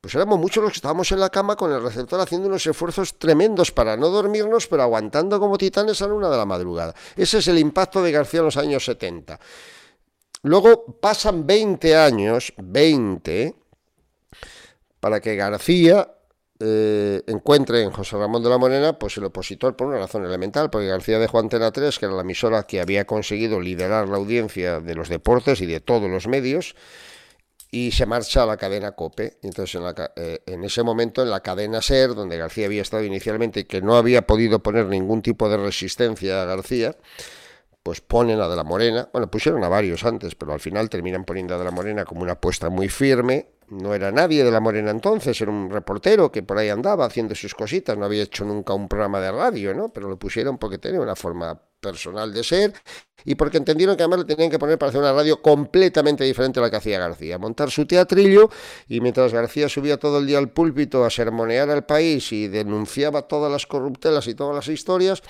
pues 0.00 0.14
éramos 0.14 0.38
muchos 0.38 0.62
los 0.62 0.72
que 0.72 0.78
estábamos 0.78 1.12
en 1.12 1.20
la 1.20 1.28
cama 1.28 1.56
con 1.56 1.72
el 1.72 1.82
receptor 1.82 2.20
haciendo 2.20 2.48
unos 2.48 2.66
esfuerzos 2.66 3.18
tremendos 3.18 3.70
para 3.70 3.96
no 3.96 4.08
dormirnos, 4.08 4.66
pero 4.66 4.82
aguantando 4.82 5.38
como 5.38 5.58
titanes 5.58 6.00
a 6.00 6.08
la 6.08 6.14
una 6.14 6.30
de 6.30 6.36
la 6.38 6.46
madrugada. 6.46 6.94
Ese 7.16 7.38
es 7.38 7.48
el 7.48 7.58
impacto 7.58 8.02
de 8.02 8.12
García 8.12 8.40
en 8.40 8.46
los 8.46 8.56
años 8.56 8.84
70. 8.84 9.38
Luego 10.42 10.86
pasan 11.00 11.46
20 11.46 11.96
años, 11.96 12.54
20, 12.56 13.54
para 15.00 15.20
que 15.20 15.36
García 15.36 16.08
eh, 16.60 17.22
encuentre 17.26 17.82
en 17.82 17.90
José 17.90 18.16
Ramón 18.16 18.42
de 18.42 18.48
la 18.48 18.56
Morena 18.56 18.98
pues 18.98 19.18
el 19.18 19.24
opositor 19.24 19.76
por 19.76 19.88
una 19.88 19.98
razón 19.98 20.24
elemental, 20.24 20.70
porque 20.70 20.86
García 20.86 21.18
de 21.18 21.26
Juan 21.26 21.44
Antena 21.44 21.72
3, 21.72 21.98
que 21.98 22.06
era 22.06 22.14
la 22.14 22.22
emisora 22.22 22.62
que 22.62 22.80
había 22.80 23.06
conseguido 23.06 23.60
liderar 23.60 24.08
la 24.08 24.16
audiencia 24.16 24.80
de 24.80 24.94
los 24.94 25.10
deportes 25.10 25.60
y 25.60 25.66
de 25.66 25.80
todos 25.80 26.10
los 26.10 26.26
medios, 26.26 26.74
y 27.70 27.92
se 27.92 28.06
marcha 28.06 28.42
a 28.42 28.46
la 28.46 28.56
cadena 28.56 28.92
COPE. 28.92 29.38
Entonces, 29.42 29.80
en, 29.80 29.94
eh, 30.16 30.40
en, 30.46 30.64
ese 30.64 30.82
momento, 30.82 31.22
en 31.22 31.30
la 31.30 31.40
cadena 31.40 31.80
SER, 31.80 32.14
donde 32.14 32.36
García 32.36 32.66
había 32.66 32.82
estado 32.82 33.04
inicialmente 33.04 33.60
y 33.60 33.64
que 33.64 33.80
no 33.80 33.96
había 33.96 34.26
podido 34.26 34.62
poner 34.62 34.86
ningún 34.86 35.22
tipo 35.22 35.48
de 35.48 35.56
resistencia 35.56 36.42
a 36.42 36.44
García, 36.46 36.96
pues 37.82 38.00
ponen 38.00 38.40
a 38.40 38.48
De 38.48 38.56
la 38.56 38.64
Morena. 38.64 39.08
Bueno, 39.12 39.30
pusieron 39.30 39.62
a 39.64 39.68
varios 39.68 40.04
antes, 40.04 40.34
pero 40.34 40.52
al 40.52 40.60
final 40.60 40.90
terminan 40.90 41.24
poniendo 41.24 41.54
a 41.54 41.58
De 41.58 41.64
la 41.64 41.70
Morena 41.70 42.04
como 42.04 42.22
una 42.22 42.32
apuesta 42.32 42.70
muy 42.70 42.88
firme. 42.88 43.48
No 43.70 43.94
era 43.94 44.10
nadie 44.10 44.42
de 44.42 44.50
La 44.50 44.60
Morena 44.60 44.90
entonces, 44.90 45.40
era 45.40 45.50
un 45.50 45.70
reportero 45.70 46.32
que 46.32 46.42
por 46.42 46.58
ahí 46.58 46.68
andaba 46.68 47.06
haciendo 47.06 47.34
sus 47.36 47.54
cositas, 47.54 47.96
no 47.96 48.04
había 48.04 48.24
hecho 48.24 48.44
nunca 48.44 48.74
un 48.74 48.88
programa 48.88 49.20
de 49.20 49.30
radio, 49.30 49.74
¿no? 49.74 49.90
Pero 49.90 50.08
lo 50.08 50.18
pusieron 50.18 50.58
porque 50.58 50.78
tenía 50.78 51.00
una 51.00 51.14
forma 51.14 51.60
personal 51.80 52.32
de 52.32 52.44
ser 52.44 52.74
y 53.24 53.34
porque 53.34 53.58
entendieron 53.58 53.96
que 53.96 54.02
además 54.02 54.20
le 54.20 54.24
tenían 54.24 54.50
que 54.50 54.58
poner 54.58 54.78
para 54.78 54.90
hacer 54.90 55.00
una 55.00 55.12
radio 55.12 55.40
completamente 55.40 56.24
diferente 56.24 56.58
a 56.58 56.62
la 56.62 56.70
que 56.70 56.76
hacía 56.76 56.98
García, 56.98 57.38
montar 57.38 57.70
su 57.70 57.86
teatrillo 57.86 58.50
y 58.88 59.00
mientras 59.00 59.32
García 59.32 59.68
subía 59.68 59.98
todo 59.98 60.18
el 60.18 60.26
día 60.26 60.38
al 60.38 60.50
púlpito 60.50 61.04
a 61.04 61.10
sermonear 61.10 61.70
al 61.70 61.84
país 61.84 62.32
y 62.32 62.48
denunciaba 62.48 63.22
todas 63.22 63.50
las 63.52 63.66
corruptelas 63.66 64.26
y 64.26 64.34
todas 64.34 64.54
las 64.54 64.68
historias, 64.68 65.22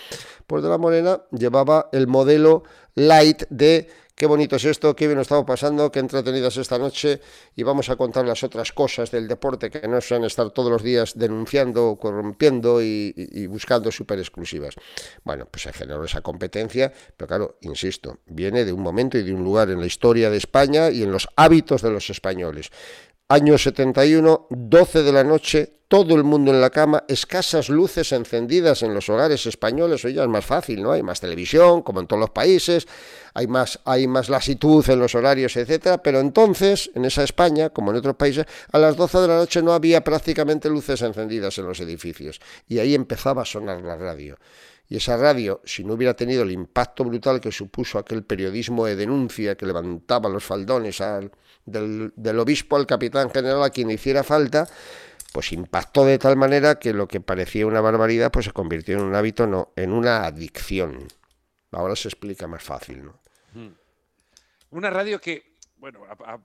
pues 0.47 0.63
de 0.63 0.69
la 0.69 0.79
Morena 0.79 1.23
llevaba 1.31 1.89
el 1.93 2.07
modelo 2.07 2.65
light 2.95 3.45
de 3.51 3.89
Qué 4.21 4.27
bonito 4.27 4.57
es 4.57 4.67
esto, 4.67 4.95
qué 4.95 5.07
bien 5.07 5.17
lo 5.17 5.23
estamos 5.23 5.47
pasando, 5.47 5.91
qué 5.91 5.99
entretenidas 5.99 6.55
esta 6.59 6.79
noche 6.79 7.23
y 7.57 7.63
vamos 7.63 7.89
a 7.89 7.97
contar 7.97 8.27
las 8.27 8.43
otras 8.43 8.71
cosas 8.71 9.11
del 9.11 9.27
deporte 9.27 9.71
que 9.71 9.89
no 9.89 9.99
sean 10.03 10.25
estar 10.25 10.51
todos 10.51 10.71
los 10.71 10.83
días 10.83 11.15
denunciando, 11.17 11.97
corrompiendo 11.99 12.83
y, 12.83 13.47
buscando 13.47 13.91
súper 13.91 14.19
exclusivas. 14.19 14.75
Bueno, 15.25 15.49
pues 15.51 15.63
se 15.63 15.73
generó 15.73 16.05
esa 16.05 16.21
competencia, 16.21 16.93
pero 17.17 17.29
claro, 17.29 17.57
insisto, 17.63 18.19
viene 18.27 18.67
de 18.67 18.75
un 18.75 18.83
momento 18.83 19.17
y 19.17 19.23
de 19.23 19.33
un 19.33 19.43
lugar 19.43 19.71
en 19.71 19.81
la 19.81 19.87
historia 19.87 20.29
de 20.29 20.37
España 20.37 20.91
y 20.91 21.03
en 21.03 21.13
los 21.13 21.27
hábitos 21.37 21.81
de 21.81 21.91
los 21.91 22.11
españoles. 22.11 22.71
Año 23.33 23.57
71, 23.57 24.49
12 24.51 25.05
de 25.05 25.13
la 25.13 25.23
noche, 25.23 25.83
todo 25.87 26.17
el 26.17 26.25
mundo 26.25 26.51
en 26.51 26.61
la 26.61 26.71
cama, 26.71 27.05
escasas 27.07 27.69
luces 27.69 28.11
encendidas 28.11 28.83
en 28.83 28.93
los 28.93 29.09
hogares 29.09 29.47
españoles, 29.47 30.05
oye, 30.05 30.21
es 30.21 30.27
más 30.27 30.45
fácil, 30.45 30.83
¿no? 30.83 30.91
Hay 30.91 31.05
más 31.05 31.21
televisión, 31.21 31.83
como 31.83 32.01
en 32.01 32.09
todos 32.09 32.19
los 32.19 32.31
países, 32.31 32.89
hay 33.33 33.47
más, 33.47 33.79
hay 33.85 34.09
más 34.09 34.31
lasitud 34.31 34.85
en 34.91 34.99
los 34.99 35.15
horarios, 35.15 35.57
etcétera, 35.57 36.03
pero 36.03 36.19
entonces, 36.19 36.91
en 36.97 37.05
esa 37.05 37.23
España, 37.23 37.71
como 37.71 37.93
en 37.93 37.99
otros 37.99 38.17
países, 38.17 38.47
a 38.73 38.79
las 38.81 38.97
12 38.97 39.19
de 39.19 39.29
la 39.29 39.37
noche 39.37 39.63
no 39.63 39.75
había 39.75 40.03
prácticamente 40.03 40.69
luces 40.69 41.01
encendidas 41.01 41.57
en 41.59 41.67
los 41.67 41.79
edificios, 41.79 42.41
y 42.67 42.81
ahí 42.81 42.97
empezaba 42.97 43.43
a 43.43 43.45
sonar 43.47 43.81
la 43.83 43.97
radio. 43.97 44.39
Y 44.91 44.97
esa 44.97 45.17
radio, 45.17 45.61
si 45.65 45.85
no 45.85 45.95
hubiera 45.95 46.15
tenido 46.15 46.43
el 46.43 46.51
impacto 46.51 47.05
brutal 47.05 47.41
que 47.41 47.53
supuso 47.53 47.97
aquel 47.97 48.25
periodismo 48.25 48.87
de 48.87 48.97
denuncia 48.97 49.57
que 49.57 49.65
levantaba 49.65 50.29
los 50.29 50.43
faldones 50.43 51.01
al, 51.01 51.31
del, 51.65 52.39
obispo 52.41 52.75
al 52.75 52.89
capitán 52.89 53.31
general 53.31 53.63
a 53.63 53.71
quien 53.71 53.89
hiciera 53.93 54.25
falta, 54.25 54.69
pues 55.33 55.53
impactó 55.53 56.05
de 56.05 56.19
tal 56.19 56.37
manera 56.37 56.81
que 56.81 56.93
lo 56.93 57.07
que 57.07 57.21
parecía 57.21 57.69
una 57.69 57.81
barbaridad 57.81 58.33
pues 58.33 58.47
se 58.47 58.51
convirtió 58.51 58.99
en 58.99 59.05
un 59.05 59.15
hábito, 59.15 59.47
no, 59.47 59.73
en 59.77 59.93
una 59.93 60.25
adicción. 60.25 61.07
Ahora 61.71 61.95
se 61.95 62.09
explica 62.09 62.49
más 62.49 62.65
fácil, 62.65 63.05
¿no? 63.05 63.21
Una 64.71 64.91
radio 64.91 65.21
que, 65.21 65.55
bueno, 65.77 66.01
ha, 66.09 66.41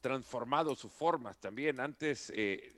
transformado 0.00 0.76
sus 0.76 0.92
formas 0.92 1.40
también. 1.40 1.80
Antes 1.80 2.32
eh, 2.36 2.72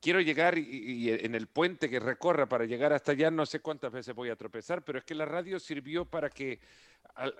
quiero 0.00 0.20
llegar 0.20 0.58
y, 0.58 1.10
en 1.10 1.34
el 1.34 1.46
puente 1.46 1.88
que 1.88 2.00
recorra 2.00 2.48
para 2.48 2.64
llegar 2.64 2.92
hasta 2.92 3.12
allá, 3.12 3.30
no 3.30 3.46
sé 3.46 3.60
cuántas 3.60 3.92
veces 3.92 4.14
voy 4.14 4.30
a 4.30 4.36
tropezar, 4.36 4.84
pero 4.84 4.98
es 4.98 5.04
que 5.04 5.14
la 5.14 5.24
radio 5.24 5.58
sirvió 5.58 6.04
para 6.04 6.30
que 6.30 6.60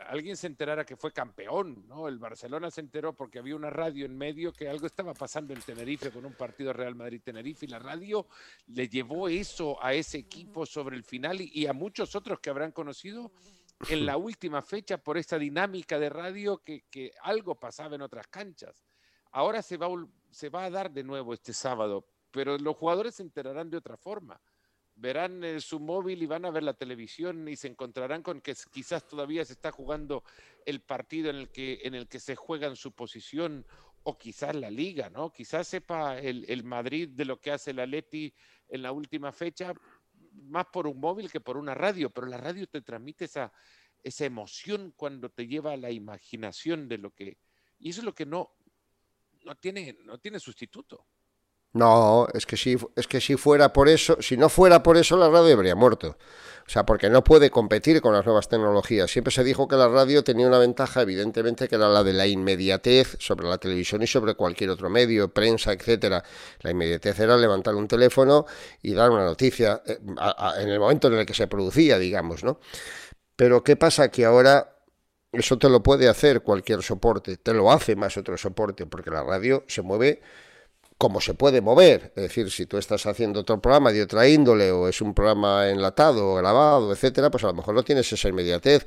alguien 0.09 0.37
se 0.37 0.47
enterara 0.47 0.85
que 0.85 0.97
fue 0.97 1.13
campeón, 1.13 1.87
¿no? 1.89 2.09
El 2.09 2.19
Barcelona 2.19 2.71
se 2.71 2.81
enteró 2.81 3.15
porque 3.15 3.39
había 3.39 3.57
una 3.57 3.71
radio 3.71 4.07
en 4.07 4.17
medio 4.17 4.53
que 4.53 4.69
algo 4.69 4.87
estaba 4.87 5.13
pasando 5.13 5.53
en 5.53 5.61
Tenerife 5.61 6.11
con 6.11 6.25
un 6.25 6.35
partido 6.35 6.73
Real 6.73 6.95
Madrid-Tenerife 6.95 7.67
y 7.67 7.69
la 7.69 7.79
radio 7.79 8.27
le 8.69 8.89
llevó 8.89 9.29
eso 9.29 9.83
a 9.83 9.93
ese 9.93 10.19
equipo 10.19 10.67
sobre 10.67 10.97
el 10.97 11.05
final 11.05 11.41
y, 11.41 11.67
a 11.67 11.73
muchos 11.73 12.15
otros 12.15 12.41
que 12.41 12.51
habrán 12.51 12.73
conocido 12.73 13.33
en 13.89 14.07
la 14.07 14.17
última 14.17 14.63
fecha 14.63 14.99
por 14.99 15.19
esta 15.19 15.39
dinámica 15.39 15.99
de 15.99 16.09
radio 16.09 16.59
que, 16.59 16.85
que 16.89 17.13
algo 17.23 17.57
pasaba 17.57 17.97
en 17.97 18.03
otras 18.03 18.29
canchas. 18.29 18.85
Ahora 19.33 19.63
se 19.63 19.77
va, 19.77 19.89
se 20.31 20.49
va 20.49 20.65
a 20.65 20.71
dar 20.71 20.91
de 20.91 21.05
nuevo 21.05 21.35
este 21.35 21.53
sábado, 21.53 22.07
pero 22.37 22.59
los 22.59 22.77
jugadores 22.77 23.15
se 23.15 23.23
enterarán 23.23 23.71
de 23.71 23.79
otra 23.79 23.97
forma. 23.97 24.39
Verán 24.95 25.43
eh, 25.43 25.59
su 25.59 25.81
móvil 25.81 26.23
y 26.23 26.27
van 26.27 26.45
a 26.45 26.51
ver 26.51 26.65
la 26.65 26.75
televisión 26.75 27.49
y 27.49 27.57
se 27.57 27.67
encontrarán 27.67 28.23
con 28.23 28.43
que 28.43 28.55
quizás 28.71 29.07
todavía 29.07 29.43
se 29.47 29.55
está 29.55 29.73
jugando 29.73 30.23
el 30.67 30.83
partido 30.83 31.31
en 31.31 31.37
el 31.37 31.49
que, 31.51 31.81
en 31.85 31.95
el 31.95 32.07
que 32.09 32.21
se 32.21 32.37
juegan 32.37 32.77
su 32.77 32.93
posición 32.93 33.65
o 34.03 34.19
quizás 34.19 34.55
la 34.55 34.71
liga, 34.71 35.09
¿no? 35.09 35.33
Quizás 35.33 35.67
sepa 35.67 36.19
el, 36.19 36.63
Madrid 36.63 37.09
de 37.09 37.25
lo 37.25 37.41
que 37.41 37.53
hace 37.53 37.71
el 37.71 37.81
Atleti 37.81 38.35
en 38.69 38.83
la 38.83 38.93
última 38.93 39.33
fecha 39.33 39.73
más 40.33 40.67
por 40.67 40.87
un 40.87 41.01
móvil 41.01 41.31
que 41.31 41.41
por 41.41 41.57
una 41.57 41.73
radio, 41.73 42.11
pero 42.11 42.27
la 42.27 42.37
radio 42.37 42.67
te 42.67 42.83
transmite 42.83 43.25
esa, 43.25 43.51
esa 44.03 44.27
emoción 44.27 44.93
cuando 44.95 45.31
te 45.31 45.47
lleva 45.47 45.73
a 45.73 45.79
la 45.79 45.91
imaginación 45.91 46.87
de 46.87 46.99
lo 46.99 47.15
que... 47.15 47.39
Y 47.79 47.89
eso 47.89 48.03
es 48.03 48.05
lo 48.05 48.15
que 48.15 48.27
no, 48.27 48.53
no, 49.43 49.55
tiene, 49.55 49.97
no 50.05 50.19
tiene 50.19 50.39
sustituto. 50.39 51.07
No, 51.77 52.27
es 52.33 52.47
que 52.47 52.57
si 52.57 52.79
es 52.97 53.07
que 53.07 53.21
si 53.21 53.37
fuera 53.37 53.73
por 53.75 53.91
eso, 53.91 54.17
si 54.21 54.39
no 54.39 54.49
fuera 54.49 54.83
por 54.83 54.97
eso 54.97 55.17
la 55.19 55.29
radio 55.29 55.55
habría 55.55 55.75
muerto. 55.75 56.17
O 56.67 56.71
sea, 56.71 56.87
porque 56.87 57.11
no 57.11 57.23
puede 57.23 57.51
competir 57.51 58.01
con 58.01 58.15
las 58.15 58.25
nuevas 58.25 58.49
tecnologías. 58.49 59.11
Siempre 59.11 59.31
se 59.31 59.45
dijo 59.45 59.69
que 59.69 59.77
la 59.77 59.87
radio 59.87 60.25
tenía 60.25 60.49
una 60.49 60.59
ventaja, 60.59 61.03
evidentemente, 61.03 61.69
que 61.69 61.77
era 61.77 61.89
la 61.89 62.03
de 62.03 62.15
la 62.15 62.27
inmediatez 62.27 63.17
sobre 63.21 63.47
la 63.47 63.59
televisión 63.59 64.03
y 64.03 64.07
sobre 64.07 64.35
cualquier 64.35 64.71
otro 64.71 64.89
medio, 64.89 65.29
prensa, 65.29 65.73
etcétera. 65.73 66.25
La 66.63 66.71
inmediatez 66.71 67.21
era 67.21 67.37
levantar 67.37 67.75
un 67.75 67.87
teléfono 67.87 68.47
y 68.83 68.95
dar 68.95 69.11
una 69.11 69.25
noticia 69.25 69.83
eh, 69.87 69.99
en 70.59 70.69
el 70.69 70.81
momento 70.81 71.09
en 71.09 71.15
el 71.15 71.27
que 71.27 71.35
se 71.35 71.47
producía, 71.47 71.99
digamos, 71.99 72.43
¿no? 72.43 72.59
Pero 73.37 73.63
¿qué 73.63 73.77
pasa? 73.77 74.11
Que 74.11 74.25
ahora 74.25 74.77
eso 75.31 75.59
te 75.59 75.69
lo 75.69 75.83
puede 75.83 76.09
hacer 76.09 76.43
cualquier 76.43 76.83
soporte, 76.83 77.37
te 77.37 77.53
lo 77.53 77.71
hace 77.71 77.95
más 77.97 78.17
otro 78.17 78.37
soporte, 78.39 78.87
porque 78.87 79.11
la 79.11 79.23
radio 79.23 79.63
se 79.69 79.83
mueve 79.83 80.23
como 80.99 81.21
se 81.21 81.35
puede 81.35 81.61
mover. 81.61 82.13
Es 82.17 82.23
decir, 82.23 82.51
si 82.51 82.67
tú 82.67 82.79
estás 82.79 83.07
haciendo 83.07 83.41
otro 83.41 83.61
programa 83.61 83.93
de 83.93 84.03
otra 84.03 84.29
índole 84.29 84.71
o 84.71 84.89
es 84.89 85.01
un 85.01 85.15
programa 85.15 85.69
enlatado 85.69 86.33
o 86.33 86.35
grabado, 86.37 86.93
etcétera, 86.93 87.31
pues 87.31 87.45
a 87.45 87.49
lo 87.49 87.55
mejor 87.55 87.75
no 87.75 87.83
tienes 87.83 88.13
esa 88.13 88.29
inmediatez. 88.29 88.87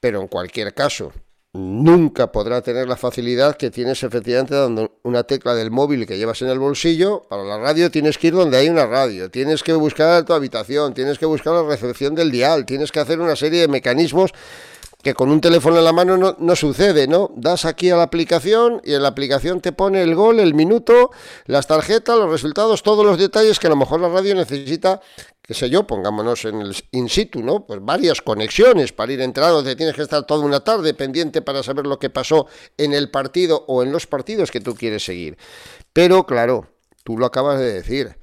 Pero 0.00 0.20
en 0.20 0.28
cualquier 0.28 0.74
caso, 0.74 1.12
nunca 1.56 2.30
podrá 2.30 2.60
tener 2.60 2.86
la 2.86 2.96
facilidad 2.96 3.56
que 3.56 3.70
tienes 3.70 4.02
efectivamente 4.02 4.54
dando 4.54 4.98
una 5.02 5.24
tecla 5.24 5.54
del 5.54 5.70
móvil 5.70 6.06
que 6.06 6.18
llevas 6.18 6.42
en 6.42 6.48
el 6.48 6.58
bolsillo. 6.58 7.22
Para 7.28 7.44
la 7.44 7.58
radio 7.58 7.90
tienes 7.90 8.18
que 8.18 8.28
ir 8.28 8.34
donde 8.34 8.58
hay 8.58 8.68
una 8.68 8.86
radio, 8.86 9.30
tienes 9.30 9.62
que 9.62 9.72
buscar 9.72 10.24
tu 10.24 10.34
habitación, 10.34 10.94
tienes 10.94 11.18
que 11.18 11.26
buscar 11.26 11.54
la 11.54 11.62
recepción 11.62 12.14
del 12.14 12.30
dial, 12.30 12.66
tienes 12.66 12.92
que 12.92 13.00
hacer 13.00 13.20
una 13.20 13.36
serie 13.36 13.62
de 13.62 13.68
mecanismos 13.68 14.32
que 15.06 15.14
con 15.14 15.30
un 15.30 15.40
teléfono 15.40 15.78
en 15.78 15.84
la 15.84 15.92
mano 15.92 16.16
no, 16.36 16.56
sucede, 16.56 17.06
¿no? 17.06 17.30
Das 17.36 17.64
aquí 17.64 17.90
a 17.90 17.96
la 17.96 18.02
aplicación 18.02 18.82
y 18.82 18.92
en 18.94 19.02
la 19.02 19.08
aplicación 19.10 19.60
te 19.60 19.70
pone 19.70 20.02
el 20.02 20.16
gol, 20.16 20.40
el 20.40 20.52
minuto, 20.52 21.12
las 21.44 21.68
tarjetas, 21.68 22.18
los 22.18 22.28
resultados, 22.28 22.82
todos 22.82 23.06
los 23.06 23.16
detalles 23.16 23.60
que 23.60 23.68
a 23.68 23.70
lo 23.70 23.76
mejor 23.76 24.00
la 24.00 24.08
radio 24.08 24.34
necesita, 24.34 25.00
qué 25.40 25.54
sé 25.54 25.70
yo, 25.70 25.86
pongámonos 25.86 26.44
en 26.44 26.60
el 26.60 26.74
in 26.90 27.08
situ, 27.08 27.40
¿no? 27.40 27.64
Pues 27.68 27.78
varias 27.84 28.20
conexiones 28.20 28.92
para 28.92 29.12
ir 29.12 29.20
entrando, 29.20 29.62
te 29.62 29.76
tienes 29.76 29.94
que 29.94 30.02
estar 30.02 30.26
toda 30.26 30.44
una 30.44 30.58
tarde 30.64 30.92
pendiente 30.92 31.40
para 31.40 31.62
saber 31.62 31.86
lo 31.86 32.00
que 32.00 32.10
pasó 32.10 32.48
en 32.76 32.92
el 32.92 33.08
partido 33.08 33.64
o 33.68 33.84
en 33.84 33.92
los 33.92 34.08
partidos 34.08 34.50
que 34.50 34.60
tú 34.60 34.74
quieres 34.74 35.04
seguir. 35.04 35.38
Pero 35.92 36.26
claro, 36.26 36.66
tú 37.04 37.16
lo 37.16 37.26
acabas 37.26 37.60
de 37.60 37.72
decir, 37.74 38.18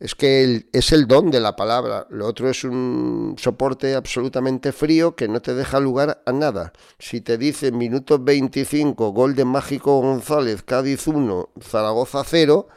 Es 0.00 0.14
que 0.14 0.68
es 0.72 0.92
el 0.92 1.08
don 1.08 1.30
de 1.30 1.40
la 1.40 1.56
palabra. 1.56 2.06
Lo 2.10 2.26
otro 2.26 2.48
es 2.48 2.62
un 2.62 3.34
soporte 3.36 3.96
absolutamente 3.96 4.72
frío 4.72 5.16
que 5.16 5.26
no 5.26 5.42
te 5.42 5.54
deja 5.54 5.80
lugar 5.80 6.22
a 6.24 6.32
nada. 6.32 6.72
Si 7.00 7.20
te 7.20 7.36
dice 7.36 7.72
minuto 7.72 8.18
25, 8.20 9.10
gol 9.10 9.34
de 9.34 9.44
Mágico 9.44 10.00
González, 10.00 10.62
Cádiz 10.62 11.08
1, 11.08 11.50
Zaragoza 11.60 12.22
0, 12.24 12.68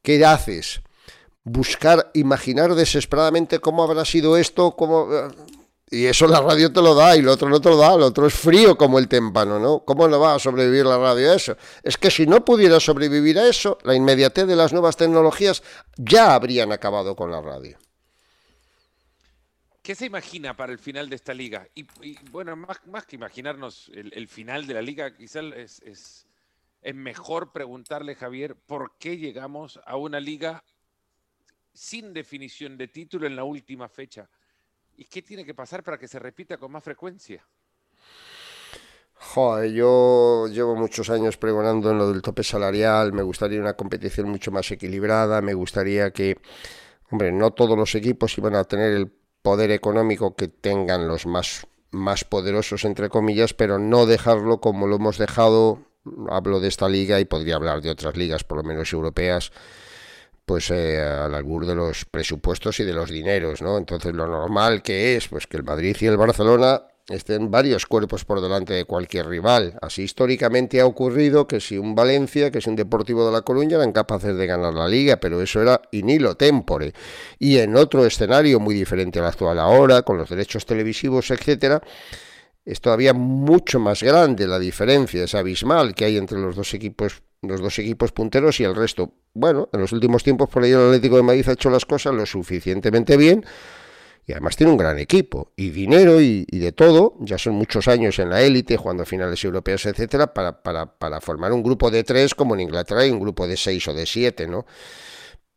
¿qué 0.00 0.24
haces? 0.24 0.80
Buscar, 1.44 2.10
imaginar 2.14 2.74
desesperadamente 2.74 3.58
cómo 3.58 3.84
habrá 3.84 4.04
sido 4.04 4.38
esto, 4.38 4.76
cómo... 4.76 5.08
Y 5.88 6.06
eso 6.06 6.26
la 6.26 6.40
radio 6.40 6.72
te 6.72 6.82
lo 6.82 6.96
da 6.96 7.16
y 7.16 7.22
lo 7.22 7.32
otro 7.32 7.48
no 7.48 7.60
te 7.60 7.68
lo 7.68 7.76
da, 7.76 7.96
lo 7.96 8.06
otro 8.06 8.26
es 8.26 8.34
frío 8.34 8.76
como 8.76 8.98
el 8.98 9.06
témpano, 9.06 9.60
¿no? 9.60 9.84
¿Cómo 9.84 10.08
no 10.08 10.18
va 10.18 10.34
a 10.34 10.38
sobrevivir 10.40 10.84
la 10.84 10.98
radio 10.98 11.30
a 11.30 11.36
eso? 11.36 11.56
Es 11.84 11.96
que 11.96 12.10
si 12.10 12.26
no 12.26 12.44
pudiera 12.44 12.80
sobrevivir 12.80 13.38
a 13.38 13.46
eso, 13.46 13.78
la 13.84 13.94
inmediatez 13.94 14.48
de 14.48 14.56
las 14.56 14.72
nuevas 14.72 14.96
tecnologías 14.96 15.62
ya 15.96 16.34
habrían 16.34 16.72
acabado 16.72 17.14
con 17.14 17.30
la 17.30 17.40
radio. 17.40 17.78
¿Qué 19.80 19.94
se 19.94 20.06
imagina 20.06 20.56
para 20.56 20.72
el 20.72 20.80
final 20.80 21.08
de 21.08 21.14
esta 21.14 21.32
liga? 21.32 21.68
Y, 21.76 21.86
bueno, 22.32 22.56
más, 22.56 22.84
más, 22.88 23.06
que 23.06 23.14
imaginarnos 23.14 23.88
el, 23.94 24.26
final 24.26 24.66
de 24.66 24.74
la 24.74 24.82
liga, 24.82 25.14
quizás 25.14 25.44
es, 25.54 25.80
es, 25.82 26.26
es 26.82 26.94
mejor 26.96 27.52
preguntarle, 27.52 28.16
Javier, 28.16 28.56
por 28.56 28.98
qué 28.98 29.18
llegamos 29.18 29.78
a 29.86 29.96
una 29.96 30.18
liga 30.18 30.64
sin 31.72 32.12
definición 32.12 32.76
de 32.76 32.88
título 32.88 33.28
en 33.28 33.36
la 33.36 33.44
última 33.44 33.88
fecha 33.88 34.28
¿Y 34.96 35.04
qué 35.04 35.22
tiene 35.22 35.44
que 35.44 35.54
pasar 35.54 35.82
para 35.82 35.98
que 35.98 36.08
se 36.08 36.18
repita 36.18 36.56
con 36.56 36.72
más 36.72 36.82
frecuencia? 36.82 37.44
Joder, 39.18 39.72
yo 39.72 40.46
llevo 40.48 40.76
muchos 40.76 41.10
años 41.10 41.36
pregonando 41.36 41.90
en 41.90 41.98
lo 41.98 42.12
del 42.12 42.22
tope 42.22 42.42
salarial, 42.42 43.12
me 43.12 43.22
gustaría 43.22 43.60
una 43.60 43.74
competición 43.74 44.28
mucho 44.28 44.50
más 44.50 44.70
equilibrada, 44.70 45.40
me 45.40 45.54
gustaría 45.54 46.10
que, 46.10 46.38
hombre, 47.10 47.32
no 47.32 47.50
todos 47.52 47.78
los 47.78 47.94
equipos 47.94 48.36
iban 48.36 48.54
a 48.54 48.64
tener 48.64 48.92
el 48.92 49.12
poder 49.42 49.70
económico 49.70 50.34
que 50.34 50.48
tengan 50.48 51.08
los 51.08 51.26
más, 51.26 51.66
más 51.90 52.24
poderosos, 52.24 52.84
entre 52.84 53.08
comillas, 53.08 53.54
pero 53.54 53.78
no 53.78 54.06
dejarlo 54.06 54.60
como 54.60 54.86
lo 54.86 54.96
hemos 54.96 55.18
dejado, 55.18 55.80
hablo 56.28 56.60
de 56.60 56.68
esta 56.68 56.88
liga 56.88 57.18
y 57.18 57.24
podría 57.24 57.56
hablar 57.56 57.80
de 57.80 57.90
otras 57.90 58.16
ligas, 58.16 58.44
por 58.44 58.58
lo 58.58 58.64
menos 58.64 58.92
europeas, 58.92 59.50
pues 60.46 60.70
eh, 60.70 61.02
al 61.02 61.34
albur 61.34 61.66
de 61.66 61.74
los 61.74 62.04
presupuestos 62.04 62.78
y 62.80 62.84
de 62.84 62.92
los 62.92 63.10
dineros, 63.10 63.60
¿no? 63.60 63.76
Entonces 63.76 64.14
lo 64.14 64.28
normal 64.28 64.80
que 64.80 65.16
es, 65.16 65.26
pues 65.26 65.46
que 65.48 65.56
el 65.56 65.64
Madrid 65.64 65.96
y 66.00 66.06
el 66.06 66.16
Barcelona 66.16 66.84
estén 67.08 67.50
varios 67.50 67.86
cuerpos 67.86 68.24
por 68.24 68.40
delante 68.40 68.72
de 68.72 68.84
cualquier 68.84 69.26
rival. 69.26 69.76
Así 69.82 70.02
históricamente 70.02 70.80
ha 70.80 70.86
ocurrido 70.86 71.48
que 71.48 71.60
si 71.60 71.78
un 71.78 71.96
Valencia, 71.96 72.52
que 72.52 72.58
es 72.58 72.66
un 72.68 72.76
Deportivo 72.76 73.26
de 73.26 73.32
La 73.32 73.42
Coruña, 73.42 73.76
eran 73.76 73.92
capaces 73.92 74.36
de 74.36 74.46
ganar 74.46 74.72
la 74.72 74.88
liga, 74.88 75.16
pero 75.16 75.42
eso 75.42 75.60
era 75.60 75.82
in 75.90 76.08
hilo 76.08 76.36
tempore. 76.36 76.92
Y 77.40 77.58
en 77.58 77.76
otro 77.76 78.06
escenario 78.06 78.60
muy 78.60 78.74
diferente 78.74 79.18
al 79.18 79.26
actual 79.26 79.58
ahora, 79.58 80.02
con 80.02 80.16
los 80.16 80.30
derechos 80.30 80.64
televisivos, 80.64 81.30
etcétera, 81.32 81.82
es 82.64 82.80
todavía 82.80 83.14
mucho 83.14 83.78
más 83.78 84.02
grande 84.02 84.46
la 84.46 84.58
diferencia, 84.58 85.24
es 85.24 85.34
abismal 85.34 85.94
que 85.94 86.04
hay 86.04 86.16
entre 86.16 86.38
los 86.38 86.56
dos 86.56 86.74
equipos 86.74 87.22
los 87.48 87.60
dos 87.60 87.78
equipos 87.78 88.12
punteros 88.12 88.60
y 88.60 88.64
el 88.64 88.74
resto. 88.74 89.12
Bueno, 89.34 89.68
en 89.72 89.80
los 89.80 89.92
últimos 89.92 90.22
tiempos 90.22 90.48
por 90.48 90.62
ahí 90.62 90.72
el 90.72 90.86
Atlético 90.86 91.16
de 91.16 91.22
Madrid 91.22 91.48
ha 91.48 91.52
hecho 91.52 91.70
las 91.70 91.84
cosas 91.84 92.14
lo 92.14 92.26
suficientemente 92.26 93.16
bien 93.16 93.44
y 94.26 94.32
además 94.32 94.56
tiene 94.56 94.72
un 94.72 94.78
gran 94.78 94.98
equipo 94.98 95.52
y 95.56 95.70
dinero 95.70 96.20
y, 96.20 96.44
de 96.46 96.72
todo. 96.72 97.14
Ya 97.20 97.38
son 97.38 97.54
muchos 97.54 97.86
años 97.86 98.18
en 98.18 98.30
la 98.30 98.42
élite, 98.42 98.76
jugando 98.76 99.04
finales 99.04 99.42
europeas, 99.44 99.86
etcétera, 99.86 100.34
para, 100.34 100.62
para, 100.62 100.98
para 100.98 101.20
formar 101.20 101.52
un 101.52 101.62
grupo 101.62 101.92
de 101.92 102.02
tres 102.02 102.34
como 102.34 102.54
en 102.54 102.62
Inglaterra 102.62 103.06
y 103.06 103.10
un 103.10 103.20
grupo 103.20 103.46
de 103.46 103.56
seis 103.56 103.86
o 103.86 103.94
de 103.94 104.04
siete, 104.04 104.48
¿no? 104.48 104.66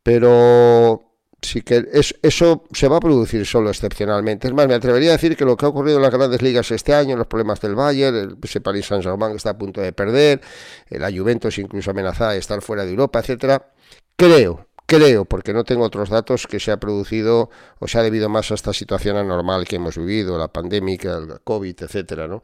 Pero 0.04 1.09
sí 1.42 1.62
que 1.62 1.88
eso 2.22 2.64
se 2.72 2.88
va 2.88 2.98
a 2.98 3.00
producir 3.00 3.46
solo 3.46 3.70
excepcionalmente. 3.70 4.48
Es 4.48 4.54
más, 4.54 4.68
me 4.68 4.74
atrevería 4.74 5.10
a 5.10 5.14
decir 5.14 5.36
que 5.36 5.46
lo 5.46 5.56
que 5.56 5.66
ha 5.66 5.70
ocurrido 5.70 5.98
en 5.98 6.04
las 6.04 6.14
grandes 6.14 6.42
ligas 6.42 6.70
este 6.72 6.94
año, 6.94 7.16
los 7.16 7.28
problemas 7.28 7.62
del 7.62 7.76
Bayern, 7.76 8.16
el, 8.16 8.38
ese 8.42 8.62
Paris 8.62 8.88
Saint-Germain 8.88 9.32
que 9.32 9.38
está 9.38 9.52
a 9.52 9.58
punto 9.58 9.82
de 9.82 9.94
perder, 9.94 10.42
la 10.90 11.12
Juventus 11.12 11.58
incluso 11.58 11.92
amenazada 11.92 12.34
de 12.34 12.40
estar 12.40 12.62
fuera 12.62 12.84
de 12.86 12.92
Europa, 12.92 13.20
etcétera, 13.20 13.72
creo, 14.16 14.68
creo, 14.86 15.26
porque 15.26 15.54
no 15.54 15.64
tengo 15.64 15.84
otros 15.84 16.10
datos, 16.10 16.48
que 16.48 16.60
se 16.60 16.72
ha 16.72 16.78
producido 16.78 17.50
o 17.80 17.88
se 17.88 18.00
ha 18.00 18.04
debido 18.04 18.30
más 18.30 18.52
a 18.52 18.56
esta 18.56 18.74
situación 18.74 19.18
anormal 19.18 19.66
que 19.66 19.78
hemos 19.78 19.98
vivido, 19.98 20.38
la 20.38 20.50
pandemia, 20.50 20.98
el 21.18 21.40
COVID, 21.44 21.84
etcétera, 21.84 22.28
¿no? 22.28 22.44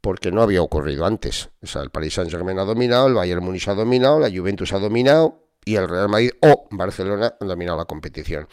porque 0.00 0.30
no 0.30 0.42
había 0.42 0.62
ocurrido 0.62 1.04
antes. 1.04 1.50
O 1.62 1.66
sea, 1.66 1.82
el 1.82 1.90
Paris 1.90 2.14
Saint-Germain 2.14 2.58
ha 2.60 2.64
dominado, 2.64 3.08
el 3.08 3.14
Bayern 3.14 3.42
Munich 3.42 3.66
ha 3.66 3.74
dominado, 3.74 4.20
la 4.20 4.30
Juventus 4.30 4.72
ha 4.72 4.78
dominado, 4.78 5.45
y 5.66 5.76
el 5.76 5.88
Real 5.88 6.08
Madrid 6.08 6.30
o 6.40 6.66
Barcelona 6.70 7.34
han 7.38 7.48
dominado 7.48 7.76
la 7.76 7.84
competición. 7.84 8.48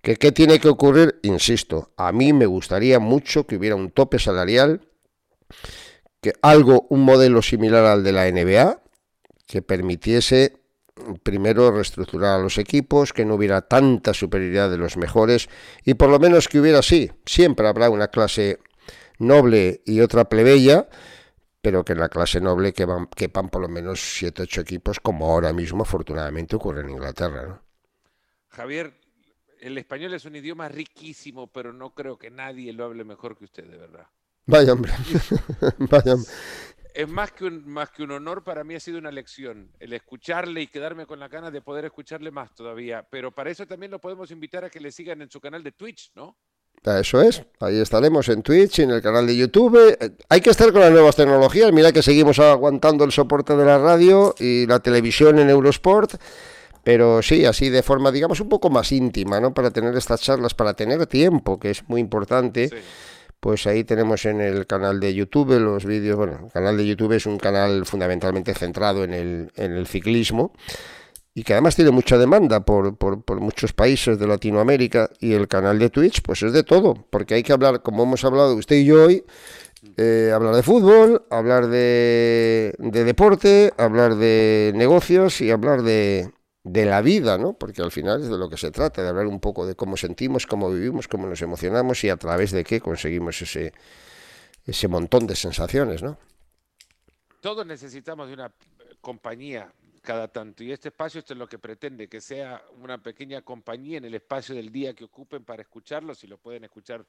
¿Qué, 0.00 0.16
¿Qué 0.16 0.32
tiene 0.32 0.58
que 0.58 0.68
ocurrir? 0.68 1.18
Insisto, 1.22 1.90
a 1.98 2.12
mí 2.12 2.32
me 2.32 2.46
gustaría 2.46 2.98
mucho 2.98 3.46
que 3.46 3.56
hubiera 3.56 3.76
un 3.76 3.90
tope 3.90 4.18
salarial, 4.18 4.80
que 6.22 6.32
algo, 6.40 6.86
un 6.88 7.00
modelo 7.04 7.42
similar 7.42 7.84
al 7.84 8.04
de 8.04 8.12
la 8.12 8.30
NBA, 8.30 8.80
que 9.46 9.60
permitiese 9.60 10.62
primero 11.22 11.70
reestructurar 11.70 12.38
a 12.38 12.42
los 12.42 12.58
equipos, 12.58 13.12
que 13.12 13.24
no 13.24 13.34
hubiera 13.34 13.62
tanta 13.62 14.14
superioridad 14.14 14.70
de 14.70 14.76
los 14.76 14.96
mejores 14.96 15.48
y 15.84 15.94
por 15.94 16.10
lo 16.10 16.18
menos 16.18 16.48
que 16.48 16.60
hubiera 16.60 16.82
sí, 16.82 17.10
siempre 17.26 17.66
habrá 17.66 17.90
una 17.90 18.08
clase 18.08 18.60
noble 19.18 19.82
y 19.84 20.00
otra 20.00 20.28
plebeya, 20.28 20.88
pero 21.62 21.84
que 21.84 21.92
en 21.92 22.00
la 22.00 22.08
clase 22.08 22.40
noble 22.40 22.72
que 22.72 22.84
van, 22.84 23.06
quepan 23.06 23.48
por 23.48 23.62
lo 23.62 23.68
menos 23.68 24.00
7 24.00 24.42
ocho 24.42 24.60
equipos, 24.60 24.98
como 24.98 25.30
ahora 25.30 25.52
mismo 25.52 25.84
afortunadamente 25.84 26.56
ocurre 26.56 26.80
en 26.80 26.90
Inglaterra. 26.90 27.46
¿no? 27.46 27.62
Javier, 28.48 28.92
el 29.60 29.78
español 29.78 30.12
es 30.12 30.24
un 30.24 30.34
idioma 30.34 30.68
riquísimo, 30.68 31.46
pero 31.46 31.72
no 31.72 31.94
creo 31.94 32.18
que 32.18 32.30
nadie 32.30 32.72
lo 32.72 32.84
hable 32.84 33.04
mejor 33.04 33.38
que 33.38 33.44
usted, 33.44 33.64
de 33.64 33.78
verdad. 33.78 34.06
Vaya 34.44 34.72
hombre, 34.72 34.92
vaya 35.78 36.16
Es 36.92 37.08
más 37.08 37.30
que, 37.30 37.44
un, 37.44 37.68
más 37.68 37.90
que 37.90 38.02
un 38.02 38.10
honor, 38.10 38.42
para 38.42 38.64
mí 38.64 38.74
ha 38.74 38.80
sido 38.80 38.98
una 38.98 39.12
lección, 39.12 39.70
el 39.78 39.92
escucharle 39.92 40.62
y 40.62 40.66
quedarme 40.66 41.06
con 41.06 41.20
la 41.20 41.28
ganas 41.28 41.52
de 41.52 41.62
poder 41.62 41.84
escucharle 41.84 42.32
más 42.32 42.52
todavía. 42.56 43.06
Pero 43.08 43.30
para 43.30 43.50
eso 43.50 43.68
también 43.68 43.92
lo 43.92 44.00
podemos 44.00 44.32
invitar 44.32 44.64
a 44.64 44.70
que 44.70 44.80
le 44.80 44.90
sigan 44.90 45.22
en 45.22 45.30
su 45.30 45.40
canal 45.40 45.62
de 45.62 45.70
Twitch, 45.70 46.10
¿no? 46.16 46.36
Eso 46.84 47.22
es, 47.22 47.44
ahí 47.60 47.78
estaremos 47.78 48.28
en 48.28 48.42
Twitch, 48.42 48.80
en 48.80 48.90
el 48.90 49.00
canal 49.00 49.24
de 49.24 49.36
YouTube. 49.36 49.96
Eh, 50.00 50.10
hay 50.28 50.40
que 50.40 50.50
estar 50.50 50.72
con 50.72 50.80
las 50.80 50.90
nuevas 50.90 51.14
tecnologías. 51.14 51.72
Mira 51.72 51.92
que 51.92 52.02
seguimos 52.02 52.40
aguantando 52.40 53.04
el 53.04 53.12
soporte 53.12 53.54
de 53.54 53.64
la 53.64 53.78
radio 53.78 54.34
y 54.36 54.66
la 54.66 54.80
televisión 54.80 55.38
en 55.38 55.48
Eurosport. 55.48 56.14
Pero 56.82 57.22
sí, 57.22 57.44
así 57.44 57.70
de 57.70 57.84
forma, 57.84 58.10
digamos, 58.10 58.40
un 58.40 58.48
poco 58.48 58.68
más 58.68 58.90
íntima, 58.90 59.38
¿no? 59.38 59.54
Para 59.54 59.70
tener 59.70 59.96
estas 59.96 60.20
charlas, 60.20 60.54
para 60.54 60.74
tener 60.74 61.06
tiempo, 61.06 61.60
que 61.60 61.70
es 61.70 61.88
muy 61.88 62.00
importante. 62.00 62.68
Pues 63.38 63.66
ahí 63.68 63.84
tenemos 63.84 64.24
en 64.24 64.40
el 64.40 64.66
canal 64.66 64.98
de 64.98 65.14
YouTube 65.14 65.60
los 65.60 65.84
vídeos. 65.84 66.16
Bueno, 66.16 66.40
el 66.46 66.50
canal 66.50 66.76
de 66.76 66.84
YouTube 66.84 67.12
es 67.12 67.26
un 67.26 67.38
canal 67.38 67.86
fundamentalmente 67.86 68.54
centrado 68.54 69.04
en 69.04 69.14
el, 69.14 69.52
en 69.54 69.72
el 69.72 69.86
ciclismo 69.86 70.52
y 71.34 71.44
que 71.44 71.54
además 71.54 71.76
tiene 71.76 71.90
mucha 71.90 72.18
demanda 72.18 72.64
por, 72.64 72.96
por, 72.96 73.40
muchos 73.40 73.72
países 73.72 74.18
de 74.18 74.26
Latinoamérica 74.26 75.10
y 75.18 75.32
el 75.32 75.48
canal 75.48 75.78
de 75.78 75.88
Twitch 75.88 76.20
pues 76.22 76.42
es 76.42 76.52
de 76.52 76.62
todo, 76.62 77.06
porque 77.10 77.34
hay 77.34 77.42
que 77.42 77.52
hablar, 77.52 77.82
como 77.82 78.02
hemos 78.02 78.24
hablado 78.24 78.54
usted 78.54 78.76
y 78.76 78.84
yo 78.84 79.04
hoy, 79.04 79.24
eh, 79.96 80.30
hablar 80.34 80.54
de 80.54 80.62
fútbol, 80.62 81.24
hablar 81.30 81.68
de, 81.68 82.74
de, 82.78 83.04
deporte, 83.04 83.72
hablar 83.78 84.16
de 84.16 84.72
negocios 84.74 85.40
y 85.40 85.50
hablar 85.50 85.82
de, 85.82 86.30
de 86.64 86.84
la 86.84 87.00
vida, 87.00 87.38
¿no? 87.38 87.54
Porque 87.54 87.82
al 87.82 87.90
final 87.90 88.22
es 88.22 88.28
de 88.28 88.38
lo 88.38 88.48
que 88.48 88.56
se 88.56 88.70
trata, 88.70 89.02
de 89.02 89.08
hablar 89.08 89.26
un 89.26 89.40
poco 89.40 89.66
de 89.66 89.74
cómo 89.74 89.96
sentimos, 89.96 90.46
cómo 90.46 90.70
vivimos, 90.70 91.08
cómo 91.08 91.26
nos 91.26 91.42
emocionamos 91.42 92.04
y 92.04 92.10
a 92.10 92.16
través 92.16 92.52
de 92.52 92.62
qué 92.62 92.80
conseguimos 92.80 93.40
ese, 93.42 93.72
ese 94.66 94.86
montón 94.86 95.26
de 95.26 95.34
sensaciones, 95.34 96.02
¿no? 96.02 96.18
Todos 97.40 97.66
necesitamos 97.66 98.28
de 98.28 98.34
una 98.34 98.52
compañía 99.00 99.72
cada 100.02 100.28
tanto. 100.28 100.64
Y 100.64 100.72
este 100.72 100.88
espacio 100.88 101.20
esto 101.20 101.32
es 101.32 101.38
lo 101.38 101.48
que 101.48 101.58
pretende, 101.58 102.08
que 102.08 102.20
sea 102.20 102.62
una 102.80 103.02
pequeña 103.02 103.42
compañía 103.42 103.98
en 103.98 104.04
el 104.04 104.14
espacio 104.14 104.54
del 104.54 104.70
día 104.70 104.94
que 104.94 105.04
ocupen 105.04 105.44
para 105.44 105.62
escucharlo, 105.62 106.14
si 106.14 106.26
lo 106.26 106.38
pueden 106.38 106.64
escuchar 106.64 107.06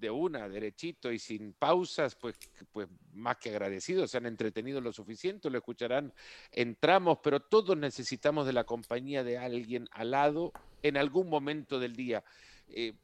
de 0.00 0.10
una, 0.10 0.48
derechito 0.48 1.12
y 1.12 1.18
sin 1.18 1.52
pausas, 1.52 2.16
pues, 2.16 2.36
pues 2.72 2.88
más 3.12 3.36
que 3.36 3.50
agradecidos, 3.50 4.10
se 4.10 4.16
han 4.16 4.26
entretenido 4.26 4.80
lo 4.80 4.92
suficiente, 4.92 5.48
lo 5.48 5.58
escucharán 5.58 6.12
en 6.50 6.74
tramos, 6.74 7.18
pero 7.22 7.38
todos 7.38 7.76
necesitamos 7.76 8.46
de 8.46 8.52
la 8.52 8.64
compañía 8.64 9.22
de 9.22 9.38
alguien 9.38 9.88
al 9.92 10.10
lado 10.10 10.52
en 10.82 10.96
algún 10.96 11.28
momento 11.28 11.78
del 11.78 11.94
día. 11.94 12.24
Eh, 12.68 12.94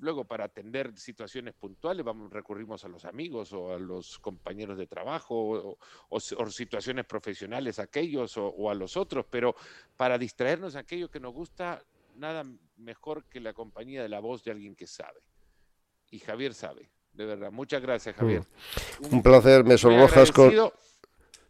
luego 0.00 0.24
para 0.24 0.44
atender 0.44 0.96
situaciones 0.96 1.54
puntuales 1.54 2.04
vamos, 2.04 2.32
recurrimos 2.32 2.84
a 2.84 2.88
los 2.88 3.04
amigos 3.04 3.52
o 3.52 3.74
a 3.74 3.78
los 3.78 4.18
compañeros 4.18 4.78
de 4.78 4.86
trabajo 4.86 5.78
o, 6.08 6.20
situaciones 6.50 7.04
profesionales 7.06 7.78
aquellos 7.78 8.36
o, 8.36 8.70
a 8.70 8.74
los 8.74 8.96
otros, 8.96 9.26
pero 9.28 9.54
para 9.96 10.18
distraernos 10.18 10.76
aquello 10.76 11.10
que 11.10 11.20
nos 11.20 11.32
gusta, 11.32 11.82
nada 12.16 12.44
mejor 12.76 13.24
que 13.24 13.40
la 13.40 13.52
compañía 13.52 14.02
de 14.02 14.08
la 14.08 14.20
voz 14.20 14.44
de 14.44 14.50
alguien 14.50 14.74
que 14.74 14.86
sabe. 14.86 15.20
Y 16.10 16.20
Javier 16.20 16.54
sabe, 16.54 16.90
de 17.12 17.26
verdad. 17.26 17.50
Muchas 17.50 17.82
gracias, 17.82 18.14
Javier. 18.14 18.42
Mm. 19.00 19.14
Un, 19.14 19.22
placer, 19.22 19.64
me 19.64 19.78
sonrojas 19.78 20.30
con... 20.30 20.52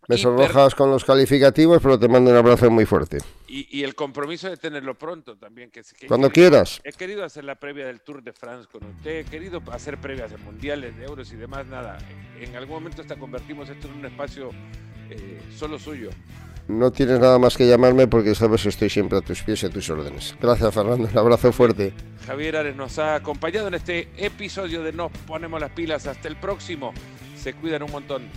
Me 0.08 0.18
sonrojas 0.18 0.74
con 0.74 0.90
los 0.90 1.04
calificativos, 1.04 1.80
pero 1.82 1.98
te 1.98 2.08
mando 2.08 2.30
un 2.30 2.36
abrazo 2.36 2.70
muy 2.70 2.84
fuerte. 2.84 3.18
Y, 3.46 3.82
el 3.82 3.94
compromiso 3.94 4.50
de 4.50 4.56
tenerlo 4.56 4.94
pronto 4.94 5.36
también. 5.36 5.70
Que, 5.70 5.82
Cuando 6.08 6.30
quieras. 6.30 6.80
He 6.84 6.92
querido 6.92 7.24
hacer 7.24 7.44
la 7.44 7.54
previa 7.54 7.86
del 7.86 8.00
Tour 8.00 8.22
de 8.22 8.32
France 8.32 8.68
con 8.70 8.84
usted, 8.84 9.20
he 9.20 9.24
querido 9.24 9.62
hacer 9.70 9.98
previas 9.98 10.30
de 10.30 10.38
mundiales, 10.38 10.96
de 10.96 11.04
euros 11.04 11.32
y 11.32 11.36
demás, 11.36 11.66
nada. 11.66 11.98
En 12.40 12.54
algún 12.56 12.76
momento 12.76 13.02
hasta 13.02 13.16
convertimos 13.16 13.68
esto 13.68 13.88
en 13.88 13.94
un 13.94 14.06
espacio 14.06 14.50
eh, 15.10 15.40
solo 15.56 15.78
suyo. 15.78 16.10
No 16.66 16.90
tienes 16.90 17.20
nada 17.20 17.38
más 17.38 17.56
que 17.56 17.68
llamarme 17.68 18.06
porque 18.06 18.34
sabes 18.34 18.62
que 18.62 18.70
estoy 18.70 18.88
siempre 18.88 19.18
a 19.18 19.20
tus 19.20 19.42
pies 19.42 19.62
y 19.62 19.66
a 19.66 19.70
tus 19.70 19.88
órdenes. 19.90 20.34
Gracias, 20.40 20.72
Fernando. 20.72 21.08
Un 21.10 21.18
abrazo 21.18 21.52
fuerte. 21.52 21.92
Javier 22.26 22.56
Ares 22.56 22.74
nos 22.74 22.98
ha 22.98 23.14
acompañado 23.16 23.68
en 23.68 23.74
este 23.74 24.08
episodio 24.16 24.82
de 24.82 24.92
Nos 24.92 25.12
Ponemos 25.26 25.60
las 25.60 25.70
Pilas. 25.72 26.06
Hasta 26.06 26.26
el 26.26 26.36
próximo. 26.36 26.94
Se 27.36 27.52
cuidan 27.52 27.82
un 27.82 27.90
montón. 27.90 28.30